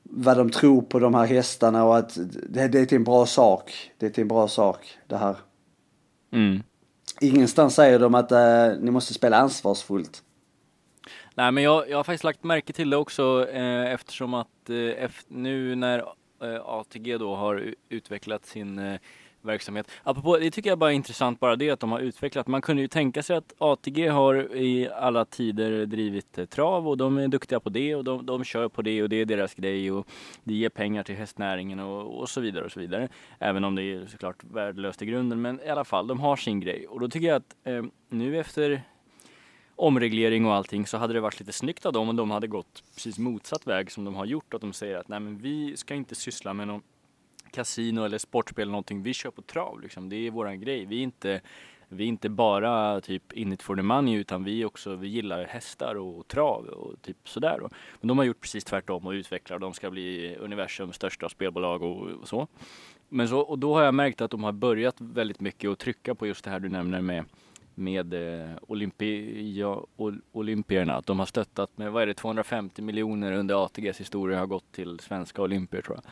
vad 0.03 0.37
de 0.37 0.49
tror 0.49 0.81
på 0.81 0.99
de 0.99 1.15
här 1.15 1.25
hästarna 1.25 1.85
och 1.85 1.97
att 1.97 2.17
det, 2.49 2.67
det 2.67 2.79
är 2.79 2.85
till 2.85 2.95
en 2.95 3.03
bra 3.03 3.25
sak. 3.25 3.91
Det 3.97 4.05
är 4.05 4.09
till 4.09 4.21
en 4.21 4.27
bra 4.27 4.47
sak, 4.47 4.97
det 5.07 5.17
här. 5.17 5.35
Mm. 6.31 6.63
Ingenstans 7.21 7.75
säger 7.75 7.99
de 7.99 8.15
att 8.15 8.31
uh, 8.31 8.83
ni 8.83 8.91
måste 8.91 9.13
spela 9.13 9.37
ansvarsfullt. 9.37 10.21
Nej 11.35 11.51
men 11.51 11.63
jag, 11.63 11.89
jag 11.89 11.97
har 11.97 12.03
faktiskt 12.03 12.23
lagt 12.23 12.43
märke 12.43 12.73
till 12.73 12.89
det 12.89 12.97
också 12.97 13.47
eh, 13.51 13.93
eftersom 13.93 14.33
att 14.33 14.69
eh, 14.69 15.09
nu 15.27 15.75
när 15.75 15.99
eh, 16.41 16.61
ATG 16.65 17.17
då 17.17 17.35
har 17.35 17.73
utvecklat 17.89 18.45
sin 18.45 18.79
eh, 18.79 18.99
verksamhet. 19.45 19.91
Apropå, 20.03 20.37
det 20.37 20.51
tycker 20.51 20.69
jag 20.69 20.79
bara 20.79 20.91
är 20.91 20.95
intressant 20.95 21.39
bara 21.39 21.55
det 21.55 21.69
att 21.69 21.79
de 21.79 21.91
har 21.91 21.99
utvecklat. 21.99 22.47
Man 22.47 22.61
kunde 22.61 22.81
ju 22.81 22.87
tänka 22.87 23.23
sig 23.23 23.35
att 23.35 23.53
ATG 23.57 24.07
har 24.07 24.55
i 24.55 24.89
alla 24.89 25.25
tider 25.25 25.85
drivit 25.85 26.37
eh, 26.37 26.45
trav 26.45 26.87
och 26.87 26.97
de 26.97 27.17
är 27.17 27.27
duktiga 27.27 27.59
på 27.59 27.69
det 27.69 27.95
och 27.95 28.03
de, 28.03 28.25
de 28.25 28.43
kör 28.43 28.69
på 28.69 28.81
det 28.81 29.03
och 29.03 29.09
det 29.09 29.15
är 29.15 29.25
deras 29.25 29.53
grej 29.53 29.91
och 29.91 30.07
det 30.43 30.53
ger 30.53 30.69
pengar 30.69 31.03
till 31.03 31.15
hästnäringen 31.15 31.79
och, 31.79 32.19
och 32.19 32.29
så 32.29 32.41
vidare 32.41 32.65
och 32.65 32.71
så 32.71 32.79
vidare. 32.79 33.09
Även 33.39 33.63
om 33.63 33.75
det 33.75 33.83
är 33.83 34.05
såklart 34.05 34.43
värdelöst 34.43 35.01
i 35.01 35.05
grunden 35.05 35.41
men 35.41 35.59
i 35.65 35.69
alla 35.69 35.85
fall, 35.85 36.07
de 36.07 36.19
har 36.19 36.35
sin 36.35 36.59
grej 36.59 36.87
och 36.87 36.99
då 36.99 37.07
tycker 37.07 37.27
jag 37.27 37.35
att 37.35 37.55
eh, 37.63 37.83
nu 38.09 38.39
efter 38.39 38.81
omreglering 39.75 40.45
och 40.45 40.53
allting 40.53 40.87
så 40.87 40.97
hade 40.97 41.13
det 41.13 41.19
varit 41.19 41.39
lite 41.39 41.51
snyggt 41.51 41.85
av 41.85 41.93
dem 41.93 42.09
om 42.09 42.15
de 42.15 42.31
hade 42.31 42.47
gått 42.47 42.83
precis 42.93 43.19
motsatt 43.19 43.67
väg 43.67 43.91
som 43.91 44.05
de 44.05 44.15
har 44.15 44.25
gjort. 44.25 44.53
Att 44.53 44.61
de 44.61 44.73
säger 44.73 44.97
att 44.97 45.07
nej 45.07 45.19
men 45.19 45.37
vi 45.37 45.77
ska 45.77 45.93
inte 45.93 46.15
syssla 46.15 46.53
med 46.53 46.67
någon 46.67 46.81
kasino 47.55 48.03
eller 48.03 48.17
sportspel 48.17 48.61
eller 48.61 48.71
någonting. 48.71 49.03
Vi 49.03 49.13
kör 49.13 49.31
på 49.31 49.41
trav 49.41 49.81
liksom. 49.81 50.09
Det 50.09 50.15
är 50.15 50.31
våran 50.31 50.59
grej. 50.59 50.85
Vi 50.85 50.99
är 50.99 51.03
inte, 51.03 51.41
vi 51.87 52.03
är 52.03 52.07
inte 52.07 52.29
bara 52.29 53.01
typ 53.01 53.33
in 53.33 53.53
it 53.53 53.63
for 53.63 53.75
the 53.75 53.81
money 53.81 54.15
utan 54.15 54.43
vi 54.43 54.65
också, 54.65 54.95
vi 54.95 55.07
gillar 55.07 55.45
hästar 55.45 55.95
och 55.95 56.27
trav 56.27 56.65
och 56.65 57.01
typ 57.01 57.17
sådär. 57.29 57.57
då. 57.59 57.69
Men 58.01 58.07
de 58.07 58.17
har 58.17 58.25
gjort 58.25 58.41
precis 58.41 58.63
tvärtom 58.63 59.07
och 59.07 59.11
utvecklar. 59.11 59.59
De 59.59 59.73
ska 59.73 59.89
bli 59.91 60.35
universums 60.35 60.95
största 60.95 61.29
spelbolag 61.29 61.81
och, 61.81 62.07
och 62.07 62.27
så. 62.27 62.47
Men 63.09 63.27
så, 63.27 63.39
och 63.39 63.59
då 63.59 63.73
har 63.73 63.83
jag 63.83 63.93
märkt 63.93 64.21
att 64.21 64.31
de 64.31 64.43
har 64.43 64.51
börjat 64.51 64.95
väldigt 65.01 65.39
mycket 65.39 65.69
att 65.69 65.79
trycka 65.79 66.15
på 66.15 66.27
just 66.27 66.43
det 66.43 66.51
här 66.51 66.59
du 66.59 66.69
nämner 66.69 67.01
med 67.01 67.25
med 67.75 68.13
eh, 68.13 68.49
Olympia, 68.67 69.79
ol, 69.95 70.21
Olympierna. 70.31 70.95
Att 70.95 71.05
de 71.05 71.19
har 71.19 71.25
stöttat 71.25 71.77
med, 71.77 71.91
vad 71.91 72.03
är 72.03 72.07
det, 72.07 72.13
250 72.13 72.81
miljoner 72.81 73.31
under 73.31 73.65
ATGs 73.65 73.99
historia 73.99 74.39
har 74.39 74.45
gått 74.45 74.71
till 74.71 74.99
svenska 74.99 75.41
olympier 75.41 75.81
tror 75.81 75.97
jag. 76.03 76.11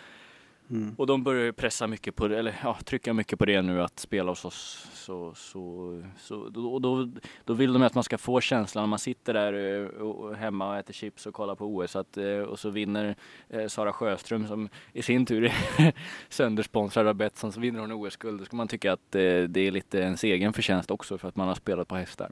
Mm. 0.70 0.96
Och 0.98 1.08
de 1.08 1.24
börjar 1.24 1.52
pressa 1.52 1.88
mycket 1.88 2.16
på 2.16 2.28
det, 2.28 2.40
eller 2.40 2.60
ja, 2.64 2.78
trycka 2.86 3.14
mycket 3.14 3.40
på 3.40 3.46
det 3.46 3.62
nu 3.62 3.82
att 3.82 4.00
spela 4.00 4.32
hos 4.32 4.46
oss. 4.46 4.88
Så, 4.94 5.34
så, 5.36 6.04
så, 6.20 6.40
och 6.74 6.82
då, 6.82 7.10
då 7.46 7.54
vill 7.54 7.74
de 7.74 7.84
att 7.84 7.96
man 7.96 8.04
ska 8.04 8.18
få 8.18 8.42
känslan 8.42 8.82
när 8.82 8.88
man 8.88 9.00
sitter 9.00 9.34
där 9.34 9.82
eh, 9.82 9.88
och, 9.88 10.36
hemma 10.36 10.70
och 10.70 10.78
äter 10.78 10.94
chips 10.94 11.26
och 11.26 11.34
kollar 11.34 11.56
på 11.56 11.66
OS. 11.66 11.96
Att, 11.96 12.18
eh, 12.18 12.38
och 12.38 12.60
så 12.60 12.70
vinner 12.70 13.16
eh, 13.50 13.68
Sara 13.68 13.94
Sjöström 13.94 14.48
som 14.48 14.70
i 14.94 15.02
sin 15.02 15.26
tur 15.26 15.44
är 15.44 15.94
söndersponsrad 16.30 17.08
av 17.08 17.16
Betsson 17.16 17.52
så 17.52 17.60
vinner 17.60 17.80
hon 17.80 17.92
OS-guld. 17.92 18.40
Då 18.40 18.46
ska 18.46 18.56
man 18.56 18.68
tycka 18.68 18.94
att 18.94 19.12
det 19.12 19.58
är 19.58 19.72
lite 19.72 19.98
ens 19.98 20.24
egen 20.24 20.54
förtjänst 20.54 20.92
också 20.92 21.18
för 21.18 21.28
att 21.28 21.36
man 21.36 21.48
har 21.48 21.56
spelat 21.56 21.88
på 21.88 21.96
hästar. 21.96 22.32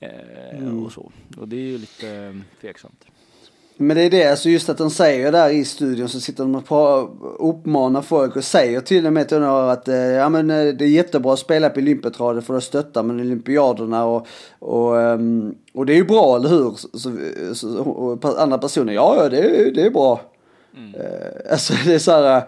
Mm. 0.00 0.84
Och 0.84 0.92
så. 0.92 1.12
Och 1.36 1.48
det 1.48 1.56
är 1.56 1.60
ju 1.60 1.78
lite 1.78 2.40
tveksamt. 2.60 3.06
Men 3.76 3.96
det 3.96 4.02
är 4.02 4.10
det, 4.10 4.30
alltså 4.30 4.48
just 4.48 4.68
att 4.68 4.78
de 4.78 4.90
säger 4.90 5.32
där 5.32 5.50
i 5.50 5.64
studion 5.64 6.08
så 6.08 6.20
sitter 6.20 6.44
de 6.44 6.62
och 6.68 7.50
uppmanar 7.50 8.02
folk 8.02 8.36
och 8.36 8.44
säger 8.44 8.80
till 8.80 9.06
och 9.06 9.12
med 9.12 9.28
till 9.28 9.38
några 9.38 9.72
att 9.72 9.88
eh, 9.88 9.96
ja, 9.96 10.28
men, 10.28 10.50
eh, 10.50 10.66
det 10.74 10.84
är 10.84 10.88
jättebra 10.88 11.32
att 11.32 11.38
spela 11.38 11.70
på 11.70 11.80
Olympiatraden 11.80 12.42
för 12.42 12.56
att 12.56 12.64
stötta 12.64 13.02
med 13.02 13.16
olympiaderna 13.16 14.04
och, 14.04 14.26
och, 14.58 15.00
ehm, 15.00 15.54
och 15.74 15.86
det 15.86 15.92
är 15.92 15.96
ju 15.96 16.04
bra, 16.04 16.36
eller 16.36 16.48
hur? 16.48 16.70
Så, 16.92 17.10
så, 17.54 17.78
och 17.78 18.42
andra 18.42 18.58
personer, 18.58 18.92
ja, 18.92 19.16
ja 19.18 19.28
det, 19.28 19.70
det 19.74 19.82
är 19.82 19.90
bra. 19.90 20.20
Mm. 20.76 20.94
Alltså 21.50 21.74
det 21.84 21.94
är 21.94 21.98
så 21.98 22.10
här, 22.10 22.42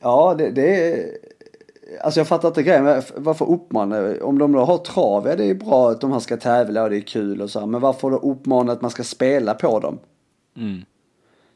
ja 0.00 0.34
det, 0.38 0.50
det 0.50 0.92
är 0.92 1.18
Alltså 2.00 2.20
jag 2.20 2.28
fattar 2.28 2.48
inte 2.48 2.62
grejen. 2.62 3.02
Varför 3.16 3.50
uppmana? 3.50 4.14
Om 4.22 4.38
de 4.38 4.52
då 4.52 4.58
har 4.58 4.78
trav, 4.78 5.26
ja 5.26 5.36
det 5.36 5.44
är 5.44 5.54
bra 5.54 5.90
att 5.90 6.00
de 6.00 6.12
här 6.12 6.20
ska 6.20 6.36
tävla 6.36 6.82
och 6.82 6.90
det 6.90 6.96
är 6.96 7.00
kul 7.00 7.42
och 7.42 7.50
så 7.50 7.60
här. 7.60 7.66
Men 7.66 7.80
varför 7.80 8.10
då 8.10 8.16
uppmana 8.16 8.72
att 8.72 8.82
man 8.82 8.90
ska 8.90 9.04
spela 9.04 9.54
på 9.54 9.80
dem? 9.80 9.98
Mm. 10.56 10.80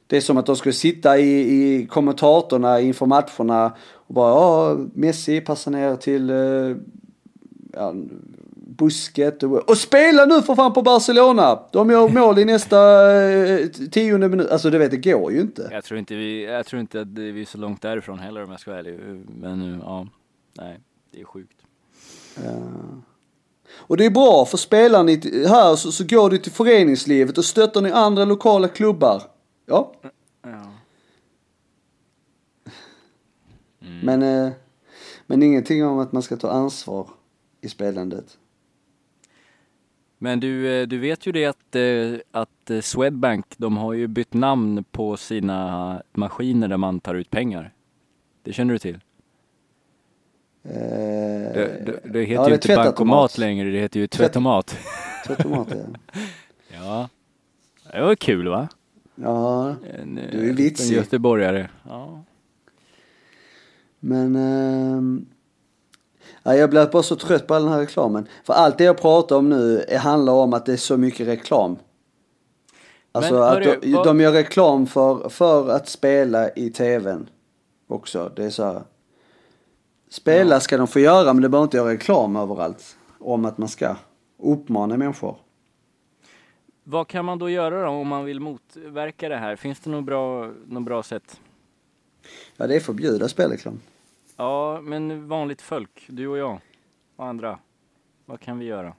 Det 0.07 0.17
är 0.17 0.21
som 0.21 0.37
att 0.37 0.47
de 0.47 0.57
skulle 0.57 0.73
sitta 0.73 1.19
i, 1.19 1.41
i 1.41 1.87
kommentatorerna 1.87 2.81
inför 2.81 3.07
matcherna 3.07 3.73
och 3.93 4.15
bara 4.15 4.31
ja, 4.31 4.79
Messi 4.95 5.41
passar 5.41 5.71
ner 5.71 5.97
till 5.97 6.31
uh, 6.31 6.77
ja, 7.73 7.95
busket 8.55 9.43
och, 9.43 9.71
och 9.71 9.79
spela 9.79 10.25
nu 10.25 10.43
för 10.43 10.55
fan 10.55 10.73
på 10.73 10.83
Barcelona! 10.83 11.59
De 11.73 11.91
gör 11.91 12.09
mål 12.09 12.39
i 12.39 12.45
nästa 12.45 13.07
uh, 13.13 13.67
tionde 13.67 14.29
minut. 14.29 14.51
Alltså 14.51 14.71
du 14.71 14.79
vet, 14.79 14.91
det 14.91 15.11
går 15.11 15.33
ju 15.33 15.41
inte. 15.41 15.69
Jag 15.73 15.85
tror 15.85 15.99
inte 15.99 16.15
vi, 16.15 16.45
jag 16.45 16.67
tror 16.67 16.81
inte 16.81 17.01
att 17.01 17.09
vi 17.09 17.41
är 17.41 17.47
så 17.47 17.59
långt 17.59 17.83
därifrån 17.83 18.19
heller 18.19 18.45
om 18.45 18.51
jag 18.51 18.61
ska 18.61 18.71
vara 18.71 18.81
ärlig. 18.81 18.99
Men 19.41 19.83
ja. 19.85 20.07
Nej, 20.53 20.81
det 21.11 21.21
är 21.21 21.25
sjukt. 21.25 21.63
Ja. 22.45 22.63
Och 23.75 23.97
det 23.97 24.07
är 24.07 24.11
bra 24.11 24.45
för 24.45 24.57
spelarna 24.57 25.11
här 25.49 25.77
så, 25.77 25.93
så 25.93 26.05
går 26.05 26.31
du 26.31 26.39
till 26.39 26.53
föreningslivet 26.53 27.39
och 27.39 27.45
stöttar 27.45 27.81
ni 27.81 27.91
andra 27.91 28.25
lokala 28.25 28.69
klubbar. 28.69 29.23
Ja. 29.67 29.93
ja. 30.43 30.73
Mm. 33.81 34.01
Men, 34.03 34.23
eh, 34.23 34.53
men 35.27 35.43
ingenting 35.43 35.85
om 35.85 35.99
att 35.99 36.13
man 36.13 36.23
ska 36.23 36.37
ta 36.37 36.51
ansvar 36.51 37.11
i 37.61 37.69
spelandet. 37.69 38.39
Men 40.19 40.41
du, 40.41 40.81
eh, 40.81 40.87
du 40.87 40.99
vet 40.99 41.27
ju 41.27 41.33
det 41.33 41.47
att, 41.47 41.77
att 42.31 42.85
Swedbank, 42.85 43.47
de 43.57 43.77
har 43.77 43.93
ju 43.93 44.07
bytt 44.07 44.35
namn 44.35 44.85
på 44.85 45.17
sina 45.17 46.03
maskiner 46.13 46.69
där 46.69 46.77
man 46.77 47.01
tar 47.01 47.15
ut 47.15 47.31
pengar. 47.31 47.75
Det 48.43 48.53
känner 48.53 48.73
du 48.73 48.79
till? 48.79 49.01
Eh, 50.65 50.73
det, 50.73 51.83
det, 51.87 52.01
det 52.05 52.23
heter 52.23 52.43
ja, 52.43 52.49
ju 52.49 52.55
inte 52.55 52.77
bankomat 52.77 53.39
längre, 53.39 53.71
det 53.71 53.79
heter 53.79 54.01
ju 54.01 54.07
tvättomat. 54.07 54.77
Tvättomat, 55.27 55.69
ja. 55.71 56.19
ja. 56.75 57.09
Det 57.93 58.01
var 58.01 58.15
kul 58.15 58.49
va? 58.49 58.69
Ja, 59.15 59.75
en, 59.99 60.21
du 60.33 60.51
är 60.51 60.55
vitsig. 60.55 60.95
En 60.95 61.03
göteborgare. 61.03 61.69
Ja. 61.89 62.25
Men... 64.01 64.37
Eh, 64.37 65.23
ja, 66.43 66.55
jag 66.55 66.71
blir 66.71 66.87
bara 66.87 67.03
så 67.03 67.17
trött 67.17 67.47
på 67.47 67.55
all 67.55 67.63
den 67.63 67.73
här 67.73 67.81
reklamen. 67.81 68.29
För 68.45 68.55
allt 68.55 68.79
det 68.79 68.85
jag 68.85 69.01
pratar 69.01 69.37
om 69.37 69.49
nu 69.49 69.85
är, 69.89 69.99
handlar 69.99 70.33
om 70.33 70.55
att 70.55 70.67
det 70.67 70.73
är 70.73 70.77
så 70.77 70.97
mycket 70.97 71.29
reklam. 71.29 71.77
Alltså 73.13 73.35
Men, 73.35 73.43
att 73.43 73.83
de, 73.83 73.93
vad... 73.93 74.07
de 74.07 74.21
gör 74.21 74.33
reklam 74.33 74.87
för, 74.87 75.29
för 75.29 75.71
att 75.71 75.89
spela 75.89 76.51
i 76.51 76.71
tvn 76.71 77.29
också. 77.89 78.33
Det 78.37 78.45
är 78.45 78.51
så 78.51 78.65
här. 78.65 78.83
Spela 80.13 80.61
ska 80.61 80.77
de 80.77 80.87
få 80.87 81.01
göra 81.01 81.33
men 81.33 81.43
det 81.43 81.49
behöver 81.49 81.65
inte 81.65 81.77
göra 81.77 81.93
reklam 81.93 82.37
överallt. 82.37 82.97
Om 83.19 83.45
att 83.45 83.59
man 83.59 83.69
ska 83.69 83.97
uppmana 84.39 84.97
människor. 84.97 85.37
Vad 86.85 87.09
kan 87.09 87.25
man 87.25 87.39
då 87.39 87.51
göra 87.51 87.85
då 87.85 87.89
om 87.89 88.09
man 88.09 88.25
vill 88.25 88.41
motverka 88.41 89.29
det 89.29 89.37
här? 89.37 89.57
Finns 89.57 89.81
det 89.81 89.91
något 89.91 90.05
bra, 90.05 90.51
något 90.67 90.83
bra 90.83 91.03
sätt? 91.03 91.41
Ja, 92.57 92.67
det 92.67 92.77
är 92.77 92.81
förbjuda 92.81 93.29
spelreklam. 93.29 93.81
Ja, 94.37 94.81
men 94.83 95.29
vanligt 95.29 95.63
folk, 95.63 96.07
du 96.09 96.29
och 96.29 96.39
jag 96.39 96.61
och 97.17 97.27
andra. 97.27 97.59
Vad 98.25 98.41
kan 98.41 98.59
vi 98.59 98.65
göra? 98.65 98.95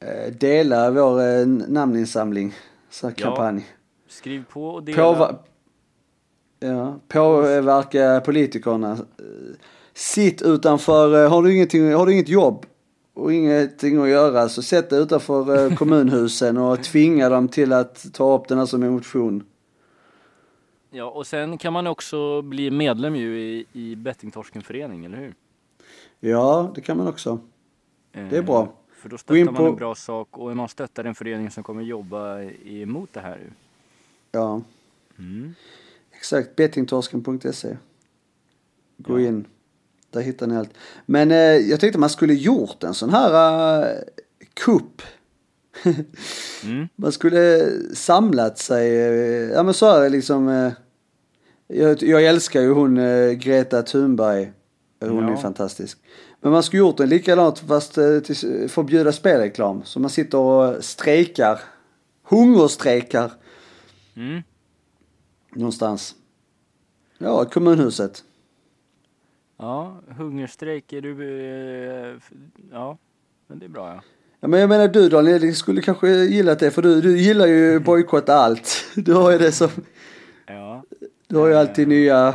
Eh, 0.00 0.32
dela 0.32 0.90
vår 0.90 1.20
eh, 1.20 1.46
namninsamling, 1.46 2.54
så 2.90 3.10
kampanj. 3.10 3.58
Ja, 3.58 3.74
skriv 4.08 4.44
på 4.44 4.68
och 4.68 4.82
dela. 4.82 5.02
Påva 5.02 5.38
ja, 6.60 6.98
påverka 7.08 8.22
politikerna 8.24 8.98
sitt 9.96 10.42
utanför, 10.42 11.24
eh, 11.24 11.30
har 11.30 11.42
du, 11.42 11.54
ingenting, 11.54 11.92
har 11.92 12.06
du 12.06 12.12
inget 12.12 12.28
jobb 12.28 12.66
och 13.14 13.32
ingenting 13.32 14.02
att 14.02 14.08
göra 14.08 14.48
så 14.48 14.62
sätt 14.62 14.90
dig 14.90 15.02
utanför 15.02 15.66
eh, 15.66 15.74
kommunhusen 15.76 16.56
och 16.56 16.84
tvinga 16.84 17.28
dem 17.28 17.48
till 17.48 17.72
att 17.72 18.14
ta 18.14 18.34
upp 18.34 18.48
den 18.48 18.58
här 18.58 18.66
som 18.66 18.82
en 18.82 18.92
motion. 18.92 19.44
Ja, 20.90 21.04
och 21.04 21.26
sen 21.26 21.58
kan 21.58 21.72
man 21.72 21.86
också 21.86 22.42
bli 22.42 22.70
medlem 22.70 23.16
ju 23.16 23.40
i, 23.40 23.66
i 23.72 23.96
Bettingtorsken 23.96 24.62
förening, 24.62 25.04
eller 25.04 25.16
hur? 25.16 25.34
Ja, 26.20 26.72
det 26.74 26.80
kan 26.80 26.96
man 26.96 27.08
också. 27.08 27.38
Det 28.12 28.36
är 28.36 28.42
bra. 28.42 28.62
Eh, 28.62 28.68
för 28.92 29.08
då 29.08 29.18
stöttar 29.18 29.52
man 29.52 29.66
en 29.66 29.76
bra 29.76 29.94
sak 29.94 30.38
och 30.38 30.56
man 30.56 30.68
stöttar 30.68 31.04
en 31.04 31.14
förening 31.14 31.50
som 31.50 31.62
kommer 31.62 31.82
jobba 31.82 32.42
emot 32.64 33.12
det 33.12 33.20
här. 33.20 33.40
Ja. 34.32 34.62
Mm. 35.18 35.54
Exakt, 36.12 36.56
bettingtorsken.se. 36.56 37.76
Gå 38.96 39.20
ja. 39.20 39.28
in. 39.28 39.46
Där 40.16 40.22
hittar 40.22 40.46
ni 40.46 40.56
allt. 40.56 40.70
Men 41.06 41.30
eh, 41.30 41.36
jag 41.38 41.80
tänkte 41.80 41.98
man 41.98 42.10
skulle 42.10 42.34
gjort 42.34 42.84
en 42.84 42.94
sån 42.94 43.10
här 43.10 43.80
uh, 43.80 44.00
kupp. 44.54 45.02
mm. 46.64 46.88
Man 46.96 47.12
skulle 47.12 47.70
samlat 47.94 48.58
sig, 48.58 49.10
uh, 49.10 49.50
ja 49.50 49.62
men 49.62 49.74
så 49.74 49.86
här 49.86 50.10
liksom. 50.10 50.48
Uh, 50.48 50.72
jag, 51.68 52.02
jag, 52.02 52.24
älskar 52.24 52.60
ju 52.60 52.72
hon 52.72 52.98
uh, 52.98 53.32
Greta 53.32 53.82
Thunberg. 53.82 54.52
Hon 55.00 55.28
ja. 55.28 55.32
är 55.32 55.36
fantastisk. 55.36 55.98
Men 56.40 56.52
man 56.52 56.62
skulle 56.62 56.80
gjort 56.80 57.00
en 57.00 57.08
likadant 57.08 57.58
fast 57.58 57.94
till 57.94 58.68
förbjuda 58.68 59.12
spelreklam. 59.12 59.82
Så 59.84 60.00
man 60.00 60.10
sitter 60.10 60.38
och 60.38 60.84
strejkar. 60.84 61.60
Hungerstrejkar. 62.22 63.32
Mm. 64.16 64.42
Någonstans. 65.54 66.14
Ja, 67.18 67.44
kommunhuset. 67.44 68.24
Ja, 69.56 70.00
hungerstrejk, 70.08 70.92
är 70.92 71.00
du... 71.00 71.12
Eh, 71.12 72.16
ja, 72.70 72.98
men 73.46 73.58
det 73.58 73.66
är 73.66 73.70
bra 73.70 73.94
ja. 73.94 74.00
Ja 74.40 74.48
men 74.48 74.60
jag 74.60 74.68
menar 74.68 74.88
du 74.88 75.08
Daniel, 75.08 75.54
skulle 75.54 75.82
kanske 75.82 76.08
gillat 76.08 76.58
det 76.58 76.70
för 76.70 76.82
du, 76.82 77.00
du 77.00 77.18
gillar 77.18 77.46
ju 77.46 77.80
bojkotta 77.80 78.34
allt. 78.34 78.84
Du 78.94 79.14
har 79.14 79.32
ju 79.32 79.38
det 79.38 79.52
som... 79.52 79.68
Ja. 80.46 80.82
Du 81.26 81.36
har 81.36 81.48
ju 81.48 81.54
alltid 81.54 81.88
nya... 81.88 82.34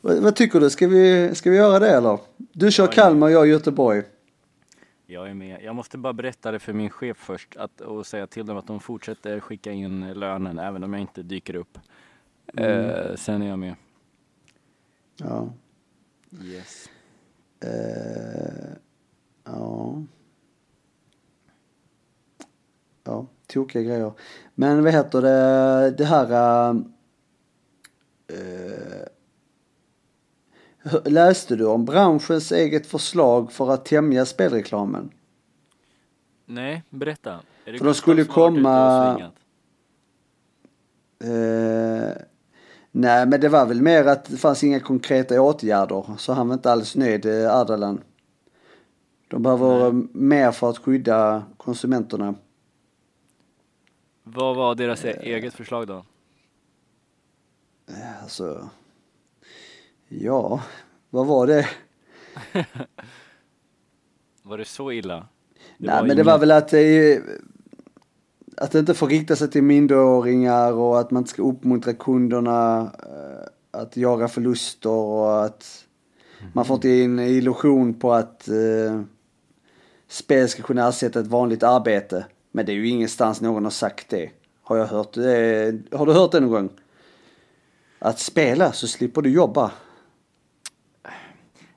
Vad, 0.00 0.22
vad, 0.22 0.36
tycker 0.36 0.60
du, 0.60 0.70
ska 0.70 0.88
vi, 0.88 1.34
ska 1.34 1.50
vi 1.50 1.56
göra 1.56 1.78
det 1.78 1.90
eller? 1.90 2.18
Du 2.52 2.70
kör 2.70 2.86
Kalmar 2.86 3.26
och 3.26 3.32
jag 3.32 3.46
Göteborg. 3.46 4.02
Jag 5.06 5.30
är 5.30 5.34
med. 5.34 5.62
Jag 5.62 5.76
måste 5.76 5.98
bara 5.98 6.12
berätta 6.12 6.50
det 6.50 6.58
för 6.58 6.72
min 6.72 6.90
chef 6.90 7.16
först 7.16 7.56
att, 7.56 7.80
och 7.80 8.06
säga 8.06 8.26
till 8.26 8.46
dem 8.46 8.56
att 8.56 8.66
de 8.66 8.80
fortsätter 8.80 9.40
skicka 9.40 9.72
in 9.72 10.12
lönen 10.12 10.58
även 10.58 10.84
om 10.84 10.92
jag 10.92 11.00
inte 11.00 11.22
dyker 11.22 11.54
upp. 11.54 11.78
Mm. 12.56 12.90
Eh, 12.90 13.14
sen 13.14 13.42
är 13.42 13.48
jag 13.48 13.58
med. 13.58 13.74
Ja. 15.16 15.52
Yes. 16.30 16.88
Uh, 17.64 17.70
ja. 19.44 20.02
Ja, 23.04 23.26
tokiga 23.46 23.82
grejer. 23.82 24.12
Men 24.54 24.84
vad 24.84 24.92
heter 24.92 25.22
det, 25.22 25.90
det 25.90 26.04
här... 26.04 26.70
Uh, 28.32 29.04
läste 31.04 31.56
du 31.56 31.66
om 31.66 31.84
branschens 31.84 32.52
eget 32.52 32.86
förslag 32.86 33.52
för 33.52 33.70
att 33.70 33.84
tämja 33.84 34.26
spelreklamen? 34.26 35.10
Nej, 36.46 36.82
berätta. 36.90 37.40
Är 37.64 37.72
det 37.72 37.78
för 37.78 37.84
de 37.84 37.94
skulle 37.94 38.24
komma... 38.24 39.30
Uh, 41.24 42.12
Nej, 42.90 43.26
men 43.26 43.40
det 43.40 43.48
var 43.48 43.66
väl 43.66 43.82
mer 43.82 44.04
att 44.06 44.24
det 44.24 44.36
fanns 44.36 44.64
inga 44.64 44.80
konkreta 44.80 45.40
åtgärder. 45.42 46.04
Så 46.18 46.32
han 46.32 46.48
var 46.48 46.54
inte 46.54 46.72
alls 46.72 46.96
nöjd, 46.96 47.26
eh, 47.26 47.54
Ardalan. 47.54 48.00
De 49.28 49.42
behöver 49.42 49.92
mer 50.12 50.52
för 50.52 50.70
att 50.70 50.78
skydda 50.78 51.42
konsumenterna. 51.56 52.34
Vad 54.22 54.56
var 54.56 54.74
deras 54.74 55.04
e- 55.04 55.18
eget 55.22 55.54
förslag 55.54 55.86
då? 55.86 56.04
Alltså, 58.22 58.68
ja, 60.08 60.62
vad 61.10 61.26
var 61.26 61.46
det? 61.46 61.68
Var 64.42 64.58
det 64.58 64.64
så 64.64 64.92
illa? 64.92 65.26
Nej, 65.78 65.94
men 65.96 66.04
inget- 66.04 66.16
det 66.16 66.22
var 66.22 66.38
väl 66.38 66.50
att 66.50 66.68
det, 66.68 66.78
är- 66.80 67.22
att 68.60 68.72
det 68.72 68.78
inte 68.78 68.94
får 68.94 69.08
rikta 69.08 69.36
sig 69.36 69.50
till 69.50 69.62
minderåringar 69.62 70.72
och 70.72 71.00
att 71.00 71.10
man 71.10 71.20
inte 71.20 71.30
ska 71.30 71.42
uppmuntra 71.42 71.92
kunderna 71.92 72.90
eh, 72.98 73.80
att 73.80 73.96
jaga 73.96 74.28
förluster 74.28 74.90
och 74.90 75.44
att 75.44 75.84
man 76.52 76.64
får 76.64 76.74
inte 76.74 76.88
en 76.88 77.18
illusion 77.18 77.94
på 77.94 78.12
att 78.12 78.48
eh, 78.48 79.02
spel 80.08 80.48
ska 80.48 80.62
kunna 80.62 80.88
ersätta 80.88 81.20
ett 81.20 81.26
vanligt 81.26 81.62
arbete. 81.62 82.26
Men 82.52 82.66
det 82.66 82.72
är 82.72 82.74
ju 82.74 82.88
ingenstans 82.88 83.40
någon 83.40 83.64
har 83.64 83.70
sagt 83.70 84.08
det. 84.08 84.30
Har 84.62 84.76
jag 84.76 84.86
hört 84.86 85.12
det? 85.12 85.78
Har 85.92 86.06
du 86.06 86.12
hört 86.12 86.32
det 86.32 86.40
någon 86.40 86.50
gång? 86.50 86.70
Att 87.98 88.18
spela 88.18 88.72
så 88.72 88.86
slipper 88.86 89.22
du 89.22 89.30
jobba. 89.30 89.72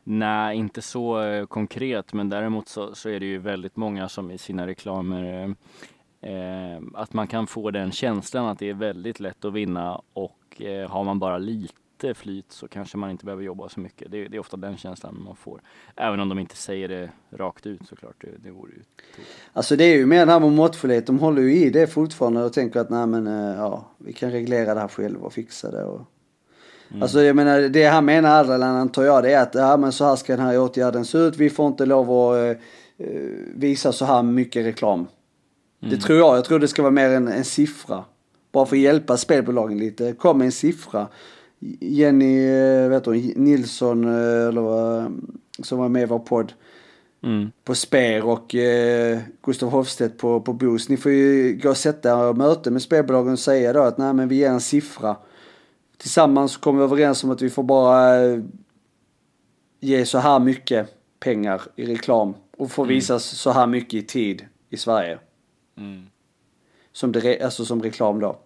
Nej, 0.04 0.58
inte 0.58 0.82
så 0.82 1.22
eh, 1.22 1.46
konkret, 1.46 2.14
men 2.14 2.30
däremot 2.30 2.70
så, 2.70 2.96
så 2.96 3.10
är 3.10 3.20
det 3.20 3.26
ju 3.26 3.38
väldigt 3.38 3.76
många 3.76 4.10
som 4.10 4.32
i 4.32 4.38
sina 4.38 4.68
reklamer 4.68 5.56
eh, 6.22 6.82
att 6.94 7.14
man 7.14 7.28
kan 7.28 7.48
få 7.48 7.72
den 7.72 7.92
känslan 7.92 8.46
att 8.46 8.60
det 8.60 8.70
är 8.70 8.74
väldigt 8.74 9.20
lätt 9.20 9.46
att 9.46 9.54
vinna 9.54 10.02
och 10.14 10.62
eh, 10.62 10.90
har 10.90 11.04
man 11.04 11.20
bara 11.20 11.38
lite 11.38 12.14
flyt 12.14 12.52
så 12.52 12.68
kanske 12.68 12.98
man 12.98 13.12
inte 13.12 13.26
behöver 13.26 13.44
jobba 13.44 13.70
så 13.70 13.80
mycket. 13.80 14.12
Det, 14.12 14.28
det 14.28 14.38
är 14.38 14.40
ofta 14.40 14.58
den 14.58 14.78
känslan 14.78 15.24
man 15.26 15.36
får. 15.36 15.62
Även 15.96 16.20
om 16.20 16.30
de 16.30 16.40
inte 16.40 16.56
säger 16.56 16.88
det 16.88 17.10
rakt 17.30 17.66
ut 17.66 17.88
såklart. 17.88 18.16
Det, 18.22 18.44
det 18.44 18.52
vore 18.52 18.72
ju. 18.72 18.82
Alltså 19.54 19.76
det 19.76 19.84
är 19.84 19.98
ju 19.98 20.06
mer 20.06 20.26
det 20.26 20.32
här 20.32 20.40
med 20.40 20.52
måttfullhet. 20.52 21.08
De 21.08 21.20
håller 21.20 21.42
ju 21.42 21.56
i 21.56 21.70
det 21.70 21.88
fortfarande 21.88 22.44
och 22.44 22.54
tänker 22.54 22.80
att 22.80 22.90
nej 22.90 23.08
men 23.08 23.28
eh, 23.28 23.58
ja, 23.58 23.86
vi 23.98 24.14
kan 24.14 24.32
reglera 24.32 24.74
det 24.74 24.80
här 24.80 24.88
själva 24.88 25.26
och 25.26 25.34
fixa 25.34 25.72
det. 25.72 25.84
Och... 25.84 26.02
Alltså 27.02 27.22
jag 27.22 27.36
menar, 27.36 27.62
det 27.62 27.86
han 27.86 28.06
menar 28.06 28.40
Adrian 28.40 28.64
antar 28.64 29.04
jag 29.04 29.24
det 29.24 29.34
är 29.34 29.42
att 29.42 29.56
ja, 29.56 29.78
men 29.78 29.92
så 29.92 30.06
här 30.06 30.16
ska 30.16 30.36
den 30.36 30.46
här 30.46 30.60
åtgärden 30.60 31.06
se 31.06 31.18
ut. 31.18 31.38
Vi 31.38 31.50
får 31.50 31.68
inte 31.68 31.86
lov 31.86 32.12
att 32.12 32.38
eh, 32.38 32.50
eh, 33.08 33.22
visa 33.56 33.92
så 33.92 34.06
här 34.06 34.24
mycket 34.24 34.66
reklam. 34.66 35.08
Det 35.90 35.98
tror 35.98 36.18
jag. 36.20 36.38
Jag 36.38 36.46
tror 36.46 36.60
det 36.60 36.68
ska 36.68 36.82
vara 36.82 36.92
mer 36.92 37.10
en, 37.10 37.28
en 37.28 37.46
siffra. 37.46 38.04
Bara 38.52 38.66
för 38.66 38.76
att 38.76 38.82
hjälpa 38.82 39.18
spelbolagen 39.18 39.78
lite. 39.78 40.14
Kom 40.14 40.38
med 40.38 40.46
en 40.46 40.52
siffra. 40.52 41.08
Jenny 41.80 42.48
eh, 42.48 42.90
vet 42.90 43.04
du, 43.04 43.34
Nilsson 43.36 44.04
eh, 44.04 44.48
eller 44.48 44.62
vad, 44.62 45.22
som 45.60 45.78
var 45.80 45.90
med 45.90 46.02
i 46.02 46.06
vår 46.06 46.20
podd 46.20 46.54
Mm. 47.24 47.52
på 47.64 47.76
Sper 47.76 48.26
och 48.26 48.56
eh, 48.56 49.20
Gustav 49.44 49.70
Hofstedt 49.70 50.18
på, 50.18 50.42
på 50.42 50.54
Boost. 50.54 50.90
Ni 50.90 50.98
får 50.98 51.12
ju 51.12 51.60
gå 51.64 51.70
och 51.70 51.78
sätta 51.78 52.28
och 52.28 52.38
möte 52.38 52.72
med 52.72 52.82
spelbolagen 52.82 53.34
och 53.34 53.40
säga 53.40 53.74
då 53.74 53.82
att 53.82 53.98
nej 53.98 54.14
men 54.14 54.28
vi 54.28 54.36
ger 54.36 54.50
en 54.50 54.62
siffra. 54.62 55.16
Tillsammans 55.98 56.58
kommer 56.58 56.80
vi 56.80 56.84
överens 56.84 57.24
om 57.24 57.32
att 57.32 57.42
vi 57.42 57.50
får 57.50 57.64
bara 57.64 58.24
eh, 58.24 58.40
ge 59.80 60.06
så 60.06 60.18
här 60.18 60.40
mycket 60.40 60.96
pengar 61.20 61.62
i 61.76 61.86
reklam 61.86 62.34
och 62.58 62.72
får 62.72 62.86
visas 62.86 63.24
så 63.24 63.52
här 63.52 63.68
mycket 63.68 63.94
i 63.94 64.02
tid 64.02 64.46
i 64.70 64.78
Sverige. 64.78 65.20
Mm. 65.78 66.06
Som, 66.92 67.12
dire- 67.14 67.44
alltså 67.46 67.66
som 67.66 67.82
reklam 67.84 68.20
då. 68.20 68.40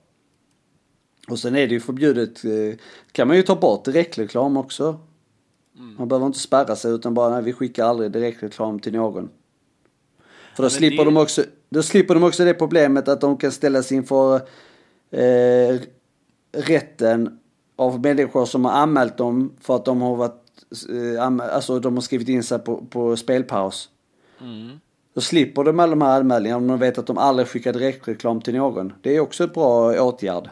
Och 1.27 1.39
sen 1.39 1.55
är 1.55 1.67
det 1.67 1.73
ju 1.73 1.79
förbjudet, 1.79 2.45
eh, 2.45 2.79
kan 3.11 3.27
man 3.27 3.37
ju 3.37 3.43
ta 3.43 3.55
bort 3.55 3.85
direktreklam 3.85 4.57
också. 4.57 4.99
Man 5.97 6.07
behöver 6.07 6.25
inte 6.27 6.39
spärra 6.39 6.75
sig 6.75 6.91
utan 6.91 7.13
bara, 7.13 7.29
nej, 7.29 7.43
vi 7.43 7.53
skickar 7.53 7.85
aldrig 7.85 8.11
direktreklam 8.11 8.79
till 8.79 8.93
någon. 8.93 9.29
För 10.55 10.57
då 10.57 10.61
men 10.63 10.69
slipper, 10.71 10.97
det- 10.97 11.03
de 11.03 11.17
också, 11.17 11.43
då 11.69 11.83
slipper 11.83 12.13
de 12.13 12.23
också 12.23 12.45
det 12.45 12.53
problemet 12.53 13.07
att 13.07 13.21
de 13.21 13.37
kan 13.37 13.51
ställas 13.51 13.91
inför 13.91 14.35
eh, 15.11 15.79
rätten 16.51 17.39
av 17.75 18.01
människor 18.01 18.45
som 18.45 18.65
har 18.65 18.71
anmält 18.71 19.17
dem 19.17 19.53
för 19.59 19.75
att 19.75 19.85
de 19.85 20.01
har 20.01 20.15
varit, 20.15 20.65
eh, 20.89 21.23
alltså 21.55 21.79
de 21.79 21.93
har 21.93 22.01
skrivit 22.01 22.29
in 22.29 22.43
sig 22.43 22.59
på, 22.59 22.85
på 22.85 23.17
spelpaus. 23.17 23.89
Mm. 24.41 24.79
Då 25.15 25.21
slipper 25.21 25.63
de 25.63 25.79
alla 25.79 25.89
de 25.89 26.01
här 26.01 26.19
anmälningarna 26.19 26.57
om 26.57 26.67
de 26.67 26.79
vet 26.79 26.97
att 26.97 27.07
de 27.07 27.17
aldrig 27.17 27.47
skickar 27.47 27.73
direktreklam 27.73 28.41
till 28.41 28.55
någon. 28.55 28.93
Det 29.01 29.15
är 29.15 29.19
också 29.19 29.43
ett 29.43 29.53
bra 29.53 30.01
åtgärd. 30.01 30.49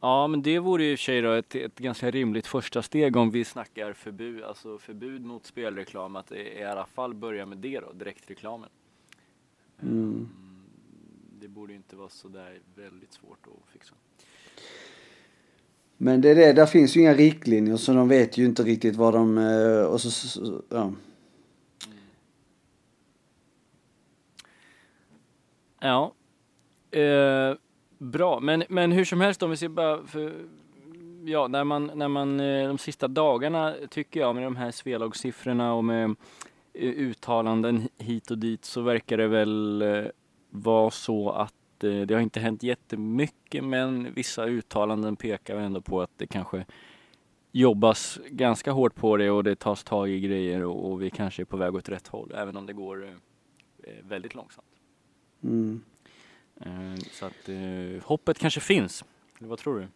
Ja, 0.00 0.26
men 0.26 0.42
det 0.42 0.58
vore 0.58 0.84
ju 0.84 0.92
i 0.92 0.94
och 0.94 0.98
för 0.98 1.04
sig 1.04 1.22
då 1.22 1.32
ett, 1.32 1.54
ett 1.54 1.78
ganska 1.78 2.10
rimligt 2.10 2.46
första 2.46 2.82
steg 2.82 3.16
om 3.16 3.30
vi 3.30 3.44
snackar 3.44 3.92
förbud, 3.92 4.42
alltså 4.42 4.78
förbud 4.78 5.24
mot 5.24 5.46
spelreklam, 5.46 6.16
att 6.16 6.32
i 6.32 6.62
alla 6.62 6.86
fall 6.86 7.14
börja 7.14 7.46
med 7.46 7.58
det 7.58 7.80
då, 7.80 7.92
direktreklamen. 7.92 8.68
Mm. 9.82 10.28
Det 11.40 11.48
borde 11.48 11.74
inte 11.74 11.96
vara 11.96 12.08
så 12.08 12.28
där 12.28 12.58
väldigt 12.74 13.12
svårt 13.12 13.46
att 13.46 13.72
fixa. 13.72 13.94
Men 15.96 16.20
det 16.20 16.30
är 16.30 16.34
det, 16.34 16.52
där 16.52 16.66
finns 16.66 16.96
ju 16.96 17.00
inga 17.00 17.14
riktlinjer 17.14 17.76
så 17.76 17.92
de 17.92 18.08
vet 18.08 18.38
ju 18.38 18.44
inte 18.44 18.62
riktigt 18.62 18.96
vad 18.96 19.14
de, 19.14 19.38
eh, 19.38 19.82
och 19.82 20.00
så 20.00 20.62
ja. 20.68 20.92
Ja, 25.80 26.14
eh, 26.90 27.54
bra. 27.98 28.40
Men, 28.40 28.64
men 28.68 28.92
hur 28.92 29.04
som 29.04 29.20
helst 29.20 29.42
om 29.42 29.50
vi 29.50 29.56
ser 29.56 29.68
bara 29.68 30.06
för, 30.06 30.32
ja, 31.24 31.48
när 31.48 31.64
man, 31.64 31.90
när 31.94 32.08
man 32.08 32.40
eh, 32.40 32.68
de 32.68 32.78
sista 32.78 33.08
dagarna 33.08 33.74
tycker 33.90 34.20
jag 34.20 34.34
med 34.34 34.44
de 34.44 34.56
här 34.56 34.70
Svelagssiffrorna 34.70 35.74
och 35.74 35.84
med 35.84 36.16
eh, 36.74 36.88
uttalanden 36.88 37.88
hit 37.98 38.30
och 38.30 38.38
dit 38.38 38.64
så 38.64 38.80
verkar 38.80 39.16
det 39.16 39.28
väl 39.28 39.82
eh, 39.82 40.04
vara 40.50 40.90
så 40.90 41.30
att 41.30 41.54
det 41.78 42.10
har 42.14 42.20
inte 42.20 42.40
hänt 42.40 42.62
jättemycket 42.62 43.64
men 43.64 44.14
vissa 44.14 44.44
uttalanden 44.44 45.16
pekar 45.16 45.56
ändå 45.56 45.80
på 45.80 46.02
att 46.02 46.10
det 46.16 46.26
kanske 46.26 46.64
jobbas 47.52 48.18
ganska 48.30 48.72
hårt 48.72 48.94
på 48.94 49.16
det 49.16 49.30
och 49.30 49.44
det 49.44 49.56
tas 49.56 49.84
tag 49.84 50.10
i 50.10 50.20
grejer 50.20 50.64
och, 50.64 50.90
och 50.90 51.02
vi 51.02 51.10
kanske 51.10 51.42
är 51.42 51.44
på 51.44 51.56
väg 51.56 51.74
åt 51.74 51.88
rätt 51.88 52.06
håll 52.08 52.32
även 52.34 52.56
om 52.56 52.66
det 52.66 52.72
går 52.72 53.04
eh, 53.04 53.92
väldigt 54.02 54.34
långsamt. 54.34 54.69
Mm. 55.44 55.80
Eh, 56.60 57.00
Så 57.12 57.26
att 57.26 57.48
eh, 57.48 58.02
hoppet 58.04 58.38
kanske 58.38 58.60
finns. 58.60 59.04
Vad 59.38 59.58
tror 59.58 59.78
du? 59.78 59.86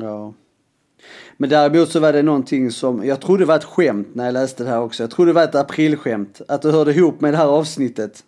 Ja. 0.00 0.34
Men 1.36 1.50
däremot 1.50 1.88
så 1.90 2.00
var 2.00 2.12
det 2.12 2.22
någonting 2.22 2.70
som, 2.70 3.04
jag 3.06 3.20
trodde 3.20 3.42
det 3.42 3.46
var 3.46 3.56
ett 3.56 3.64
skämt 3.64 4.08
när 4.14 4.24
jag 4.24 4.32
läste 4.32 4.64
det 4.64 4.70
här 4.70 4.80
också. 4.80 5.02
Jag 5.02 5.10
trodde 5.10 5.28
det 5.30 5.34
var 5.34 5.44
ett 5.44 5.54
aprilskämt. 5.54 6.40
Att 6.48 6.62
det 6.62 6.70
hörde 6.72 6.92
ihop 6.94 7.20
med 7.20 7.32
det 7.32 7.36
här 7.36 7.46
avsnittet. 7.46 8.24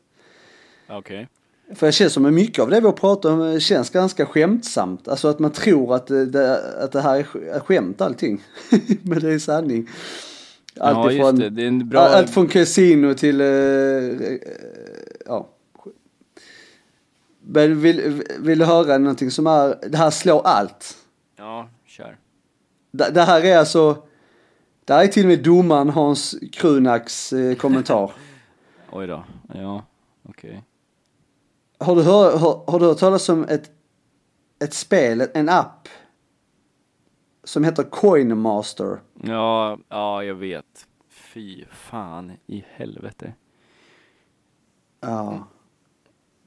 Okej. 0.89 1.29
För 1.75 1.87
det 1.87 1.93
känns 1.93 2.13
som 2.13 2.25
att 2.25 2.33
mycket 2.33 2.59
av 2.63 2.71
det 2.71 2.81
vi 2.81 2.87
har 2.87 2.93
pratat 2.93 3.25
om 3.33 3.61
känns 3.61 3.91
ganska 3.91 4.27
skämtsamt. 4.27 5.09
Alltså 5.09 5.29
att 5.29 5.39
man 5.39 5.51
tror 5.53 5.95
att 5.95 6.07
det, 6.07 6.61
att 6.85 6.93
det 6.93 7.01
här 7.01 7.19
är 7.19 7.23
sk- 7.23 7.51
är 7.55 7.61
skämt 7.61 8.01
allting. 8.01 8.43
Men 9.03 9.21
det 9.21 9.33
är 9.35 9.39
sanning. 9.39 9.89
Allt 10.81 10.97
Ja, 10.97 11.13
ifrån, 11.13 11.37
det. 11.39 11.51
Det 11.51 11.67
är 11.67 11.71
bra... 11.85 12.01
Allt 12.01 12.31
från 12.31 12.49
casino 12.49 13.15
till, 13.15 13.41
eh, 13.41 13.47
eh. 13.47 14.39
Men 17.47 17.81
vill, 17.81 18.23
vill 18.39 18.59
du 18.59 18.65
höra 18.65 18.99
någonting 18.99 19.31
som 19.31 19.47
är, 19.47 19.89
det 19.89 19.97
här 19.97 20.11
slår 20.11 20.47
allt. 20.47 20.97
Ja, 21.37 21.69
kör. 21.87 22.19
Det, 22.91 23.11
det 23.11 23.23
här 23.23 23.45
är 23.45 23.59
alltså, 23.59 24.03
det 24.85 24.93
här 24.93 25.05
är 25.05 25.09
till 25.09 25.25
och 25.25 25.29
med 25.29 25.43
domaren 25.43 25.91
Hans 25.91 26.35
Krunaks 26.53 27.33
eh, 27.33 27.57
kommentar. 27.57 28.13
Oj 28.93 29.07
då. 29.07 29.25
Ja, 29.55 29.85
okej. 30.29 30.65
Har 31.79 31.97
du, 31.97 32.03
hör, 32.03 32.39
har, 32.39 32.65
har 32.67 32.81
du 32.81 32.87
hört 32.87 32.99
talas 32.99 33.29
om 33.29 33.45
ett, 33.45 33.71
ett 34.65 34.75
spel, 34.75 35.29
en 35.35 35.49
app 35.49 35.89
som 37.45 37.65
heter 37.65 37.83
Coinmaster? 37.83 39.01
Ja, 39.23 39.79
ja, 39.89 40.25
jag 40.25 40.35
vet. 40.35 40.87
Fy 41.09 41.65
fan 41.71 42.33
i 42.47 42.65
helvete. 42.77 43.33
Ja. 45.01 45.47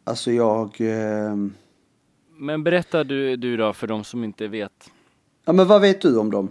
Alltså 0.08 0.32
jag... 0.32 0.76
ehm, 0.80 1.54
Men 2.38 2.64
berätta 2.64 3.04
du, 3.04 3.36
du 3.36 3.58
då 3.58 3.74
för 3.74 3.88
de 3.88 4.04
som 4.04 4.24
inte 4.24 4.48
vet. 4.48 4.92
Ja 5.46 5.54
men 5.54 5.68
vad 5.68 5.82
vet 5.82 6.02
du 6.02 6.18
om 6.18 6.32
dem? 6.32 6.50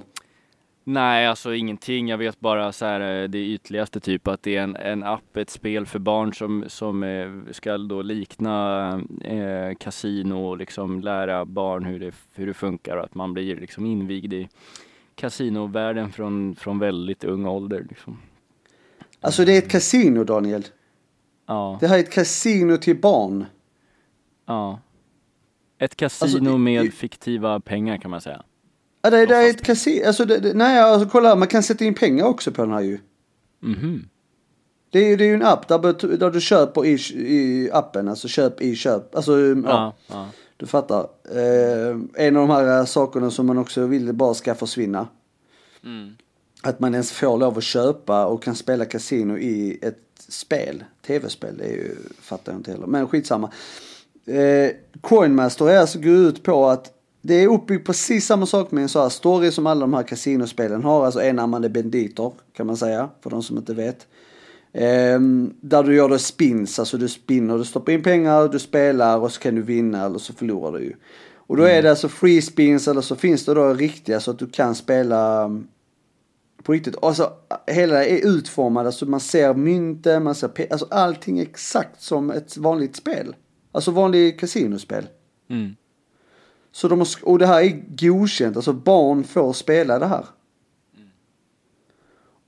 Nej, 0.85 1.27
alltså 1.27 1.55
ingenting. 1.55 2.09
Jag 2.09 2.19
vet 2.19 2.41
bara 2.41 2.73
så 2.73 2.85
här 2.85 3.23
eh, 3.23 3.29
det 3.29 3.39
ytligaste 3.39 4.01
typ 4.01 4.29
att 4.29 4.43
det 4.43 4.57
är 4.57 4.63
en, 4.63 4.77
en 4.77 5.03
app, 5.03 5.37
ett 5.37 5.51
spel 5.51 5.87
för 5.87 5.99
barn 5.99 6.35
som, 6.35 6.65
som 6.69 7.03
eh, 7.03 7.31
ska 7.51 7.79
då 7.79 8.03
likna 8.03 8.89
eh, 9.25 9.75
kasino 9.79 10.35
och 10.35 10.57
liksom 10.57 11.01
lära 11.01 11.45
barn 11.45 11.85
hur 11.85 12.01
det, 12.01 12.15
hur 12.35 12.47
det 12.47 12.55
funkar 12.55 12.97
och 12.97 13.05
att 13.05 13.15
man 13.15 13.33
blir 13.35 13.57
liksom 13.57 13.87
invigd 13.87 14.33
i 14.33 14.49
kasinovärlden 15.15 16.13
från, 16.13 16.57
från 16.57 16.79
väldigt 16.79 17.25
ung 17.25 17.47
ålder 17.47 17.87
liksom. 17.89 18.19
Alltså 19.21 19.45
det 19.45 19.53
är 19.53 19.59
ett 19.59 19.71
kasino 19.71 20.25
Daniel. 20.25 20.65
Ja, 21.47 21.79
Det 21.81 21.87
här 21.87 21.97
är 21.99 22.03
ett 22.03 22.11
kasino 22.13 22.77
till 22.77 23.01
barn. 23.01 23.47
ja. 24.47 24.81
Ett 25.79 25.97
kasino 25.97 26.25
Alltså, 26.41 26.59
med 26.59 26.85
i- 26.85 26.91
fiktiva 26.91 27.61
pengar 27.61 27.97
kan 27.99 28.11
man 28.11 28.21
säga. 28.21 28.43
Ja 29.03 29.11
det, 29.11 29.27
det 29.27 29.37
är 29.37 29.51
ett 29.51 29.63
kasino, 29.65 30.07
alltså 30.07 30.25
det, 30.25 30.39
det, 30.39 30.55
nej 30.55 30.81
alltså 30.81 31.09
kolla 31.09 31.37
man 31.37 31.49
kan 31.49 31.63
sätta 31.63 31.85
in 31.85 31.95
pengar 31.95 32.25
också 32.25 32.53
på 32.53 32.63
den 32.63 32.71
här 32.73 32.81
ju. 32.81 32.99
Mhm. 33.61 34.09
Det 34.91 34.99
är, 34.99 35.09
ju- 35.09 35.17
det 35.17 35.25
är 35.25 35.35
en 35.35 35.43
app 35.43 35.69
där, 35.69 36.17
där 36.19 36.31
du 36.31 36.41
köper 36.41 36.85
i, 36.87 36.93
i 37.17 37.71
appen, 37.73 38.09
alltså 38.09 38.29
köp 38.29 38.61
i 38.61 38.77
köp. 38.77 39.15
Alltså, 39.15 39.39
ja, 39.41 39.55
Ja, 39.65 39.95
ja. 40.07 40.29
du 40.57 40.67
fattar. 40.67 41.01
Eh, 41.35 41.97
en 42.27 42.37
av 42.37 42.49
de 42.49 42.51
här 42.51 42.85
sakerna 42.85 43.31
som 43.31 43.47
man 43.47 43.59
också 43.59 43.87
vill 43.87 44.13
bara 44.15 44.35
ska 44.35 44.55
försvinna. 44.55 45.09
Mm. 45.85 46.15
Att 46.63 46.81
man 46.81 46.93
ens 46.95 47.13
får 47.13 47.39
lov 47.39 47.59
att 47.59 47.65
köpa 47.65 48.27
och 48.27 48.43
kan 48.43 48.55
spela 48.55 48.85
kasino 48.85 49.39
i 49.39 49.79
ett 49.83 49.99
spel. 50.29 50.85
Tv-spel, 51.07 51.57
det 51.59 51.65
är 51.65 51.73
ju, 51.73 51.97
fattar 52.21 52.53
jag 52.53 52.59
inte 52.59 52.71
heller. 52.71 52.87
Men 52.87 53.09
skitsamma. 53.09 53.51
Eh, 54.27 54.71
Coinmaster 55.01 55.71
är 55.71 55.79
alltså 55.79 55.99
går 55.99 56.15
ut 56.15 56.43
på 56.43 56.67
att 56.67 56.93
det 57.23 57.35
är 57.35 57.49
uppbyggt 57.49 57.87
precis 57.87 58.27
samma 58.27 58.47
sak 58.47 58.71
med 58.71 58.83
en 58.83 58.89
sån 58.89 59.03
här 59.03 59.09
story 59.09 59.51
som 59.51 59.67
alla 59.67 59.81
de 59.81 59.95
här 59.95 60.03
kasinospelen 60.03 60.85
har. 60.85 61.05
Alltså 61.05 61.23
enarmade 61.23 61.69
banditer 61.69 62.33
kan 62.57 62.67
man 62.67 62.77
säga, 62.77 63.09
för 63.21 63.31
de 63.31 63.43
som 63.43 63.57
inte 63.57 63.75
vet. 63.75 64.07
Ehm, 64.73 65.55
där 65.61 65.83
du 65.83 65.97
gör 65.97 66.09
det 66.09 66.19
spins, 66.19 66.79
alltså 66.79 66.99
du 66.99 67.09
spinner, 67.09 67.59
du 67.59 67.65
stoppar 67.65 67.93
in 67.93 68.03
pengar, 68.03 68.49
du 68.49 68.59
spelar 68.59 69.19
och 69.19 69.33
så 69.33 69.41
kan 69.41 69.55
du 69.55 69.63
vinna 69.63 70.05
eller 70.05 70.19
så 70.19 70.33
förlorar 70.33 70.79
du 70.79 70.85
ju. 70.85 70.93
Och 71.35 71.57
då 71.57 71.63
är 71.63 71.83
det 71.83 71.91
alltså 71.91 72.09
free 72.09 72.43
spins 72.43 72.89
eller 72.89 73.01
så 73.01 73.17
finns 73.17 73.45
det 73.45 73.55
då 73.55 73.75
riktiga 73.75 74.21
så 74.21 74.31
att 74.31 74.39
du 74.39 74.47
kan 74.47 74.75
spela 74.75 75.51
på 76.67 76.73
riktigt. 76.73 76.97
Alltså 77.03 77.33
hela 77.67 78.05
är 78.05 78.27
utformad, 78.27 78.87
alltså 78.87 79.07
man 79.07 79.21
ser 79.21 79.55
mynten, 79.55 80.23
man 80.23 80.35
ser 80.35 80.73
alltså 80.73 80.87
allting 80.91 81.39
exakt 81.39 82.03
som 82.03 82.31
ett 82.31 82.57
vanligt 82.57 82.97
spel. 82.97 83.37
Alltså 83.73 83.91
vanligt 83.91 84.41
kasinospel. 84.41 85.07
Mm. 85.51 85.77
Så 86.73 86.89
de 86.89 86.99
har, 86.99 87.09
och 87.23 87.39
det 87.39 87.47
här 87.47 87.63
är 87.63 87.85
godkänt, 87.89 88.57
alltså 88.57 88.73
barn 88.73 89.25
får 89.25 89.53
spela 89.53 89.99
det 89.99 90.07
här. 90.07 90.25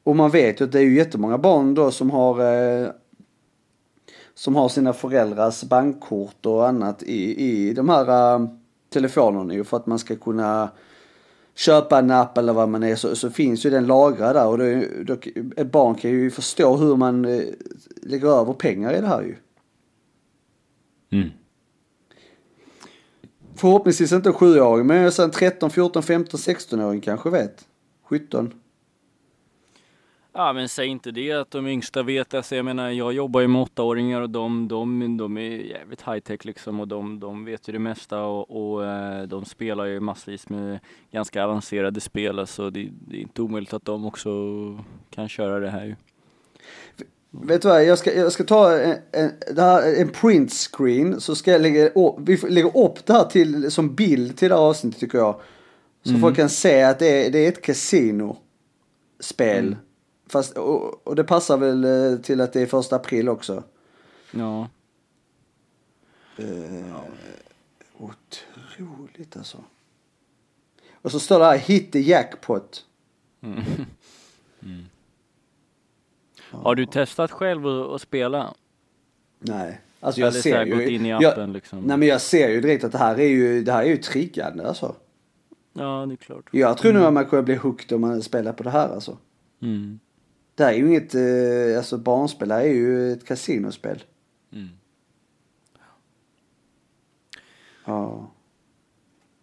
Och 0.02 0.16
man 0.16 0.30
vet 0.30 0.60
ju 0.60 0.64
att 0.64 0.72
det 0.72 0.78
är 0.78 0.82
ju 0.82 0.96
jättemånga 0.96 1.38
barn 1.38 1.74
då 1.74 1.90
som 1.90 2.10
har 2.10 2.40
eh, 2.40 2.88
som 4.34 4.56
har 4.56 4.68
sina 4.68 4.92
föräldrars 4.92 5.62
bankkort 5.62 6.46
och 6.46 6.68
annat 6.68 7.02
i, 7.02 7.44
i 7.44 7.72
de 7.72 7.88
här 7.88 8.34
eh, 8.34 8.48
telefonerna 8.88 9.54
ju 9.54 9.64
för 9.64 9.76
att 9.76 9.86
man 9.86 9.98
ska 9.98 10.16
kunna 10.16 10.70
köpa 11.59 11.98
en 11.98 12.11
app 12.11 12.38
eller 12.38 12.52
vad 12.52 12.68
man 12.68 12.82
är 12.82 12.96
så, 12.96 13.16
så 13.16 13.30
finns 13.30 13.66
ju 13.66 13.70
den 13.70 13.86
lagrad 13.86 14.36
där 14.36 14.46
och 14.46 14.59
då, 14.59 14.82
då, 15.04 15.16
ett 15.56 15.72
barn 15.72 15.94
kan 15.94 16.11
ju 16.11 16.30
förstå 16.30 16.76
hur 16.76 16.96
man 16.96 17.24
eh, 17.24 17.42
lägger 18.02 18.28
över 18.28 18.52
pengar 18.52 18.92
i 18.92 19.00
det 19.00 19.06
här 19.06 19.22
ju. 19.22 19.36
Mm. 21.11 21.28
Förhoppningsvis 23.56 24.12
inte 24.12 24.28
en 24.28 24.34
sjuåring 24.34 24.86
men 24.86 25.12
sen 25.12 25.30
13, 25.30 25.70
14, 25.70 26.02
15, 26.02 26.40
16-åring 26.40 27.00
kanske 27.00 27.30
vet. 27.30 27.66
17. 28.02 28.54
Ja 30.39 30.53
men 30.53 30.68
säg 30.68 30.86
inte 30.86 31.11
det 31.11 31.32
att 31.32 31.51
de 31.51 31.66
yngsta 31.66 32.03
vet. 32.03 32.34
Alltså, 32.34 32.57
jag 32.57 32.64
menar 32.64 32.91
jag 32.91 33.12
jobbar 33.12 33.41
ju 33.41 33.49
med 33.49 33.62
åttaåringar 33.62 34.20
och 34.20 34.30
de, 34.30 34.68
de, 34.68 35.16
de 35.16 35.36
är 35.39 35.51
jävligt 35.51 36.03
high 36.03 36.18
tech 36.18 36.45
liksom 36.45 36.80
och 36.80 36.89
de, 36.89 37.20
de 37.20 37.45
vet 37.45 37.68
ju 37.68 37.72
det 37.72 37.78
mesta 37.78 38.22
och, 38.22 38.72
och 38.74 38.86
eh, 38.86 39.22
de 39.22 39.45
spelar 39.45 39.84
ju 39.84 40.01
massvis 40.01 40.49
med 40.49 40.78
ganska 41.12 41.45
avancerade 41.45 42.01
spel. 42.01 42.39
Alltså 42.39 42.70
det, 42.70 42.89
det 43.09 43.16
är 43.16 43.20
inte 43.20 43.43
omöjligt 43.43 43.72
att 43.72 43.84
de 43.84 44.07
också 44.07 44.30
kan 45.11 45.28
köra 45.28 45.61
det 45.61 45.70
här 45.70 45.84
ju. 45.84 45.97
Vet 47.30 47.62
du 47.62 47.68
vad, 47.68 47.84
jag 47.84 47.99
ska, 47.99 48.14
jag 48.14 48.32
ska 48.32 48.45
ta 48.45 48.78
en, 48.78 48.97
en, 49.12 49.30
en 49.97 50.09
print 50.09 50.53
screen 50.53 51.20
så 51.20 51.34
ska 51.34 51.53
jag 51.53 51.61
lägga 51.61 51.89
upp, 51.89 52.14
vi 52.18 52.36
får- 52.36 52.49
lägger 52.49 52.76
upp 52.76 53.07
det 53.07 53.12
här 53.12 53.24
till, 53.24 53.70
som 53.70 53.95
bild 53.95 54.36
till 54.36 54.49
det 54.49 54.55
här 54.55 54.62
avsnittet 54.62 55.01
tycker 55.01 55.18
jag. 55.18 55.41
Så 56.03 56.18
folk 56.18 56.36
kan 56.36 56.49
se 56.49 56.82
att 56.82 56.99
det 56.99 57.26
är, 57.26 57.30
det 57.30 57.39
är 57.39 57.49
ett 57.49 57.62
kasinospel. 57.62 59.76
Fast, 60.28 60.58
och, 60.58 61.06
och 61.06 61.16
det 61.16 61.24
passar 61.24 61.56
väl 61.56 61.84
eh, 61.84 62.18
till 62.18 62.40
att 62.40 62.52
det 62.52 62.60
är 62.60 62.66
första 62.66 62.96
april 62.96 63.28
också. 63.28 63.62
Ja. 64.30 64.68
Otroligt 67.98 69.36
alltså. 69.36 69.64
Och 70.92 71.10
så 71.10 71.20
står 71.20 71.38
det 71.38 71.44
här 71.44 71.58
hit 71.58 71.92
the 71.92 72.00
jackpot. 72.00 72.84
Har 76.50 76.74
du 76.74 76.86
testat 76.86 77.30
själv 77.30 77.66
att, 77.66 78.00
spela? 78.00 78.54
Nej. 79.38 79.80
Alltså 80.00 80.20
jag 80.20 80.28
Eller 80.28 80.40
ser 80.40 80.66
ju. 80.66 80.76
gått 80.76 80.88
in 80.88 81.06
i 81.06 81.08
jag, 81.08 81.24
appen 81.24 81.52
liksom? 81.52 81.80
Nej 81.80 81.96
men 81.96 82.08
jag 82.08 82.20
ser 82.20 82.48
ju 82.48 82.60
direkt 82.60 82.84
att 82.84 82.92
det 82.92 82.98
här 82.98 83.20
är 83.20 83.28
ju, 83.28 83.62
det 83.62 83.72
här 83.72 83.82
är 83.82 83.88
ju 83.88 83.96
triggande 83.96 84.68
alltså. 84.68 84.94
Ja 85.72 86.06
det 86.08 86.14
är 86.14 86.16
klart. 86.16 86.44
Jag 86.50 86.78
tror 86.78 86.92
nog 86.92 87.02
att 87.02 87.12
man 87.12 87.26
kommer 87.26 87.42
bli 87.42 87.54
hooked 87.54 87.92
om 87.92 88.00
man 88.00 88.22
spelar 88.22 88.52
på 88.52 88.62
det 88.62 88.70
här 88.70 88.88
alltså. 88.88 89.18
Mm. 89.62 90.00
Det 90.59 90.64
här 90.64 90.72
är 90.72 90.76
ju 90.76 90.88
inget, 90.88 91.14
eh, 91.14 91.78
alltså 91.78 91.98
barnspel, 91.98 92.50
är 92.50 92.62
ju 92.62 93.12
ett 93.12 93.26
kasinospel. 93.26 94.04
Mm. 94.52 94.68
Ja. 97.84 98.30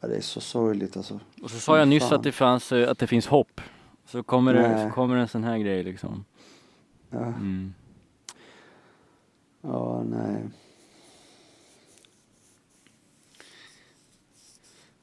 ja. 0.02 0.08
det 0.08 0.16
är 0.16 0.22
så 0.22 0.42
sorgligt 0.42 0.98
alltså. 0.98 1.20
Och 1.44 1.52
så 1.52 1.60
sa 1.60 1.78
jag 1.78 1.88
nyss 1.88 2.04
Fan. 2.04 2.14
att 2.14 2.24
det 2.24 2.32
fanns, 2.32 2.72
eh, 2.72 2.92
att 2.92 3.00
det 3.00 3.08
finns 3.08 3.28
hopp. 3.28 3.62
Så 4.06 4.24
kommer, 4.24 4.54
det, 4.54 4.84
så 4.84 4.96
kommer 4.96 5.16
en 5.16 5.28
sån 5.28 5.44
här 5.44 5.58
grej 5.58 5.84
liksom. 5.84 6.26
Ja, 7.10 7.26
Mm. 7.26 7.74
ja 9.62 10.04
nej. 10.04 10.44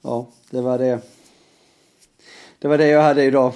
Ja, 0.03 0.29
det 0.51 0.61
var 0.61 0.79
det. 0.79 1.01
Det 2.59 2.69
var 2.69 2.79
det 2.79 2.89
jag 2.89 3.03
hade 3.03 3.25
idag. 3.25 3.55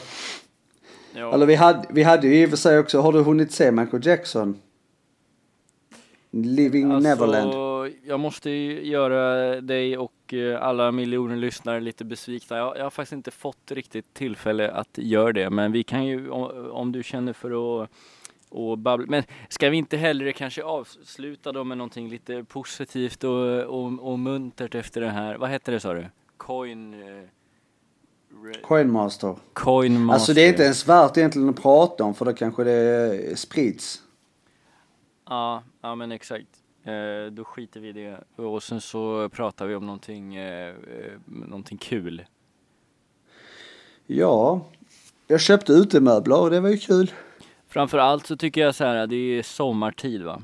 Ja. 1.16 1.34
Eller 1.34 1.46
vi 1.46 1.54
hade, 1.54 1.88
vi 1.90 2.02
hade 2.02 2.26
ju 2.26 2.42
i 2.42 2.46
och 2.46 2.50
för 2.50 2.56
sig 2.56 2.78
också, 2.78 3.00
har 3.00 3.12
du 3.12 3.22
hunnit 3.22 3.52
se 3.52 3.70
Michael 3.70 4.06
Jackson? 4.06 4.60
Living 6.30 6.92
Alltså, 6.92 7.08
Neverland. 7.08 7.66
Jag 8.04 8.20
måste 8.20 8.50
ju 8.50 8.86
göra 8.86 9.60
dig 9.60 9.98
och 9.98 10.34
eh, 10.34 10.62
alla 10.62 10.92
miljoner 10.92 11.36
lyssnare 11.36 11.80
lite 11.80 12.04
besvikna. 12.04 12.56
Jag, 12.56 12.78
jag 12.78 12.82
har 12.82 12.90
faktiskt 12.90 13.12
inte 13.12 13.30
fått 13.30 13.70
riktigt 13.70 14.14
tillfälle 14.14 14.70
att 14.70 14.98
göra 14.98 15.32
det, 15.32 15.50
men 15.50 15.72
vi 15.72 15.82
kan 15.82 16.06
ju 16.06 16.30
om, 16.30 16.70
om 16.72 16.92
du 16.92 17.02
känner 17.02 17.32
för 17.32 17.82
att 17.82 17.90
och 18.48 18.78
babbla. 18.78 19.06
Men 19.08 19.22
ska 19.48 19.70
vi 19.70 19.76
inte 19.76 19.96
hellre 19.96 20.32
kanske 20.32 20.64
avsluta 20.64 21.52
då 21.52 21.64
med 21.64 21.78
någonting 21.78 22.08
lite 22.08 22.44
positivt 22.44 23.24
och, 23.24 23.62
och, 23.62 24.10
och 24.12 24.18
muntert 24.18 24.74
efter 24.74 25.00
det 25.00 25.10
här? 25.10 25.36
Vad 25.36 25.50
heter 25.50 25.72
det 25.72 25.80
sa 25.80 25.94
du? 25.94 26.06
Coin... 26.36 26.94
Coinmaster. 28.62 29.36
Coin 29.52 30.00
Master. 30.00 30.14
Alltså 30.14 30.34
det 30.34 30.40
är 30.40 30.48
inte 30.48 30.62
ens 30.62 30.88
värt 30.88 31.16
egentligen 31.16 31.48
att 31.48 31.62
prata 31.62 32.04
om 32.04 32.14
för 32.14 32.24
då 32.24 32.32
kanske 32.32 32.64
det 32.64 33.38
sprids. 33.38 34.02
Ja, 35.28 35.62
ja 35.80 35.94
men 35.94 36.12
exakt. 36.12 36.48
Eh, 36.84 37.32
då 37.32 37.44
skiter 37.44 37.80
vi 37.80 37.88
i 37.88 37.92
det. 37.92 38.20
Och 38.36 38.62
sen 38.62 38.80
så 38.80 39.28
pratar 39.28 39.66
vi 39.66 39.74
om 39.74 39.86
någonting, 39.86 40.34
eh, 40.34 40.68
eh, 40.68 41.12
någonting 41.26 41.78
kul. 41.78 42.24
Ja, 44.06 44.60
jag 45.26 45.40
köpte 45.40 45.72
utemöbler 45.72 46.40
och 46.40 46.50
det 46.50 46.60
var 46.60 46.68
ju 46.68 46.78
kul. 46.78 47.12
Framför 47.68 47.98
allt 47.98 48.26
så 48.26 48.36
tycker 48.36 48.60
jag 48.60 48.74
så 48.74 48.84
här, 48.84 49.06
det 49.06 49.16
är 49.16 49.42
sommartid 49.42 50.22
va. 50.22 50.42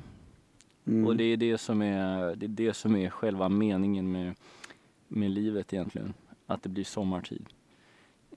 Mm. 0.86 1.06
Och 1.06 1.16
det 1.16 1.24
är 1.24 1.36
det 1.36 1.58
som 1.58 1.82
är, 1.82 2.36
det 2.36 2.46
är 2.46 2.48
det 2.48 2.74
som 2.74 2.96
är 2.96 3.10
själva 3.10 3.48
meningen 3.48 4.12
med, 4.12 4.34
med 5.08 5.30
livet 5.30 5.72
egentligen. 5.72 6.14
Att 6.46 6.62
det 6.62 6.68
blir 6.68 6.84
sommartid. 6.84 7.46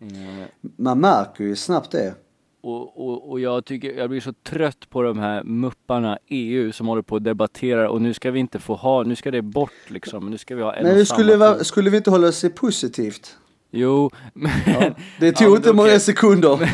Eh, 0.01 0.47
Man 0.77 0.99
märker 0.99 1.43
ju 1.43 1.55
snabbt 1.55 1.91
det. 1.91 2.13
och, 2.61 3.07
och, 3.07 3.29
och 3.31 3.39
jag 3.39 3.65
tycker, 3.65 3.93
jag 3.93 4.09
blir 4.09 4.21
så 4.21 4.33
trött 4.33 4.89
på 4.89 5.01
de 5.01 5.19
här 5.19 5.43
mupparna 5.43 6.17
EU 6.27 6.71
som 6.71 6.87
håller 6.87 7.01
på 7.01 7.15
och 7.15 7.21
debatterar 7.21 7.85
och 7.87 8.01
nu 8.01 8.13
ska 8.13 8.31
vi 8.31 8.39
inte 8.39 8.59
få 8.59 8.75
ha, 8.75 9.03
nu 9.03 9.15
ska 9.15 9.31
det 9.31 9.41
bort 9.41 9.71
liksom. 9.89 10.29
Nu 10.29 10.37
ska 10.37 10.55
vi 10.55 10.61
ha 10.61 10.73
en 10.73 10.83
Men 10.83 11.01
och 11.01 11.07
samma 11.07 11.17
skulle, 11.19 11.37
va, 11.37 11.63
skulle 11.63 11.89
vi 11.89 11.97
inte 11.97 12.09
hålla 12.09 12.31
sig 12.31 12.49
positivt? 12.49 13.37
Jo, 13.71 14.11
men, 14.33 14.51
Ja. 14.65 14.95
Det 15.19 15.25
Ja, 15.25 15.31
tog 15.33 15.47
men 15.47 15.55
inte 15.57 15.73
många 15.73 15.99
sekunder. 15.99 16.69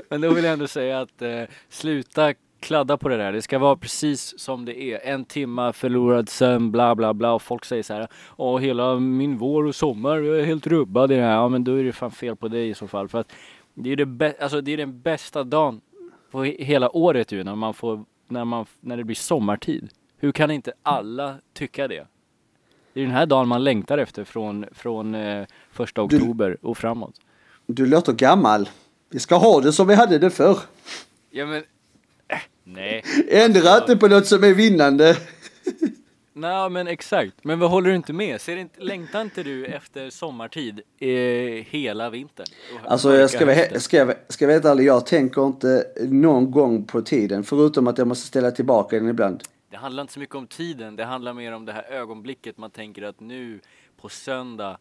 men 0.10 0.20
då 0.20 0.30
vill 0.30 0.44
jag 0.44 0.52
ändå 0.52 0.66
säga 0.66 1.00
att 1.00 1.22
eh, 1.22 1.42
sluta 1.70 2.34
kladda 2.66 2.96
på 2.96 3.08
det 3.08 3.16
där. 3.16 3.32
Det 3.32 3.42
ska 3.42 3.58
vara 3.58 3.76
precis 3.76 4.38
som 4.40 4.64
det 4.64 4.82
är. 4.82 5.00
En 5.04 5.24
timma 5.24 5.72
förlorad 5.72 6.28
sömn, 6.28 6.72
bla 6.72 6.94
bla 6.94 7.14
bla. 7.14 7.32
Och 7.32 7.42
folk 7.42 7.64
säger 7.64 7.82
så 7.82 7.94
här, 7.94 8.08
åh 8.36 8.60
hela 8.60 8.98
min 8.98 9.38
vår 9.38 9.64
och 9.66 9.74
sommar 9.74 10.16
jag 10.18 10.40
är 10.40 10.44
helt 10.44 10.66
rubbad 10.66 11.12
i 11.12 11.14
det 11.16 11.22
här. 11.22 11.32
Ja 11.34 11.48
men 11.48 11.64
då 11.64 11.74
är 11.74 11.84
det 11.84 11.92
fan 11.92 12.10
fel 12.10 12.36
på 12.36 12.48
dig 12.48 12.68
i 12.68 12.74
så 12.74 12.88
fall. 12.88 13.08
För 13.08 13.20
att 13.20 13.32
det 13.74 13.92
är, 13.92 13.96
det 13.96 14.40
alltså, 14.40 14.60
det 14.60 14.72
är 14.72 14.76
den 14.76 15.00
bästa 15.00 15.44
dagen 15.44 15.80
på 16.30 16.44
he- 16.44 16.62
hela 16.64 16.96
året 16.96 17.32
ju 17.32 17.44
när 17.44 17.54
man 17.54 17.74
får, 17.74 18.04
när 18.28 18.44
man, 18.44 18.66
när 18.80 18.96
det 18.96 19.04
blir 19.04 19.16
sommartid. 19.16 19.88
Hur 20.18 20.32
kan 20.32 20.50
inte 20.50 20.72
alla 20.82 21.34
tycka 21.54 21.88
det? 21.88 22.06
Det 22.92 23.00
är 23.00 23.04
den 23.04 23.14
här 23.14 23.26
dagen 23.26 23.48
man 23.48 23.64
längtar 23.64 23.98
efter 23.98 24.24
från, 24.24 24.66
från 24.72 25.14
eh, 25.14 25.46
första 25.72 26.02
oktober 26.02 26.56
och 26.62 26.78
framåt. 26.78 27.14
Du 27.66 27.86
låter 27.86 28.12
gammal. 28.12 28.68
Vi 29.10 29.18
ska 29.18 29.36
ha 29.36 29.60
det 29.60 29.72
som 29.72 29.86
vi 29.86 29.94
hade 29.94 30.18
det 30.18 30.30
förr. 30.30 30.58
Ja 31.30 31.46
men, 31.46 31.62
nej. 32.64 33.04
Ändra 33.28 33.78
inte 33.78 33.96
på 33.96 34.08
något 34.08 34.26
som 34.26 34.44
är 34.44 34.54
vinnande. 34.54 35.16
Nej 36.38 36.70
men 36.70 36.88
exakt, 36.88 37.34
men 37.42 37.58
vad 37.58 37.70
håller 37.70 37.90
du 37.90 37.96
inte 37.96 38.12
med? 38.12 38.40
Ser 38.40 38.56
inte, 38.56 38.80
längtar 38.80 39.20
inte 39.20 39.42
du 39.42 39.66
efter 39.66 40.10
sommartid 40.10 40.80
eh, 40.98 41.08
hela 41.64 42.10
vintern? 42.10 42.46
Alltså 42.84 43.16
jag 43.16 43.30
ska, 43.30 43.46
vara, 43.46 43.80
ska, 43.80 43.96
jag, 43.96 44.14
ska 44.28 44.44
jag 44.44 44.52
helt 44.52 44.64
ärlig, 44.64 44.84
jag 44.84 45.06
tänker 45.06 45.46
inte 45.46 45.84
någon 46.08 46.50
gång 46.50 46.84
på 46.84 47.02
tiden. 47.02 47.44
Förutom 47.44 47.86
att 47.86 47.98
jag 47.98 48.06
måste 48.06 48.26
ställa 48.26 48.50
tillbaka 48.50 48.96
den 48.96 49.08
ibland. 49.08 49.42
Det 49.70 49.76
handlar 49.76 50.00
inte 50.00 50.12
så 50.12 50.20
mycket 50.20 50.34
om 50.34 50.46
tiden, 50.46 50.96
det 50.96 51.04
handlar 51.04 51.32
mer 51.32 51.52
om 51.52 51.64
det 51.64 51.72
här 51.72 51.84
ögonblicket 51.90 52.58
man 52.58 52.70
tänker 52.70 53.02
att 53.02 53.20
nu 53.20 53.60
på 54.00 54.08
söndag, 54.08 54.78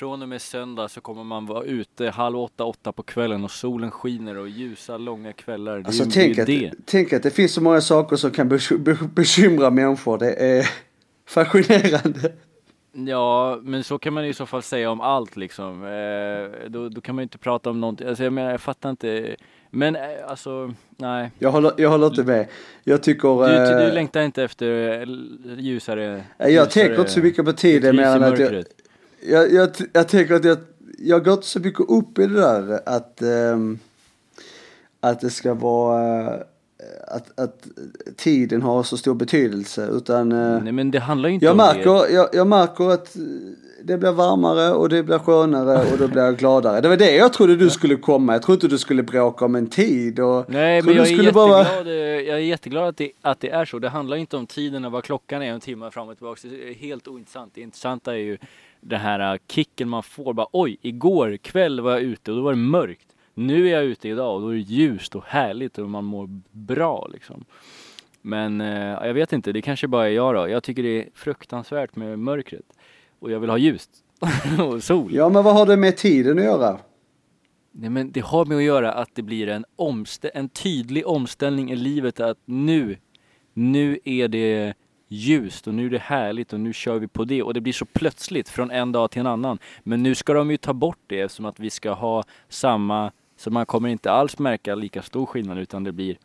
från 0.00 0.22
och 0.22 0.28
med 0.28 0.42
söndag 0.42 0.88
så 0.88 1.00
kommer 1.00 1.24
man 1.24 1.46
vara 1.46 1.64
ute 1.64 2.10
halv 2.10 2.38
åtta, 2.38 2.64
åtta 2.64 2.92
på 2.92 3.02
kvällen 3.02 3.44
och 3.44 3.50
solen 3.50 3.90
skiner 3.90 4.36
och 4.36 4.48
ljusa 4.48 4.96
långa 4.98 5.32
kvällar. 5.32 5.74
Det 5.74 5.80
är 5.80 5.86
Alltså 5.86 6.04
ju 6.04 6.10
tänk 6.10 6.36
det. 6.36 6.42
att, 6.42 6.48
är 6.48 6.60
det. 6.60 6.72
tänk 6.84 7.12
att 7.12 7.22
det 7.22 7.30
finns 7.30 7.52
så 7.54 7.60
många 7.62 7.80
saker 7.80 8.16
som 8.16 8.30
kan 8.30 8.50
beky- 8.52 8.78
be- 8.78 9.08
bekymra 9.14 9.70
människor. 9.70 10.18
Det 10.18 10.32
är 10.32 10.66
fascinerande. 11.28 12.32
Ja, 12.92 13.58
men 13.62 13.84
så 13.84 13.98
kan 13.98 14.12
man 14.12 14.24
i 14.24 14.34
så 14.34 14.46
fall 14.46 14.62
säga 14.62 14.90
om 14.90 15.00
allt 15.00 15.36
liksom. 15.36 15.84
Eh, 15.84 16.70
då, 16.70 16.88
då 16.88 17.00
kan 17.00 17.14
man 17.14 17.22
ju 17.22 17.24
inte 17.24 17.38
prata 17.38 17.70
om 17.70 17.80
någonting, 17.80 18.08
alltså 18.08 18.24
jag 18.24 18.32
menar 18.32 18.50
jag 18.50 18.60
fattar 18.60 18.90
inte. 18.90 19.36
Men 19.70 19.96
eh, 19.96 20.02
alltså, 20.26 20.74
nej. 20.96 21.30
Jag 21.38 21.50
håller, 21.50 21.72
jag 21.76 21.90
håller 21.90 22.06
inte 22.06 22.24
med. 22.24 22.46
Jag 22.84 23.02
tycker... 23.02 23.48
Du, 23.48 23.54
eh, 23.82 23.86
du 23.86 23.92
längtar 23.92 24.20
inte 24.22 24.42
efter 24.44 24.66
ljusare 25.58 26.24
jag 26.38 26.50
ljusare 26.50 26.66
tänker 26.70 26.98
inte 26.98 27.10
så 27.10 27.20
mycket 27.20 27.44
på 27.44 27.52
tiden 27.52 27.96
mer 27.96 28.04
än 28.04 28.22
att 28.22 28.38
jag. 28.38 28.64
Jag, 29.22 29.52
jag, 29.52 29.70
jag 29.92 30.08
tänker 30.08 30.34
att 30.34 30.44
jag, 30.44 30.58
jag 30.98 31.26
inte 31.28 31.46
så 31.46 31.60
mycket 31.60 31.80
upp 31.90 32.18
i 32.18 32.26
det 32.26 32.40
där 32.40 32.80
att, 32.86 33.22
ehm, 33.22 33.78
att 35.00 35.20
det 35.20 35.30
ska 35.30 35.54
vara, 35.54 36.26
eh, 36.34 36.40
att, 37.08 37.40
att 37.40 37.66
tiden 38.16 38.62
har 38.62 38.82
så 38.82 38.96
stor 38.96 39.14
betydelse 39.14 39.88
utan 39.92 40.32
eh, 40.32 40.62
Nej 40.62 40.72
men 40.72 40.90
det 40.90 40.98
handlar 41.00 41.28
ju 41.28 41.34
inte 41.34 41.46
jag 41.46 41.52
om 41.52 41.58
det. 41.58 41.64
märker, 41.64 42.14
jag, 42.14 42.28
jag 42.32 42.46
märker 42.46 42.90
att 42.90 43.16
det 43.84 43.98
blir 43.98 44.12
varmare 44.12 44.72
och 44.72 44.88
det 44.88 45.02
blir 45.02 45.18
skönare 45.18 45.92
och 45.92 45.98
då 45.98 46.08
blir 46.08 46.22
jag 46.22 46.36
gladare. 46.36 46.80
Det 46.80 46.88
var 46.88 46.96
det 46.96 47.16
jag 47.16 47.32
trodde 47.32 47.56
du 47.56 47.70
skulle 47.70 47.96
komma. 47.96 48.32
Jag 48.32 48.42
trodde 48.42 48.56
inte 48.56 48.68
du 48.68 48.78
skulle 48.78 49.02
bråka 49.02 49.44
om 49.44 49.54
en 49.54 49.66
tid 49.66 50.20
och 50.20 50.44
Nej 50.48 50.82
men 50.82 50.94
jag 50.94 51.04
du 51.06 51.10
är, 51.10 51.14
skulle 51.14 51.32
bara- 51.32 51.58
jätteglad, 51.58 51.86
eh, 51.86 51.92
jag 51.94 52.36
är 52.36 52.42
jätteglad 52.42 52.88
att 52.88 52.96
det, 52.96 53.12
att 53.22 53.40
det 53.40 53.50
är 53.50 53.64
så. 53.64 53.78
Det 53.78 53.88
handlar 53.88 54.16
inte 54.16 54.36
om 54.36 54.46
tiden 54.46 54.84
och 54.84 54.92
vad 54.92 55.04
klockan 55.04 55.42
är 55.42 55.52
en 55.52 55.60
timme 55.60 55.90
fram 55.90 56.08
och 56.08 56.16
tillbaka. 56.16 56.48
Det 56.48 56.68
är 56.70 56.74
helt 56.74 57.08
ointressant. 57.08 57.52
Det 57.54 57.60
intressanta 57.60 58.12
är 58.12 58.18
ju 58.18 58.38
den 58.80 59.00
här 59.00 59.32
eh, 59.34 59.38
kicken 59.48 59.88
man 59.88 60.02
får. 60.02 60.32
Bara, 60.34 60.46
Oj, 60.52 60.76
igår 60.82 61.36
kväll 61.36 61.80
var 61.80 61.90
jag 61.90 62.00
ute 62.00 62.30
och 62.30 62.36
då 62.36 62.42
var 62.42 62.52
det 62.52 62.58
mörkt. 62.58 63.06
Nu 63.34 63.68
är 63.68 63.72
jag 63.72 63.84
ute 63.84 64.08
idag 64.08 64.34
och 64.34 64.40
då 64.40 64.48
är 64.48 64.54
det 64.54 64.60
ljust 64.60 65.16
och 65.16 65.24
härligt 65.26 65.78
och 65.78 65.90
man 65.90 66.04
mår 66.04 66.28
bra 66.50 67.08
liksom. 67.12 67.44
Men 68.22 68.60
eh, 68.60 69.06
jag 69.06 69.14
vet 69.14 69.32
inte, 69.32 69.52
det 69.52 69.62
kanske 69.62 69.88
bara 69.88 70.06
är 70.06 70.12
jag 70.12 70.34
då. 70.34 70.48
Jag 70.48 70.62
tycker 70.62 70.82
det 70.82 71.02
är 71.02 71.08
fruktansvärt 71.14 71.96
med 71.96 72.18
mörkret. 72.18 72.64
Och 73.18 73.30
jag 73.30 73.40
vill 73.40 73.50
ha 73.50 73.58
ljust. 73.58 73.90
och 74.58 74.82
sol. 74.82 75.14
Ja 75.14 75.28
men 75.28 75.44
vad 75.44 75.54
har 75.54 75.66
det 75.66 75.76
med 75.76 75.96
tiden 75.96 76.38
att 76.38 76.44
göra? 76.44 76.78
Nej, 77.72 77.90
men 77.90 78.12
det 78.12 78.20
har 78.20 78.44
med 78.44 78.56
att 78.56 78.62
göra 78.62 78.92
att 78.92 79.14
det 79.14 79.22
blir 79.22 79.48
en, 79.48 79.64
omstä- 79.76 80.30
en 80.34 80.48
tydlig 80.48 81.06
omställning 81.06 81.70
i 81.70 81.76
livet 81.76 82.20
att 82.20 82.38
nu, 82.44 82.96
nu 83.54 83.98
är 84.04 84.28
det 84.28 84.74
ljust 85.12 85.66
och 85.66 85.74
nu 85.74 85.86
är 85.86 85.90
det 85.90 85.98
härligt 85.98 86.52
och 86.52 86.60
nu 86.60 86.72
kör 86.72 86.98
vi 86.98 87.08
på 87.08 87.24
det 87.24 87.42
och 87.42 87.54
det 87.54 87.60
blir 87.60 87.72
så 87.72 87.84
plötsligt 87.84 88.48
från 88.48 88.70
en 88.70 88.92
dag 88.92 89.10
till 89.10 89.20
en 89.20 89.26
annan. 89.26 89.58
Men 89.82 90.02
nu 90.02 90.14
ska 90.14 90.32
de 90.32 90.50
ju 90.50 90.56
ta 90.56 90.72
bort 90.72 90.98
det 91.06 91.20
eftersom 91.20 91.44
att 91.44 91.60
vi 91.60 91.70
ska 91.70 91.92
ha 91.92 92.24
samma, 92.48 93.12
så 93.36 93.50
man 93.50 93.66
kommer 93.66 93.88
inte 93.88 94.10
alls 94.10 94.38
märka 94.38 94.74
lika 94.74 95.02
stor 95.02 95.26
skillnad 95.26 95.58
utan 95.58 95.84
det 95.84 95.92
blir 95.92 96.18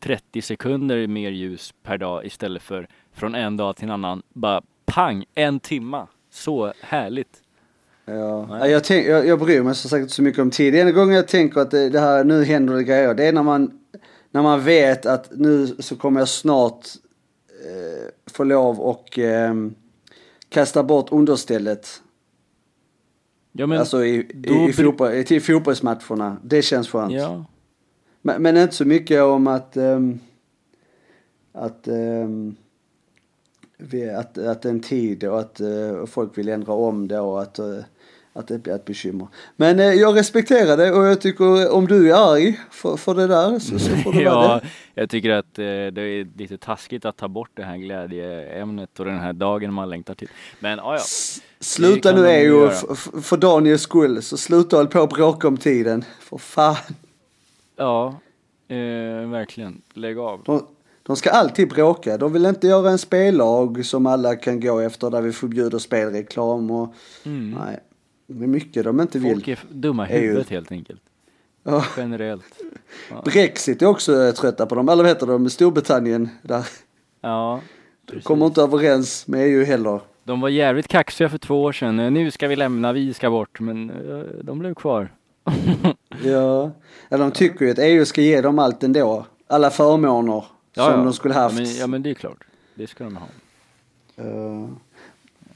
30 0.00 0.42
sekunder 0.42 1.06
mer 1.06 1.30
ljus 1.30 1.74
per 1.82 1.98
dag 1.98 2.26
istället 2.26 2.62
för 2.62 2.88
från 3.12 3.34
en 3.34 3.56
dag 3.56 3.76
till 3.76 3.84
en 3.84 3.90
annan, 3.90 4.22
bara 4.32 4.62
pang, 4.84 5.24
en 5.34 5.60
timma. 5.60 6.06
Så 6.30 6.72
härligt. 6.80 7.42
Ja. 8.04 8.68
Jag, 8.68 8.84
tänk, 8.84 9.06
jag, 9.06 9.26
jag 9.26 9.38
bryr 9.38 9.62
mig 9.62 9.74
som 9.74 9.90
sagt 9.90 10.10
så 10.10 10.22
mycket 10.22 10.40
om 10.40 10.50
tid. 10.50 10.74
Den 10.74 10.80
enda 10.80 10.92
gången 10.92 11.16
jag 11.16 11.28
tänker 11.28 11.60
att 11.60 11.70
det, 11.70 11.88
det 11.88 12.00
här, 12.00 12.24
nu 12.24 12.44
händer 12.44 12.74
det 12.74 12.84
grejer, 12.84 13.14
det 13.14 13.24
är 13.24 13.32
när 13.32 13.42
man, 13.42 13.80
när 14.30 14.42
man 14.42 14.64
vet 14.64 15.06
att 15.06 15.30
nu 15.30 15.66
så 15.66 15.96
kommer 15.96 16.20
jag 16.20 16.28
snart 16.28 16.86
få 18.26 18.44
lov 18.44 18.80
och 18.80 19.18
eh, 19.18 19.54
kasta 20.48 20.82
bort 20.82 21.12
understället. 21.12 22.02
Ja 23.52 23.66
men, 23.66 23.78
alltså 23.78 24.04
i, 24.04 24.14
i, 24.44 24.68
i, 24.68 24.72
fotboll, 24.72 25.12
i, 25.12 25.24
till 25.24 25.42
fotbollsmatcherna. 25.42 26.36
Det 26.44 26.62
känns 26.62 26.88
skönt. 26.88 27.12
ja. 27.12 27.44
Men, 28.22 28.42
men 28.42 28.56
inte 28.56 28.74
så 28.74 28.84
mycket 28.84 29.22
om 29.22 29.46
att, 29.46 29.76
ehm, 29.76 30.20
att, 31.52 31.88
ehm, 31.88 32.56
vi, 33.76 34.10
att, 34.10 34.38
att 34.38 34.64
en 34.64 34.80
tid 34.80 35.24
och 35.24 35.40
att 35.40 35.60
eh, 35.60 36.06
folk 36.06 36.38
vill 36.38 36.48
ändra 36.48 36.72
om 36.72 37.08
det 37.08 37.20
och 37.20 37.42
att, 37.42 37.58
eh, 37.58 37.78
att 38.36 38.48
det 38.48 38.58
blir 38.58 38.74
ett 38.74 38.84
bekymmer. 38.84 39.26
Men 39.56 39.80
eh, 39.80 39.86
jag 39.86 40.16
respekterar 40.16 40.76
det 40.76 40.92
och 40.92 41.06
jag 41.06 41.20
tycker 41.20 41.70
om 41.72 41.86
du 41.86 42.10
är 42.12 42.32
arg 42.34 42.60
för, 42.70 42.96
för 42.96 43.14
det 43.14 43.26
där 43.26 43.58
så, 43.58 43.78
så 43.78 43.90
får 43.96 44.12
du 44.12 44.24
vara 44.24 44.44
Ja, 44.48 44.60
det. 44.62 44.68
jag 45.00 45.10
tycker 45.10 45.30
att 45.30 45.58
eh, 45.58 45.64
det 45.64 46.00
är 46.02 46.38
lite 46.38 46.58
taskigt 46.58 47.04
att 47.04 47.16
ta 47.16 47.28
bort 47.28 47.50
det 47.54 47.62
här 47.62 47.76
glädjeämnet 47.76 48.98
och 49.00 49.04
den 49.06 49.18
här 49.18 49.32
dagen 49.32 49.72
man 49.72 49.90
längtar 49.90 50.14
till. 50.14 50.28
Men 50.60 50.78
ja, 50.78 50.94
ja. 50.94 50.96
S- 50.96 51.42
Sluta 51.60 52.12
nu 52.12 52.26
är 52.28 52.40
ju 52.42 52.70
för 53.22 53.36
Daniels 53.36 53.82
skull 53.82 54.22
så 54.22 54.36
sluta 54.36 54.76
håll 54.76 54.86
på 54.86 55.00
och 55.00 55.08
bråka 55.08 55.48
om 55.48 55.56
tiden. 55.56 56.04
För 56.20 56.38
fan. 56.38 56.76
Ja, 57.76 58.20
eh, 58.68 59.28
verkligen. 59.30 59.82
Lägg 59.94 60.18
av. 60.18 60.42
De, 60.44 60.66
de 61.02 61.16
ska 61.16 61.30
alltid 61.30 61.68
bråka. 61.68 62.16
De 62.18 62.32
vill 62.32 62.46
inte 62.46 62.66
göra 62.66 62.90
en 62.90 62.98
spellag 62.98 63.84
som 63.86 64.06
alla 64.06 64.36
kan 64.36 64.60
gå 64.60 64.78
efter 64.80 65.10
där 65.10 65.20
vi 65.20 65.32
förbjuder 65.32 65.78
spelreklam 65.78 66.70
och 66.70 66.94
Mm. 67.26 67.50
nej. 67.64 67.78
Det 68.26 68.46
mycket 68.46 68.84
de 68.84 69.00
inte 69.00 69.18
vill. 69.18 69.32
Folk 69.32 69.48
är 69.48 69.58
dumma 69.70 70.08
i 70.10 70.12
huvudet 70.18 70.48
helt 70.50 70.72
enkelt. 70.72 71.00
Ja. 71.62 71.84
Generellt. 71.96 72.44
Brexit 73.24 73.82
är 73.82 73.86
också 73.86 74.22
eh, 74.22 74.32
trötta 74.32 74.66
på 74.66 74.74
dem. 74.74 74.88
Eller 74.88 75.02
vad 75.02 75.10
heter 75.10 75.26
de? 75.26 75.50
Storbritannien. 75.50 76.28
Där 76.42 76.66
Ja, 77.20 77.60
precis. 78.06 78.24
kommer 78.24 78.46
inte 78.46 78.62
överens 78.62 79.26
med 79.26 79.40
EU 79.46 79.64
heller. 79.64 80.00
De 80.24 80.40
var 80.40 80.48
jävligt 80.48 80.88
kaxiga 80.88 81.28
för 81.28 81.38
två 81.38 81.62
år 81.62 81.72
sedan. 81.72 81.98
Eh, 82.00 82.10
Nu 82.10 82.30
ska 82.30 82.48
vi 82.48 82.56
lämna, 82.56 82.92
vi 82.92 83.14
ska 83.14 83.30
bort. 83.30 83.60
Men 83.60 83.90
eh, 83.90 84.18
de 84.42 84.58
blev 84.58 84.74
kvar. 84.74 85.12
Ja. 86.24 86.70
Eller 87.08 87.24
de 87.24 87.30
tycker 87.32 87.64
ju 87.64 87.70
att 87.70 87.78
EU 87.78 88.04
ska 88.04 88.20
ge 88.20 88.40
dem 88.40 88.58
allt 88.58 88.82
ändå. 88.82 89.26
Alla 89.46 89.70
förmåner 89.70 90.44
som 90.74 91.04
de 91.04 91.12
skulle 91.12 91.34
haft. 91.34 91.58
Ja 91.58 91.62
men, 91.64 91.74
ja 91.76 91.86
men 91.86 92.02
det 92.02 92.10
är 92.10 92.14
klart. 92.14 92.44
Det 92.74 92.86
ska 92.86 93.04
de 93.04 93.16
ha. 93.16 93.26
Eh, 94.16 94.64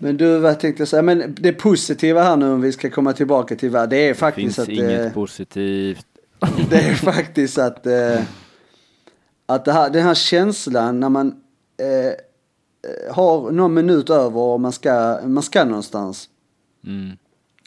Men 0.03 0.17
du, 0.17 0.39
vad 0.39 0.61
tänkte 0.61 0.81
jag 0.81 0.89
säga? 0.89 1.03
Men 1.03 1.37
det 1.41 1.53
positiva 1.53 2.23
här 2.23 2.37
nu 2.37 2.53
om 2.53 2.61
vi 2.61 2.73
ska 2.73 2.91
komma 2.91 3.13
tillbaka 3.13 3.57
till 3.57 3.71
vad 3.71 3.91
det 3.91 3.97
är 3.97 4.09
Det 4.09 4.15
faktiskt 4.15 4.45
finns 4.45 4.59
att 4.59 4.69
inget 4.69 5.07
eh, 5.07 5.13
positivt. 5.13 6.07
det 6.71 6.77
är 6.77 6.95
faktiskt 6.95 7.59
att 7.59 7.87
eh, 7.87 8.23
att 9.51 9.65
det 9.65 9.73
här, 9.73 9.91
den 9.91 10.03
här 10.03 10.15
känslan 10.15 11.01
när 11.01 11.09
man 11.09 11.35
eh, 11.77 12.07
eh, 12.07 13.15
har 13.15 13.51
någon 13.51 13.75
minut 13.75 14.11
över 14.11 14.41
och 14.41 14.61
man 14.61 14.73
ska, 14.73 15.21
man 15.25 15.43
ska 15.43 15.65
någonstans. 15.65 16.29
Mm. 16.87 17.17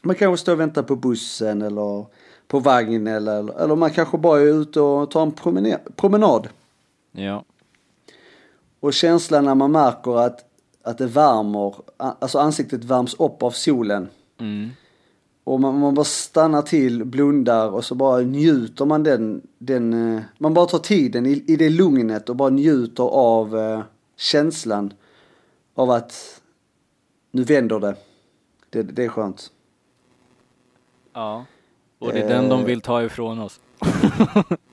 Man 0.03 0.15
kanske 0.15 0.41
står 0.41 0.53
och 0.53 0.59
väntar 0.59 0.83
på 0.83 0.95
bussen 0.95 1.61
eller 1.61 2.05
på 2.47 2.59
vagn 2.59 3.07
eller, 3.07 3.61
eller 3.61 3.75
man 3.75 3.89
kanske 3.91 4.17
bara 4.17 4.41
är 4.41 4.45
ute 4.45 4.79
och 4.79 5.11
tar 5.11 5.21
en 5.21 5.31
promenad, 5.31 5.79
promenad. 5.95 6.47
Ja. 7.11 7.45
Och 8.79 8.93
känslan 8.93 9.45
när 9.45 9.55
man 9.55 9.71
märker 9.71 10.19
att, 10.19 10.39
att 10.83 10.97
det 10.97 11.07
värmer, 11.07 11.75
alltså 11.97 12.39
ansiktet 12.39 12.83
värms 12.83 13.13
upp 13.13 13.43
av 13.43 13.51
solen. 13.51 14.09
Mm. 14.39 14.69
Och 15.43 15.59
man, 15.59 15.79
man 15.79 15.93
bara 15.93 16.05
stannar 16.05 16.61
till, 16.61 17.05
blundar 17.05 17.69
och 17.69 17.85
så 17.85 17.95
bara 17.95 18.21
njuter 18.21 18.85
man 18.85 19.03
den, 19.03 19.41
den 19.57 20.15
eh, 20.15 20.21
man 20.37 20.53
bara 20.53 20.65
tar 20.65 20.79
tiden 20.79 21.25
i, 21.25 21.43
i 21.47 21.55
det 21.55 21.69
lugnet 21.69 22.29
och 22.29 22.35
bara 22.35 22.49
njuter 22.49 23.03
av 23.03 23.57
eh, 23.57 23.81
känslan 24.17 24.93
av 25.75 25.91
att 25.91 26.41
nu 27.31 27.43
vänder 27.43 27.79
det. 27.79 27.95
Det, 28.69 28.83
det 28.83 29.03
är 29.03 29.09
skönt. 29.09 29.51
Ja. 31.13 31.45
Och 31.99 32.13
det 32.13 32.19
är 32.19 32.29
den 32.29 32.49
de 32.49 32.59
Eh. 32.59 32.65
vill 32.65 32.81
ta 32.81 33.03
ifrån 33.03 33.39
oss. 33.39 33.59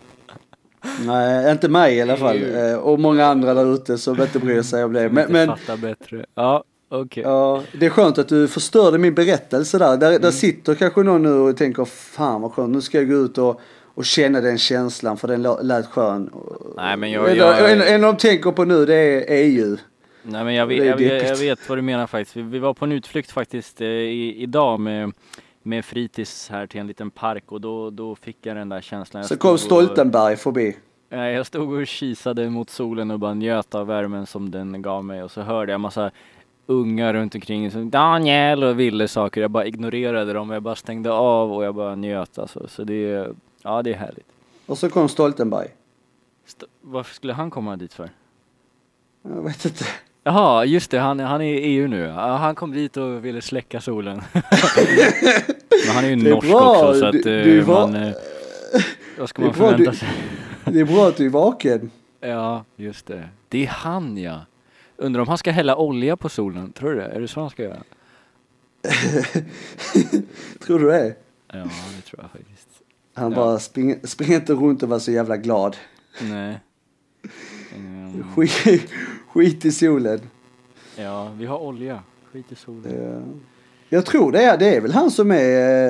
Nej, 1.07 1.53
inte 1.53 1.69
mig 1.69 1.97
i 1.97 2.03
alla 2.03 2.17
fall. 2.17 2.55
Eh, 2.55 2.75
och 2.75 3.01
många 3.01 3.27
andra 3.27 3.55
där 3.55 3.75
ute 3.75 3.99
som 3.99 4.23
inte 4.23 4.39
bryr 4.39 4.63
sig 4.63 4.85
om 4.85 4.93
det. 4.93 5.07
Som 5.07 5.15
Men, 5.15 5.23
inte 5.23 5.33
men 5.33 5.49
fattar 5.49 5.77
bättre. 5.77 6.25
Ja, 6.35 6.65
okej. 6.89 7.23
ja, 7.23 7.63
det 7.81 7.87
är 7.87 7.91
skönt 7.91 8.19
att 8.19 8.29
du 8.29 8.49
förstörde 8.49 8.99
min 8.99 9.15
berättelse 9.15 9.79
där. 9.79 9.97
Där, 9.97 10.09
Mm. 10.11 10.23
där 10.23 10.31
sitter 10.31 10.75
kanske 10.75 11.03
någon 11.03 11.23
nu 11.23 11.33
och 11.33 11.57
tänker 11.57 11.85
fan 11.85 12.41
vad 12.43 12.53
skönt, 12.53 12.73
nu 12.73 12.81
ska 12.81 12.99
jag 12.99 13.09
gå 13.09 13.17
ut 13.17 13.39
och, 13.39 13.61
och 13.95 14.05
känna 14.05 14.41
den 14.41 14.59
känslan 14.59 15.17
för 15.17 15.29
den 15.29 15.43
lät 15.63 15.87
skön. 15.87 16.31
Nej 16.77 16.97
men 16.97 17.11
jag, 17.11 17.31
En, 17.31 17.37
jag, 17.37 17.73
en, 17.73 17.83
en 17.83 18.01
de 18.01 18.17
tänker 18.17 18.51
på 18.51 18.65
nu 18.65 18.87
det 18.87 18.95
är 18.95 19.25
EU. 19.29 19.77
Nej 20.23 20.45
men 20.45 20.55
jag 20.55 20.67
vet, 20.67 20.85
jag, 20.87 21.01
jag 21.23 21.37
vet 21.37 21.69
vad 21.69 21.79
du 21.79 21.83
menar 21.83 22.07
faktiskt. 22.07 22.37
Vi, 22.37 22.43
vi 22.43 22.59
var 22.59 22.75
på 22.75 22.85
en 22.85 22.93
utflykt 22.93 23.31
faktiskt 23.31 23.81
eh, 23.81 23.87
i, 23.89 24.43
idag 24.43 24.81
med, 24.81 25.13
med 25.63 25.85
fritids 25.85 26.49
här 26.49 26.67
till 26.67 26.81
en 26.81 26.87
liten 26.87 27.11
park 27.11 27.53
och 27.53 27.61
då, 27.61 27.91
då 27.91 28.15
fick 28.15 28.37
jag 28.47 28.57
den 28.57 28.69
där 28.69 28.81
känslan. 28.81 29.21
Jag 29.21 29.29
Så 29.29 29.37
kom 29.37 29.59
stod 29.59 29.79
och- 29.79 29.85
Stoltenberg 29.85 30.37
förbi. 30.37 30.77
Nej, 31.09 31.35
jag 31.35 31.47
stod 31.47 31.73
och 31.81 31.87
kisade 31.87 32.51
mot 32.51 32.71
solen 32.71 33.11
och 33.11 33.19
bara 33.19 33.35
njöt 33.35 33.75
av 33.75 33.87
värmen 33.87 34.27
som 34.27 34.51
den 34.51 34.83
gav 34.83 35.05
mig 35.05 35.23
och 35.23 35.31
så 35.31 35.41
hörde 35.41 35.73
jag 35.73 35.81
massa 35.81 36.11
unga 36.67 37.13
runt 37.13 37.35
omkring 37.35 37.71
som 37.71 37.91
Daniel 37.91 38.65
och 38.65 38.81
ville 38.81 39.09
saker. 39.09 39.41
Jag 39.41 39.51
bara 39.51 39.67
ignorerade 39.67 40.33
dem. 40.33 40.51
Jag 40.51 40.63
bara 40.63 40.77
stängde 40.77 41.11
av 41.13 41.53
och 41.53 41.65
jag 41.65 41.75
bara 41.75 41.95
njöt 41.95 42.39
alltså. 42.39 42.69
Så 42.69 42.85
det 42.85 42.95
är, 43.13 43.35
ja 43.63 43.83
det 43.83 43.91
är 43.93 43.97
härligt. 43.99 44.27
Och 44.67 44.79
så 44.79 44.91
kom 44.91 45.09
Stoltenberg. 45.09 45.69
St- 46.47 46.67
varför 46.81 47.15
skulle 47.15 47.33
han 47.33 47.51
komma 47.51 47.77
dit 47.77 47.93
för? 47.95 48.11
Jag 49.23 49.43
vet 49.43 49.65
inte. 49.65 49.85
Jaha, 50.25 50.65
just 50.65 50.91
det, 50.91 50.99
han, 50.99 51.21
han 51.21 51.41
är 51.41 51.45
i 51.55 51.59
EU 51.59 51.89
nu. 51.89 52.09
Han 52.09 52.55
kom 52.55 52.73
dit 52.73 52.97
och 52.97 53.25
ville 53.25 53.41
släcka 53.43 53.81
solen. 53.81 54.23
Men 55.87 55.95
han 55.95 56.05
är 56.05 56.09
ju 56.09 56.17
Det 56.17 56.31
är 56.31 56.35
norsk 56.35 56.49
bra, 56.49 56.89
också 56.89 57.01
så 57.01 57.07
att 57.07 57.15
är 57.27 57.59
eh, 57.59 57.65
bra. 57.67 57.87
man... 57.87 57.95
eh, 58.03 58.13
Vad 59.19 59.29
ska 59.29 59.43
man 59.43 59.55
förvänta 59.55 59.91
du- 59.91 59.97
sig? 59.97 60.09
Det 60.65 60.81
är 60.81 60.85
bra 60.85 61.09
att 61.09 61.17
du 61.17 61.27
är 61.27 61.31
vaken. 61.31 61.91
Ja, 62.21 62.65
just 62.77 63.07
det. 63.07 63.29
Det 63.49 63.63
är 63.65 63.69
han 63.69 64.17
ja. 64.19 64.41
Undrar 64.97 65.23
om 65.23 65.29
han 65.29 65.39
ska 65.39 65.51
hälla 65.51 65.77
olja 65.77 66.17
på 66.17 66.29
solen, 66.29 66.73
tror 66.73 66.91
du 66.91 66.97
det? 66.97 67.07
Är 67.07 67.21
det 67.21 67.29
så 67.29 67.41
han 67.41 67.51
ska 67.51 67.63
göra? 67.63 67.83
Tror 70.67 70.79
du 70.79 70.87
det? 70.89 71.15
Ja, 71.53 71.59
det 71.97 72.03
tror 72.07 72.21
jag 72.23 72.31
faktiskt. 72.31 72.69
Han 73.15 73.31
Ja. 73.33 73.37
bara 73.37 73.59
springer, 73.59 73.99
springer 74.07 74.35
inte 74.37 74.53
runt 74.53 74.83
och 74.83 74.89
var 74.89 74.99
så 74.99 75.13
jävla 75.13 75.37
glad. 75.37 75.77
Nej. 76.21 76.61
Skit, 78.37 78.91
skit 79.33 79.65
i 79.65 79.73
solen. 79.73 80.21
ja, 80.97 81.31
vi 81.39 81.47
har 81.47 81.59
olja. 81.59 82.03
Skit 82.33 82.53
i 82.53 82.55
solen. 82.55 83.15
Eh, 83.17 83.23
Jag 83.89 84.07
tror 84.07 84.33
det 84.33 84.43
är, 84.43 84.59
det 84.59 84.77
är 84.77 84.81
väl 84.81 84.93
han 84.93 85.11
som 85.11 85.31
är 85.31 85.37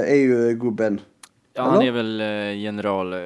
eh, 0.04 0.12
EU-gubben. 0.14 1.00
Ja, 1.54 1.62
han 1.62 1.82
är 1.82 1.90
väl 1.90 2.20
eh, 2.20 2.58
general 2.58 3.12
eh, 3.12 3.18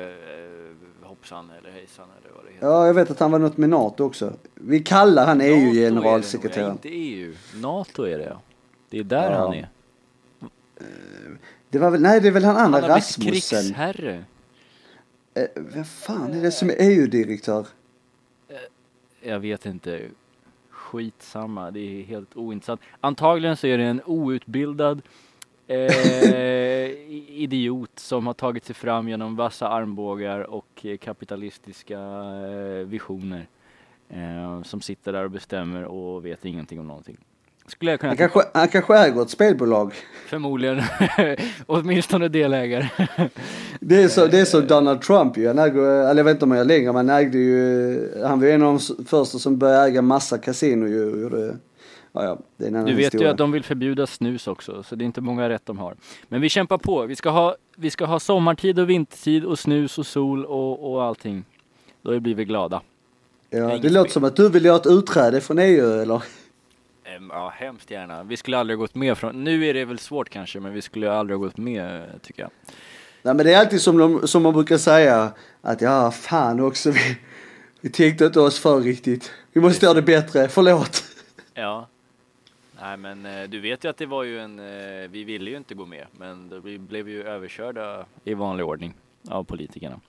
hoppsan 1.02 1.50
eller 1.58 1.70
hejsan 1.70 2.06
eller 2.20 2.34
vad 2.36 2.44
det 2.44 2.52
heter. 2.54 2.66
Ja, 2.66 2.86
jag 2.86 2.94
vet 2.94 3.10
att 3.10 3.20
han 3.20 3.30
var 3.30 3.38
något 3.38 3.56
med 3.56 3.68
NATO 3.70 4.04
också. 4.04 4.32
Vi 4.54 4.80
kallar 4.80 5.26
han 5.26 5.38
NATO 5.38 5.48
är 5.50 5.56
det 5.56 5.60
nog, 5.64 5.74
EU-generalsekreteraren. 5.74 6.72
Inte 6.72 6.88
EU. 6.88 7.34
NATO 7.54 8.02
är 8.02 8.18
det 8.18 8.24
ja. 8.24 8.40
Det 8.90 8.98
är 8.98 9.04
där 9.04 9.30
Ja. 9.32 9.38
han 9.38 9.54
är. 9.54 9.68
Det 11.70 11.78
var 11.78 11.90
väl, 11.90 12.00
nej 12.00 12.20
det 12.20 12.28
är 12.28 12.32
väl 12.32 12.44
han 12.44 12.56
Han 12.56 12.64
andra 12.64 12.80
har 12.80 12.86
blivit 12.88 13.02
Rasmussen. 13.04 13.60
krigsherre. 13.62 14.24
Eh, 15.34 15.44
vem 15.56 15.84
fan 15.84 16.32
är 16.34 16.42
det 16.42 16.50
som 16.52 16.70
är 16.70 16.74
EU-direktör? 16.78 17.66
Jag 19.26 19.40
vet 19.40 19.66
inte. 19.66 20.08
Skitsamma, 20.70 21.70
det 21.70 21.80
är 21.80 22.02
helt 22.02 22.36
ointressant. 22.36 22.80
Antagligen 23.00 23.56
så 23.56 23.66
är 23.66 23.78
det 23.78 23.84
en 23.84 24.02
outbildad 24.04 25.02
eh, 25.66 26.90
idiot 27.28 27.98
som 27.98 28.26
har 28.26 28.34
tagit 28.34 28.64
sig 28.64 28.74
fram 28.74 29.08
genom 29.08 29.36
vassa 29.36 29.68
armbågar 29.68 30.40
och 30.40 30.86
eh, 30.86 30.96
kapitalistiska 30.96 31.98
eh, 31.98 32.86
visioner. 32.86 33.46
Eh, 34.08 34.62
som 34.62 34.80
sitter 34.80 35.12
där 35.12 35.24
och 35.24 35.30
bestämmer 35.30 35.84
och 35.84 36.26
vet 36.26 36.44
ingenting 36.44 36.80
om 36.80 36.86
någonting. 36.86 37.16
Skulle 37.66 37.90
jag 37.90 38.00
kunna 38.00 38.10
Han 38.10 38.16
kanske, 38.16 38.40
han 38.54 38.68
kanske 38.68 38.96
äger 38.96 39.22
ett 39.22 39.30
spelbolag. 39.30 39.94
Förmodligen 40.26 40.82
åtminstone 41.66 42.28
delägare. 42.28 42.88
Det 43.80 44.02
är 44.02 44.08
så, 44.08 44.26
det 44.26 44.40
är 44.40 44.44
så 44.44 44.60
Donald 44.60 45.02
Trump 45.02 45.36
ju. 45.36 45.46
Han 45.46 45.58
äger, 45.58 45.80
eller 45.80 46.16
jag 46.16 46.24
vet 46.24 46.34
inte 46.34 46.44
om 46.44 46.56
gör 46.56 46.64
längre, 46.64 46.92
men 46.92 47.08
han 47.08 47.18
ägde 47.18 47.38
ju, 47.38 48.22
han 48.24 48.40
var 48.40 48.46
en 48.46 48.62
av 48.62 48.80
de 48.96 49.04
första 49.04 49.38
som 49.38 49.58
började 49.58 49.86
äga 49.88 50.02
massa 50.02 50.38
kasino 50.38 50.86
ju. 50.86 51.52
Ja, 52.12 52.24
ja, 52.24 52.38
det 52.56 52.70
Du 52.70 52.94
vet 52.94 52.98
historia. 52.98 53.26
ju 53.26 53.30
att 53.32 53.38
de 53.38 53.52
vill 53.52 53.64
förbjuda 53.64 54.06
snus 54.06 54.46
också, 54.46 54.82
så 54.82 54.94
det 54.96 55.04
är 55.04 55.06
inte 55.06 55.20
många 55.20 55.48
rätt 55.48 55.66
de 55.66 55.78
har. 55.78 55.94
Men 56.28 56.40
vi 56.40 56.48
kämpar 56.48 56.78
på. 56.78 57.06
Vi 57.06 57.16
ska 57.16 57.30
ha, 57.30 57.56
vi 57.76 57.90
ska 57.90 58.04
ha 58.04 58.20
sommartid 58.20 58.78
och 58.78 58.90
vintertid 58.90 59.44
och 59.44 59.58
snus 59.58 59.98
och 59.98 60.06
sol 60.06 60.44
och, 60.44 60.92
och 60.92 61.02
allting. 61.02 61.44
Då 62.02 62.20
blir 62.20 62.34
vi 62.34 62.44
glada. 62.44 62.82
Ja, 63.50 63.66
det 63.66 63.76
inget 63.76 63.92
låter 63.92 64.10
som 64.10 64.24
att 64.24 64.36
du 64.36 64.48
vill 64.48 64.64
göra 64.64 64.76
ett 64.76 64.86
utträde 64.86 65.40
från 65.40 65.58
EU 65.58 65.92
eller? 66.00 66.22
Ehm, 67.16 67.30
Ja, 67.34 67.48
hemskt 67.56 67.90
gärna. 67.90 68.22
Vi 68.22 68.36
skulle 68.36 68.58
aldrig 68.58 68.78
ha 68.78 68.82
gått 68.82 68.94
med 68.94 69.18
från, 69.18 69.44
nu 69.44 69.66
är 69.66 69.74
det 69.74 69.84
väl 69.84 69.98
svårt 69.98 70.28
kanske, 70.28 70.60
men 70.60 70.72
vi 70.72 70.82
skulle 70.82 71.12
aldrig 71.12 71.38
ha 71.38 71.44
gått 71.46 71.56
med 71.56 72.10
tycker 72.22 72.42
jag. 72.42 72.50
Nej 73.22 73.34
men 73.34 73.46
det 73.46 73.52
är 73.54 73.58
alltid 73.60 73.80
som, 73.80 73.98
de, 73.98 74.28
som 74.28 74.42
man 74.42 74.52
brukar 74.52 74.78
säga 74.78 75.32
att 75.60 75.80
ja 75.80 76.10
fan 76.10 76.60
också 76.60 76.90
vi, 76.90 77.18
vi 77.80 77.90
tänkte 77.90 78.24
inte 78.24 78.40
oss 78.40 78.58
för 78.58 78.80
riktigt. 78.80 79.32
Vi 79.52 79.60
måste 79.60 79.86
göra 79.86 79.94
det 79.94 80.02
bättre, 80.02 80.48
förlåt. 80.48 81.04
Ja. 81.54 81.88
Nej 82.80 82.96
men 82.96 83.26
eh, 83.26 83.42
du 83.48 83.60
vet 83.60 83.84
ju 83.84 83.88
att 83.88 83.96
det 83.96 84.06
var 84.06 84.22
ju 84.22 84.40
en, 84.40 84.58
eh, 84.58 85.08
vi 85.10 85.24
ville 85.24 85.50
ju 85.50 85.56
inte 85.56 85.74
gå 85.74 85.86
med, 85.86 86.06
men 86.18 86.60
vi 86.64 86.78
blev 86.78 87.08
ju 87.08 87.22
överkörda 87.28 88.06
i 88.24 88.34
vanlig 88.34 88.66
ordning 88.66 88.94
av 89.28 89.44
politikerna. 89.44 90.00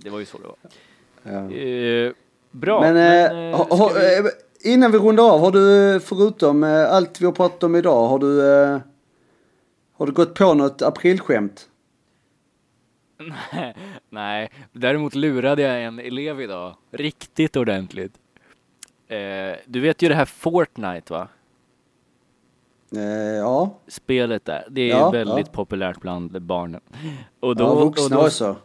Det 0.00 0.10
var 0.10 0.18
ju 0.18 0.24
så 0.26 0.38
det 0.38 0.46
var. 0.46 0.56
Ja. 1.22 1.50
Eh, 1.56 2.12
bra. 2.50 2.80
Men, 2.80 2.94
men, 2.94 3.50
eh, 3.52 3.56
ha, 3.76 3.92
vi- 3.94 4.30
innan 4.64 4.92
vi 4.92 4.98
rundar 4.98 5.24
av, 5.34 5.40
har 5.40 5.50
du 5.50 6.00
förutom 6.00 6.64
eh, 6.64 6.92
allt 6.92 7.20
vi 7.20 7.24
har 7.24 7.32
pratat 7.32 7.62
om 7.62 7.76
idag, 7.76 8.08
har 8.08 8.18
du, 8.18 8.52
eh, 8.52 8.80
har 9.96 10.06
du 10.06 10.12
gått 10.12 10.34
på 10.34 10.54
något 10.54 10.82
aprilskämt? 10.82 11.68
Nej, 14.10 14.50
däremot 14.72 15.14
lurade 15.14 15.62
jag 15.62 15.84
en 15.84 15.98
elev 15.98 16.40
idag. 16.40 16.76
Riktigt 16.90 17.56
ordentligt. 17.56 18.12
Eh, 19.08 19.56
du 19.66 19.80
vet 19.80 20.02
ju 20.02 20.08
det 20.08 20.14
här 20.14 20.24
Fortnite 20.24 21.12
va? 21.12 21.28
Eh, 22.96 23.02
ja, 23.36 23.78
Spelet 23.88 24.44
där. 24.44 24.66
Det 24.70 24.80
är 24.80 24.88
Ja, 24.88 25.10
väldigt 25.10 25.46
ja. 25.46 25.52
populärt 25.52 26.00
bland 26.00 26.42
barnen. 26.42 26.80
Och 27.40 27.56
då, 27.56 27.64
ja 27.64 27.68
och 27.68 27.80
vuxna 27.80 28.16
då, 28.16 28.22
också. 28.26 28.56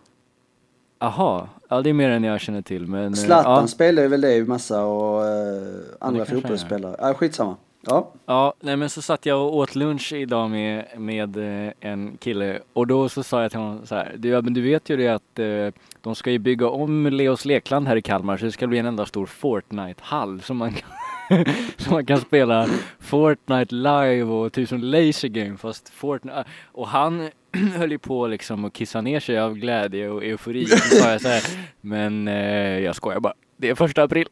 Aha, 0.99 1.49
ja 1.67 1.81
det 1.81 1.89
är 1.89 1.93
mer 1.93 2.09
än 2.09 2.23
jag 2.23 2.41
känner 2.41 2.61
till. 2.61 2.87
Men, 2.87 3.13
eh, 3.13 3.13
Zlatan 3.13 3.61
ja, 3.61 3.67
spelar 3.67 4.03
ju 4.03 4.09
väl 4.09 4.21
det 4.21 4.47
massa 4.47 4.85
och 4.85 5.27
eh, 5.27 5.63
andra 5.99 6.25
fotbollsspelare. 6.25 6.95
Ja, 6.99 7.13
skitsamma. 7.13 7.55
Ja. 7.87 8.11
ja, 8.25 8.53
nej 8.59 8.75
men 8.75 8.89
så 8.89 9.01
satt 9.01 9.25
jag 9.25 9.41
och 9.41 9.55
åt 9.55 9.75
lunch 9.75 10.13
idag 10.13 10.49
med, 10.49 10.85
med 10.97 11.37
eh, 11.37 11.73
en 11.79 12.17
kille 12.17 12.59
och 12.73 12.87
då 12.87 13.09
så 13.09 13.23
sa 13.23 13.41
jag 13.41 13.51
till 13.51 13.59
honom 13.59 13.85
så 13.85 13.95
här, 13.95 14.15
du, 14.17 14.29
ja, 14.29 14.41
men 14.41 14.53
du 14.53 14.61
vet 14.61 14.89
ju 14.89 14.97
det 14.97 15.07
att 15.07 15.39
eh, 15.39 15.81
de 16.01 16.15
ska 16.15 16.31
ju 16.31 16.39
bygga 16.39 16.69
om 16.69 17.05
Leos 17.05 17.45
lekland 17.45 17.87
här 17.87 17.95
i 17.95 18.01
Kalmar 18.01 18.37
så 18.37 18.45
det 18.45 18.51
ska 18.51 18.67
bli 18.67 18.77
en 18.77 18.85
enda 18.85 19.05
stor 19.05 19.25
Fortnite-hall 19.25 20.41
som 20.41 20.57
man 20.57 20.73
kan 20.73 20.89
så 21.77 21.91
man 21.91 22.05
kan 22.05 22.17
spela 22.17 22.67
Fortnite 22.99 23.75
live 23.75 24.23
och 24.23 24.53
typ 24.53 24.69
som 24.69 24.79
laser 24.79 25.27
game 25.27 25.57
fast 25.57 25.89
Fortnite 25.89 26.43
och 26.65 26.87
han 26.87 27.29
höll 27.75 27.91
ju 27.91 27.99
på 27.99 28.27
liksom 28.27 28.65
att 28.65 28.73
kissa 28.73 29.01
ner 29.01 29.19
sig 29.19 29.39
av 29.39 29.55
glädje 29.55 30.09
och 30.09 30.23
eufori 30.23 30.65
så 30.65 30.95
sa 30.95 31.11
jag 31.11 31.21
så 31.21 31.27
här, 31.27 31.43
men 31.81 32.27
eh, 32.27 32.79
jag 32.79 32.95
skojar 32.95 33.19
bara 33.19 33.33
det 33.57 33.69
är 33.69 33.75
första 33.75 34.03
april 34.03 34.27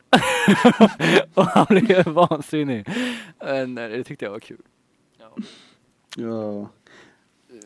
och 1.34 1.45
han 1.45 1.65
blev 1.69 2.07
vansinnig 2.07 2.88
men 3.45 3.78
eh, 3.78 3.89
det 3.89 4.03
tyckte 4.03 4.26
jag 4.26 4.32
var 4.32 4.39
kul 4.39 4.61
ja. 5.19 5.43
Ja. 6.17 6.69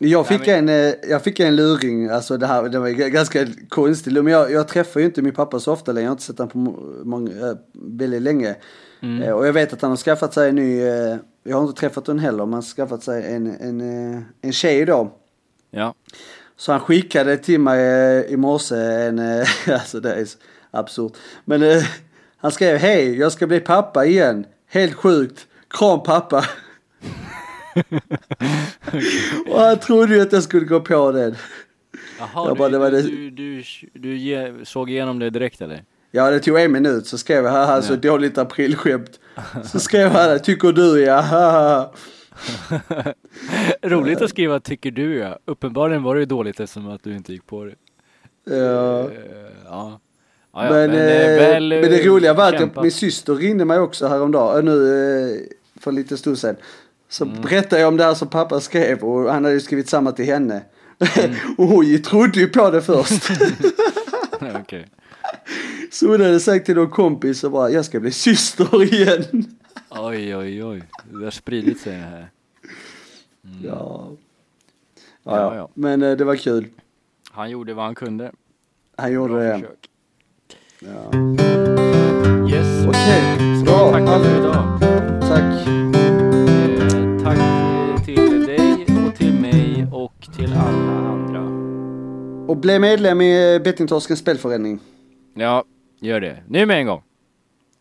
Jag 0.02 0.28
fick, 0.28 0.48
en, 0.48 0.70
eh, 0.70 0.94
jag 1.10 1.24
fick 1.24 1.40
en 1.40 1.56
luring, 1.56 2.10
alltså 2.10 2.38
det 2.38 2.48
här 2.48 2.70
det 2.70 2.80
var 2.80 2.90
ganska 2.90 3.48
konstigt. 3.70 4.14
Men 4.14 4.28
jag, 4.28 4.52
jag 4.52 4.68
träffar 4.68 5.00
ju 5.00 5.06
inte 5.06 5.22
min 5.22 5.34
pappa 5.34 5.60
så 5.60 5.74
ofta 5.74 5.92
längre, 5.92 6.04
jag 6.04 6.10
har 6.10 6.14
inte 6.14 6.24
sett 6.24 6.38
honom 6.38 6.52
på 6.52 6.58
må- 6.58 7.04
många, 7.04 7.32
eh, 7.32 7.56
väldigt 7.74 8.22
länge. 8.22 8.56
Mm. 9.02 9.34
Och 9.34 9.48
jag 9.48 9.54
vet 9.54 9.74
att 9.74 9.82
han 9.82 9.92
har 9.92 9.98
skaffat 9.98 10.34
sig 10.34 10.50
en 10.50 10.56
ny, 10.56 10.80
jag 11.44 11.58
har 11.58 11.62
inte 11.68 11.80
träffat 11.80 12.08
honom 12.08 12.20
heller, 12.20 12.46
men 12.46 12.54
han 12.54 12.54
har 12.54 12.62
skaffat 12.62 13.04
sig 13.04 13.36
en, 13.36 13.48
en, 13.48 13.82
en 14.42 14.52
tjej 14.52 14.86
då. 14.86 15.19
Ja 15.72 15.94
Så 16.58 16.72
han 16.72 16.82
skickade 16.82 17.38
till 17.38 17.60
mig 17.60 17.80
eh, 17.80 18.34
i 18.34 18.38
morse 18.38 18.76
en, 18.76 19.20
eh, 19.20 19.48
alltså 19.74 20.00
det 20.00 20.14
är 20.14 20.26
så 20.26 20.38
absurt. 20.72 21.14
Men 21.46 21.64
eh, 21.64 21.84
han 22.38 22.52
skrev 22.52 22.78
hej, 22.78 23.18
jag 23.20 23.32
ska 23.32 23.48
bli 23.48 23.60
pappa 23.60 24.06
igen. 24.06 24.46
Helt 24.68 24.94
sjukt. 24.94 25.48
Kram 25.70 26.04
pappa. 26.04 26.46
Och 29.50 29.60
han 29.62 29.80
trodde 29.80 30.16
ju 30.16 30.22
att 30.22 30.32
jag 30.34 30.44
skulle 30.44 30.66
gå 30.66 30.80
på 30.80 31.12
den. 31.12 31.36
Jaha, 32.20 32.48
Jag 32.48 32.58
bara, 32.58 32.70
du, 32.70 32.74
det 32.74 32.80
var 32.80 32.92
det- 32.92 33.02
du, 33.02 33.30
du, 33.30 33.64
du, 33.94 34.18
ge, 34.18 34.54
såg 34.66 34.90
igenom 34.90 35.20
det 35.20 35.30
direkt 35.30 35.62
eller? 35.62 35.84
Ja 36.12 36.32
det 36.32 36.40
tog 36.40 36.60
en 36.60 36.72
minut 36.72 37.08
så 37.08 37.18
skrev 37.18 37.44
jag 37.46 37.52
haha 37.52 37.82
så 37.82 37.96
dåligt 37.96 38.38
aprilskämt. 38.38 39.20
Så 39.66 39.80
skrev 39.80 40.10
han 40.12 40.40
tycker 40.40 40.72
du 40.72 41.02
ja 41.04 41.22
haha. 41.22 41.92
Roligt 43.82 44.22
att 44.22 44.30
skriva 44.30 44.60
tycker 44.60 44.92
du 44.92 45.18
ja. 45.18 45.40
Uppenbarligen 45.46 46.04
var 46.04 46.16
det 46.16 46.20
ju 46.20 46.26
dåligt 46.26 46.60
eftersom 46.60 46.90
att 46.90 47.04
du 47.04 47.16
inte 47.16 47.34
gick 47.34 47.46
på 47.46 47.64
det. 47.66 47.76
Ja. 48.56 49.00
Eh, 49.00 49.08
ja. 49.66 50.00
Ja, 50.54 50.66
ja, 50.66 50.70
Men, 50.72 50.92
eh, 50.92 50.98
eh, 50.98 51.36
väl, 51.36 51.70
men 51.70 51.82
det 51.82 52.00
eh, 52.02 52.06
roliga 52.06 52.34
var 52.34 52.54
att 52.54 52.60
jag, 52.60 52.82
min 52.82 52.92
syster 52.92 53.36
ringde 53.36 53.66
mig 53.66 53.80
också 53.80 54.08
häromdagen, 54.08 54.58
äh, 54.68 54.74
nu 54.74 55.34
eh, 55.34 55.82
för 55.82 55.92
lite 55.92 56.18
stund 56.18 56.38
sedan. 56.40 56.56
Så 57.10 57.24
Mm. 57.26 57.42
berättade 57.42 57.82
jag 57.82 57.88
om 57.88 57.98
det 57.98 58.04
här 58.04 58.14
som 58.14 58.28
pappa 58.28 58.60
skrev 58.60 59.00
och 59.04 59.34
han 59.34 59.44
hade 59.44 59.54
ju 59.56 59.60
skrivit 59.60 59.90
samma 59.90 60.12
till 60.12 60.26
henne. 60.26 60.62
Mm. 61.00 61.36
och 61.58 61.68
hon 61.68 62.02
trodde 62.02 62.40
ju 62.40 62.48
på 62.48 62.70
det 62.72 62.82
först. 62.82 63.24
Okej. 64.62 64.88
så 65.92 66.08
hon 66.08 66.22
hade 66.22 66.40
sagt 66.40 66.66
till 66.66 66.76
någon 66.76 66.90
kompis 66.90 67.44
och 67.44 67.52
bara, 67.52 67.70
jag 67.70 67.86
ska 67.86 68.00
bli 68.00 68.12
syster 68.12 68.84
igen. 68.94 69.46
Oj, 69.90 70.36
oj, 70.36 70.64
oj. 70.64 70.84
Det 71.12 71.24
har 71.24 71.32
spridit 71.32 71.80
sig 71.80 71.94
här. 71.96 72.30
ja. 73.42 73.52
Ja, 73.64 74.12
Ja, 75.24 75.38
ja. 75.38 75.56
ja. 75.56 75.70
Men 75.74 76.04
eh, 76.04 76.12
det 76.18 76.24
var 76.24 76.36
kul. 76.36 76.66
Han 77.32 77.50
gjorde 77.50 77.74
vad 77.74 77.86
han 77.86 77.96
kunde. 77.96 78.32
Han 78.96 79.12
gjorde 79.14 79.34
Bra 79.34 79.44
det. 79.44 79.54
försök. 79.54 79.90
Ja. 80.80 81.12
Yes. 82.50 82.88
Okej, 82.88 83.22
Ska 83.66 83.66
bra. 83.76 83.92
tacka 83.92 84.20
för 84.20 84.40
idag. 84.40 84.80
Tack. 85.22 85.68
Eh, 85.68 87.24
tack 87.24 87.38
eh, 87.38 88.04
till 88.06 88.46
dig 88.46 88.86
och 89.08 89.16
till 89.16 89.34
mig 89.42 89.88
och 89.94 90.28
till 90.38 90.54
alla 90.54 91.10
andra. 91.10 91.42
Och 92.52 92.58
bli 92.58 92.80
medlem 92.80 93.22
i 93.22 93.60
Bettingtorskens 93.64 94.20
spelförening. 94.20 94.80
Ja, 95.34 95.64
gör 96.00 96.20
det. 96.22 96.44
Nu 96.48 96.66
med 96.66 96.78
en 96.80 96.86
gång. 96.86 97.02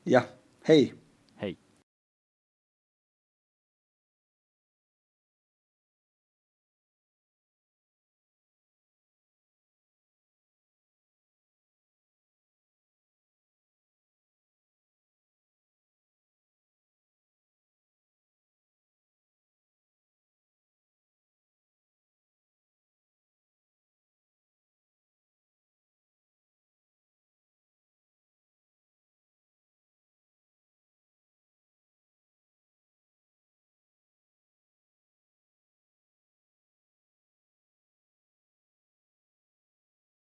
Ja, 0.04 0.20
hej. 0.64 0.94